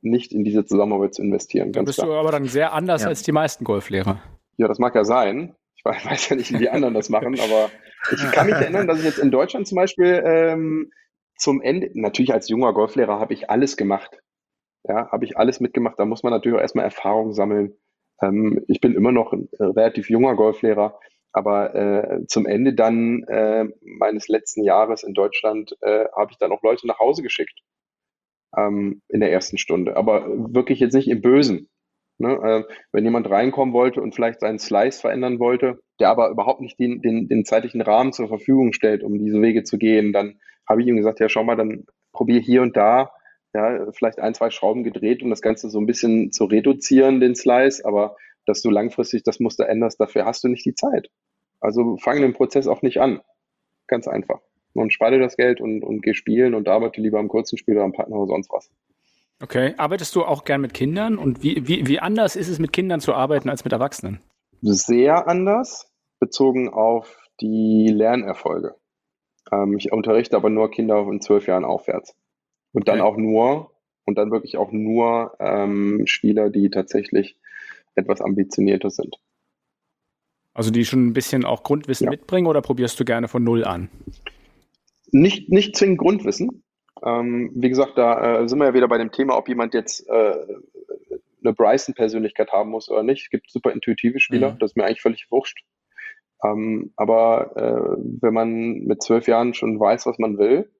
nicht 0.00 0.32
in 0.32 0.44
diese 0.44 0.64
Zusammenarbeit 0.64 1.14
zu 1.14 1.22
investieren. 1.22 1.72
Dann 1.72 1.84
bist 1.84 1.98
klar. 1.98 2.08
du 2.08 2.14
aber 2.14 2.30
dann 2.30 2.44
sehr 2.44 2.72
anders 2.72 3.02
ja. 3.02 3.08
als 3.08 3.22
die 3.22 3.32
meisten 3.32 3.64
Golflehrer. 3.64 4.22
Ja, 4.56 4.68
das 4.68 4.78
mag 4.78 4.94
ja 4.94 5.04
sein. 5.04 5.54
Ich 5.76 5.84
weiß 5.84 6.28
ja 6.28 6.36
nicht, 6.36 6.52
wie 6.52 6.58
die 6.58 6.70
anderen 6.70 6.94
das 6.94 7.08
machen, 7.08 7.38
aber 7.40 7.70
ich 8.12 8.32
kann 8.32 8.46
mich 8.46 8.54
erinnern, 8.54 8.86
dass 8.86 8.98
ich 8.98 9.04
jetzt 9.04 9.18
in 9.18 9.30
Deutschland 9.30 9.66
zum 9.66 9.76
Beispiel 9.76 10.22
ähm, 10.24 10.90
zum 11.36 11.60
Ende, 11.62 11.90
natürlich 11.94 12.32
als 12.32 12.48
junger 12.48 12.72
Golflehrer 12.72 13.18
habe 13.18 13.34
ich 13.34 13.50
alles 13.50 13.76
gemacht. 13.76 14.18
Ja, 14.86 15.10
habe 15.10 15.24
ich 15.24 15.38
alles 15.38 15.60
mitgemacht. 15.60 15.98
Da 15.98 16.04
muss 16.04 16.22
man 16.22 16.32
natürlich 16.32 16.58
auch 16.58 16.62
erstmal 16.62 16.84
Erfahrung 16.84 17.32
sammeln. 17.32 17.74
Ähm, 18.22 18.62
ich 18.68 18.80
bin 18.80 18.94
immer 18.94 19.12
noch 19.12 19.32
ein 19.32 19.48
relativ 19.58 20.10
junger 20.10 20.36
Golflehrer, 20.36 21.00
aber 21.34 21.74
äh, 21.74 22.26
zum 22.28 22.46
Ende 22.46 22.74
dann 22.74 23.24
äh, 23.24 23.66
meines 23.82 24.28
letzten 24.28 24.62
Jahres 24.62 25.02
in 25.02 25.14
Deutschland 25.14 25.76
äh, 25.80 26.06
habe 26.16 26.30
ich 26.30 26.38
dann 26.38 26.52
auch 26.52 26.62
Leute 26.62 26.86
nach 26.86 27.00
Hause 27.00 27.22
geschickt 27.22 27.60
ähm, 28.56 29.02
in 29.08 29.18
der 29.18 29.32
ersten 29.32 29.58
Stunde. 29.58 29.96
Aber 29.96 30.28
wirklich 30.54 30.78
jetzt 30.78 30.94
nicht 30.94 31.08
im 31.08 31.20
Bösen. 31.20 31.68
Ne? 32.18 32.34
Äh, 32.68 32.72
wenn 32.92 33.04
jemand 33.04 33.28
reinkommen 33.28 33.74
wollte 33.74 34.00
und 34.00 34.14
vielleicht 34.14 34.40
seinen 34.40 34.60
Slice 34.60 35.00
verändern 35.00 35.40
wollte, 35.40 35.80
der 35.98 36.10
aber 36.10 36.30
überhaupt 36.30 36.60
nicht 36.60 36.78
den, 36.78 37.02
den, 37.02 37.26
den 37.26 37.44
zeitlichen 37.44 37.80
Rahmen 37.80 38.12
zur 38.12 38.28
Verfügung 38.28 38.72
stellt, 38.72 39.02
um 39.02 39.18
diese 39.18 39.42
Wege 39.42 39.64
zu 39.64 39.76
gehen, 39.76 40.12
dann 40.12 40.38
habe 40.68 40.82
ich 40.82 40.86
ihm 40.86 40.96
gesagt, 40.96 41.18
ja, 41.18 41.28
schau 41.28 41.42
mal, 41.42 41.56
dann 41.56 41.84
probier 42.12 42.40
hier 42.40 42.62
und 42.62 42.76
da, 42.76 43.10
ja, 43.54 43.90
vielleicht 43.90 44.20
ein, 44.20 44.34
zwei 44.34 44.50
Schrauben 44.50 44.84
gedreht, 44.84 45.24
um 45.24 45.30
das 45.30 45.42
Ganze 45.42 45.68
so 45.68 45.80
ein 45.80 45.86
bisschen 45.86 46.30
zu 46.30 46.44
reduzieren, 46.44 47.18
den 47.18 47.34
Slice, 47.34 47.84
aber 47.84 48.16
dass 48.46 48.62
du 48.62 48.70
langfristig 48.70 49.22
das 49.22 49.40
Muster 49.40 49.68
änderst, 49.68 50.00
dafür 50.00 50.24
hast 50.24 50.44
du 50.44 50.48
nicht 50.48 50.64
die 50.64 50.74
Zeit. 50.74 51.10
Also 51.60 51.96
fang 51.96 52.20
den 52.20 52.34
Prozess 52.34 52.66
auch 52.66 52.82
nicht 52.82 53.00
an. 53.00 53.20
Ganz 53.86 54.06
einfach. 54.08 54.40
Und 54.74 54.92
spar 54.92 55.10
dir 55.10 55.20
das 55.20 55.36
Geld 55.36 55.60
und, 55.60 55.82
und 55.84 56.02
geh 56.02 56.14
spielen 56.14 56.54
und 56.54 56.68
arbeite 56.68 57.00
lieber 57.00 57.18
am 57.18 57.28
kurzen 57.28 57.56
Spiel 57.58 57.76
oder 57.76 57.84
am 57.84 57.92
Partner 57.92 58.16
oder 58.16 58.32
sonst 58.32 58.50
was. 58.50 58.70
Okay. 59.40 59.74
Arbeitest 59.76 60.14
du 60.16 60.24
auch 60.24 60.44
gern 60.44 60.60
mit 60.60 60.74
Kindern? 60.74 61.16
Und 61.16 61.42
wie, 61.42 61.66
wie, 61.68 61.86
wie 61.86 62.00
anders 62.00 62.36
ist 62.36 62.48
es, 62.48 62.58
mit 62.58 62.72
Kindern 62.72 63.00
zu 63.00 63.14
arbeiten 63.14 63.48
als 63.48 63.64
mit 63.64 63.72
Erwachsenen? 63.72 64.20
Sehr 64.62 65.28
anders, 65.28 65.90
bezogen 66.18 66.68
auf 66.68 67.28
die 67.40 67.88
Lernerfolge. 67.88 68.74
Ähm, 69.52 69.76
ich 69.76 69.92
unterrichte 69.92 70.36
aber 70.36 70.50
nur 70.50 70.70
Kinder 70.70 71.04
von 71.04 71.20
zwölf 71.20 71.46
Jahren 71.46 71.64
aufwärts. 71.64 72.16
Und 72.72 72.88
dann 72.88 73.00
okay. 73.00 73.08
auch 73.08 73.16
nur, 73.16 73.70
und 74.04 74.18
dann 74.18 74.30
wirklich 74.30 74.56
auch 74.56 74.72
nur 74.72 75.36
ähm, 75.38 76.02
Spieler, 76.06 76.50
die 76.50 76.70
tatsächlich 76.70 77.38
etwas 77.96 78.20
ambitionierter 78.20 78.90
sind. 78.90 79.16
Also 80.52 80.70
die 80.70 80.84
schon 80.84 81.08
ein 81.08 81.12
bisschen 81.12 81.44
auch 81.44 81.64
Grundwissen 81.64 82.04
ja. 82.04 82.10
mitbringen 82.10 82.46
oder 82.46 82.62
probierst 82.62 82.98
du 82.98 83.04
gerne 83.04 83.28
von 83.28 83.42
null 83.42 83.64
an? 83.64 83.88
Nicht, 85.10 85.48
nicht 85.50 85.76
zwingend 85.76 85.98
Grundwissen. 85.98 86.62
Ähm, 87.04 87.50
wie 87.54 87.68
gesagt, 87.68 87.98
da 87.98 88.42
äh, 88.42 88.48
sind 88.48 88.58
wir 88.58 88.66
ja 88.66 88.74
wieder 88.74 88.88
bei 88.88 88.98
dem 88.98 89.10
Thema, 89.10 89.36
ob 89.36 89.48
jemand 89.48 89.74
jetzt 89.74 90.08
äh, 90.08 90.34
eine 91.42 91.52
Bryson-Persönlichkeit 91.52 92.52
haben 92.52 92.70
muss 92.70 92.88
oder 92.88 93.02
nicht. 93.02 93.24
Es 93.24 93.30
gibt 93.30 93.50
super 93.50 93.72
intuitive 93.72 94.20
Spieler, 94.20 94.52
mhm. 94.52 94.58
das 94.60 94.70
ist 94.70 94.76
mir 94.76 94.84
eigentlich 94.84 95.02
völlig 95.02 95.26
wurscht. 95.30 95.64
Ähm, 96.44 96.92
aber 96.96 97.56
äh, 97.56 97.96
wenn 98.20 98.34
man 98.34 98.84
mit 98.84 99.02
zwölf 99.02 99.26
Jahren 99.26 99.54
schon 99.54 99.78
weiß, 99.78 100.06
was 100.06 100.18
man 100.18 100.38
will 100.38 100.70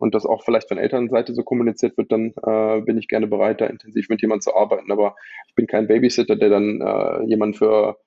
und 0.00 0.14
das 0.14 0.24
auch 0.24 0.42
vielleicht 0.44 0.68
von 0.68 0.78
Elternseite 0.78 1.34
so 1.34 1.42
kommuniziert 1.42 1.98
wird, 1.98 2.10
dann 2.10 2.32
äh, 2.42 2.80
bin 2.80 2.96
ich 2.96 3.06
gerne 3.06 3.26
bereit, 3.26 3.60
da 3.60 3.66
intensiv 3.66 4.08
mit 4.08 4.22
jemandem 4.22 4.40
zu 4.40 4.56
arbeiten. 4.56 4.90
Aber 4.90 5.14
ich 5.46 5.54
bin 5.54 5.66
kein 5.66 5.86
Babysitter, 5.86 6.36
der 6.36 6.48
dann 6.48 6.80
äh, 6.80 7.22
jemanden 7.26 7.54
für 7.54 7.98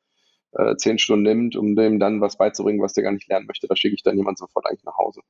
äh, 0.53 0.75
zehn 0.75 0.97
Stunden 0.97 1.23
nimmt, 1.23 1.55
um 1.55 1.75
dem 1.75 1.99
dann 1.99 2.19
was 2.19 2.35
beizubringen, 2.35 2.81
was 2.81 2.93
der 2.93 3.03
gar 3.03 3.11
nicht 3.11 3.29
lernen 3.29 3.45
möchte. 3.45 3.67
Da 3.67 3.75
schicke 3.75 3.93
ich 3.93 4.01
dann 4.01 4.17
jemand 4.17 4.39
sofort 4.39 4.65
eigentlich 4.65 4.83
nach 4.83 4.97
Hause. 4.97 5.21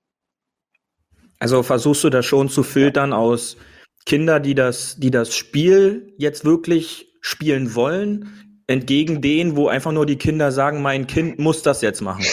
Also 1.37 1.63
versuchst 1.63 2.05
du 2.05 2.09
das 2.09 2.25
schon 2.25 2.47
zu 2.47 2.63
filtern 2.63 3.11
ja. 3.11 3.17
aus 3.17 3.57
Kinder, 4.05 4.39
die 4.39 4.55
das, 4.55 4.97
die 4.97 5.11
das 5.11 5.35
Spiel 5.35 6.13
jetzt 6.17 6.45
wirklich 6.45 7.13
spielen 7.19 7.75
wollen, 7.75 8.63
entgegen 8.67 9.21
denen, 9.21 9.57
wo 9.57 9.67
einfach 9.67 9.91
nur 9.91 10.05
die 10.05 10.17
Kinder 10.17 10.53
sagen, 10.53 10.81
mein 10.81 11.07
Kind 11.07 11.39
muss 11.39 11.61
das 11.61 11.81
jetzt 11.81 11.99
machen? 11.99 12.23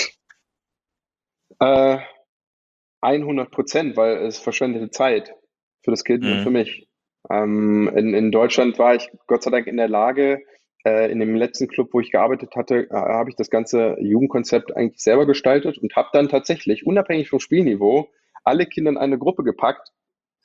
Äh, 1.59 1.99
100 3.01 3.51
Prozent, 3.51 3.97
weil 3.97 4.19
es 4.19 4.39
verschwendete 4.39 4.91
Zeit 4.91 5.35
für 5.83 5.91
das 5.91 6.05
Kind 6.05 6.25
mhm. 6.25 6.33
und 6.33 6.43
für 6.43 6.51
mich. 6.51 6.89
Ähm, 7.31 7.91
in, 7.95 8.15
in 8.15 8.31
Deutschland 8.33 8.79
war 8.79 8.95
ich 8.95 9.11
Gott 9.27 9.43
sei 9.43 9.51
Dank 9.51 9.67
in 9.67 9.77
der 9.77 9.89
Lage, 9.89 10.43
äh, 10.85 11.11
in 11.11 11.21
dem 11.21 11.35
letzten 11.35 11.69
Club, 11.69 11.91
wo 11.93 12.01
ich 12.01 12.11
gearbeitet 12.11 12.57
hatte, 12.57 12.89
äh, 12.91 12.95
habe 12.95 13.31
ich 13.31 13.37
das 13.37 13.51
ganze 13.51 13.97
Jugendkonzept 14.01 14.77
eigentlich 14.77 15.03
selber 15.03 15.27
gestaltet 15.27 15.79
und 15.79 15.95
habe 15.97 16.09
dann 16.13 16.29
tatsächlich, 16.29 16.87
unabhängig 16.87 17.29
vom 17.29 17.41
Spielniveau, 17.41 18.11
alle 18.45 18.67
Kinder 18.67 18.91
in 18.91 18.97
eine 18.97 19.19
Gruppe 19.19 19.45
gepackt, 19.45 19.93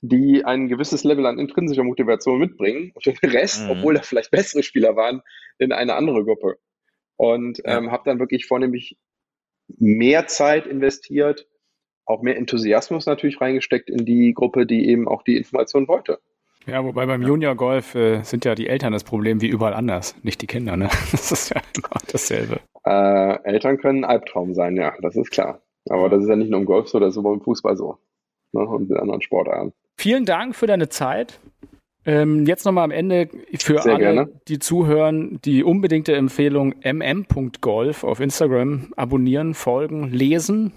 die 0.01 0.43
ein 0.43 0.67
gewisses 0.67 1.03
Level 1.03 1.25
an 1.25 1.39
intrinsischer 1.39 1.83
Motivation 1.83 2.39
mitbringen 2.39 2.91
und 2.93 3.05
den 3.05 3.29
Rest, 3.29 3.63
mhm. 3.63 3.71
obwohl 3.71 3.93
da 3.95 4.01
vielleicht 4.01 4.31
bessere 4.31 4.63
Spieler 4.63 4.95
waren, 4.95 5.21
in 5.57 5.71
eine 5.71 5.95
andere 5.95 6.23
Gruppe. 6.23 6.57
Und 7.15 7.59
ja. 7.59 7.77
ähm, 7.77 7.91
habe 7.91 8.03
dann 8.05 8.19
wirklich 8.19 8.45
vornehmlich 8.45 8.97
mehr 9.67 10.27
Zeit 10.27 10.67
investiert, 10.67 11.47
auch 12.05 12.21
mehr 12.21 12.37
Enthusiasmus 12.37 13.05
natürlich 13.05 13.41
reingesteckt 13.41 13.89
in 13.89 14.05
die 14.05 14.33
Gruppe, 14.33 14.65
die 14.65 14.89
eben 14.89 15.07
auch 15.07 15.23
die 15.23 15.37
Information 15.37 15.87
wollte. 15.87 16.19
Ja, 16.67 16.83
wobei 16.83 17.05
beim 17.05 17.21
Junior 17.21 17.55
Golf 17.55 17.93
äh, 17.93 18.23
sind 18.23 18.43
ja 18.43 18.55
die 18.55 18.67
Eltern 18.67 18.91
das 18.91 19.03
Problem 19.03 19.39
wie 19.41 19.47
überall 19.47 19.73
anders, 19.73 20.15
nicht 20.23 20.41
die 20.41 20.47
Kinder, 20.47 20.75
ne? 20.75 20.89
Das 21.11 21.31
ist 21.31 21.49
ja 21.49 21.61
genau 21.73 21.95
dasselbe. 22.11 22.59
Äh, 22.85 23.43
Eltern 23.43 23.77
können 23.77 24.03
ein 24.03 24.09
Albtraum 24.09 24.55
sein, 24.55 24.75
ja, 24.75 24.93
das 25.01 25.15
ist 25.15 25.31
klar. 25.31 25.61
Aber 25.89 26.09
das 26.09 26.23
ist 26.23 26.29
ja 26.29 26.35
nicht 26.35 26.49
nur 26.49 26.59
im 26.59 26.65
Golf 26.65 26.87
so, 26.87 26.99
das 26.99 27.13
ist 27.13 27.17
aber 27.17 27.33
im 27.33 27.41
Fußball 27.41 27.77
so. 27.77 27.99
Ne? 28.51 28.61
Und 28.61 28.89
in 28.89 28.97
anderen 28.97 29.21
Sportarten. 29.21 29.73
Vielen 29.97 30.25
Dank 30.25 30.55
für 30.55 30.65
deine 30.65 30.89
Zeit. 30.89 31.39
Ähm, 32.05 32.45
jetzt 32.45 32.65
nochmal 32.65 32.83
am 32.83 32.91
Ende 32.91 33.29
für 33.57 33.81
Sehr 33.81 33.93
alle, 33.93 33.97
gerne. 33.97 34.29
die 34.47 34.59
zuhören, 34.59 35.39
die 35.43 35.63
unbedingte 35.63 36.15
Empfehlung 36.15 36.75
mm.golf 36.83 38.03
auf 38.03 38.19
Instagram 38.19 38.93
abonnieren, 38.95 39.55
folgen, 39.55 40.11
lesen. 40.11 40.73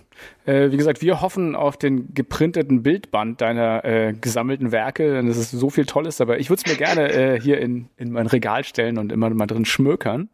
Äh, 0.47 0.71
wie 0.71 0.79
gesagt, 0.79 1.03
wir 1.03 1.21
hoffen 1.21 1.55
auf 1.55 1.77
den 1.77 2.15
geprinteten 2.15 2.83
Bildband 2.83 3.41
deiner 3.43 3.85
äh, 3.85 4.15
gesammelten 4.19 4.73
Werke, 4.73 5.13
denn 5.13 5.29
es 5.29 5.37
ist 5.37 5.51
so 5.51 5.69
viel 5.69 5.85
Tolles 5.85 6.17
dabei. 6.17 6.39
Ich 6.39 6.49
würde 6.49 6.63
es 6.65 6.71
mir 6.71 6.79
gerne 6.79 7.13
äh, 7.13 7.41
hier 7.41 7.61
in, 7.61 7.89
in 7.99 8.11
mein 8.11 8.27
Regal 8.27 8.65
stellen 8.65 8.97
und 8.97 9.13
immer 9.13 9.29
mal 9.31 9.47
drin 9.47 9.67
schmökern. 9.67 10.31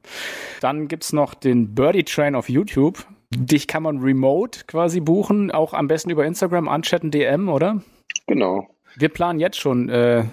Dann 0.61 0.87
gibt's 0.87 1.13
noch 1.13 1.35
den 1.35 1.75
Birdie 1.75 2.05
Train 2.05 2.37
auf 2.37 2.49
YouTube. 2.49 3.05
Dich 3.31 3.67
kann 3.67 3.83
man 3.83 3.99
remote 3.99 4.61
quasi 4.69 5.01
buchen, 5.01 5.51
auch 5.51 5.75
am 5.75 5.89
besten 5.89 6.11
über 6.11 6.25
Instagram, 6.25 6.69
anchatten, 6.69 7.11
DM, 7.11 7.49
oder? 7.49 7.83
Genau. 8.29 8.69
Wir 8.97 9.09
planen 9.09 9.41
jetzt 9.41 9.59
schon 9.59 9.89
äh, 9.89 10.25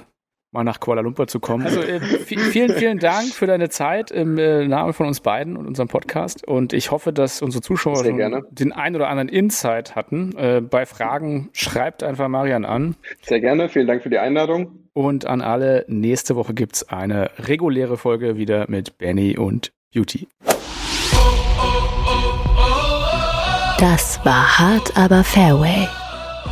mal 0.52 0.64
nach 0.64 0.80
Kuala 0.80 1.02
Lumpur 1.02 1.28
zu 1.28 1.40
kommen. 1.40 1.66
Also 1.66 1.82
äh, 1.82 2.00
vielen, 2.00 2.74
vielen 2.74 3.00
Dank 3.00 3.34
für 3.34 3.48
deine 3.48 3.70
Zeit 3.70 4.12
im 4.12 4.38
äh, 4.38 4.68
Namen 4.68 4.94
von 4.94 5.08
uns 5.08 5.22
beiden 5.22 5.56
und 5.56 5.66
unserem 5.66 5.88
Podcast. 5.88 6.46
Und 6.46 6.74
ich 6.74 6.92
hoffe, 6.92 7.14
dass 7.14 7.42
unsere 7.42 7.62
Zuschauer 7.62 8.04
den 8.04 8.74
ein 8.74 8.96
oder 8.96 9.08
anderen 9.08 9.30
Insight 9.30 9.96
hatten. 9.96 10.36
Äh, 10.38 10.62
bei 10.62 10.86
Fragen 10.86 11.50
schreibt 11.54 12.04
einfach 12.04 12.28
Marian 12.28 12.66
an. 12.66 12.96
Sehr 13.22 13.40
gerne, 13.40 13.70
vielen 13.70 13.88
Dank 13.88 14.04
für 14.04 14.10
die 14.10 14.18
Einladung. 14.18 14.90
Und 14.94 15.26
an 15.26 15.42
alle, 15.42 15.86
nächste 15.88 16.36
Woche 16.36 16.54
gibt 16.54 16.76
es 16.76 16.90
eine 16.90 17.32
reguläre 17.40 17.96
Folge 17.96 18.36
wieder 18.36 18.66
mit 18.68 18.98
Benny 18.98 19.38
und 19.38 19.72
Beauty. 19.94 20.28
Das 23.80 24.24
war 24.26 24.60
hart, 24.60 24.98
aber 24.98 25.24
Fairway. 25.24 25.88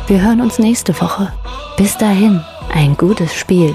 Wir 0.06 0.22
hören 0.22 0.40
uns 0.40 0.58
nächste 0.58 0.98
Woche. 1.00 1.32
Bis 1.76 1.96
dahin, 1.98 2.40
ein 2.72 2.96
gutes 2.96 3.34
Spiel 3.34 3.74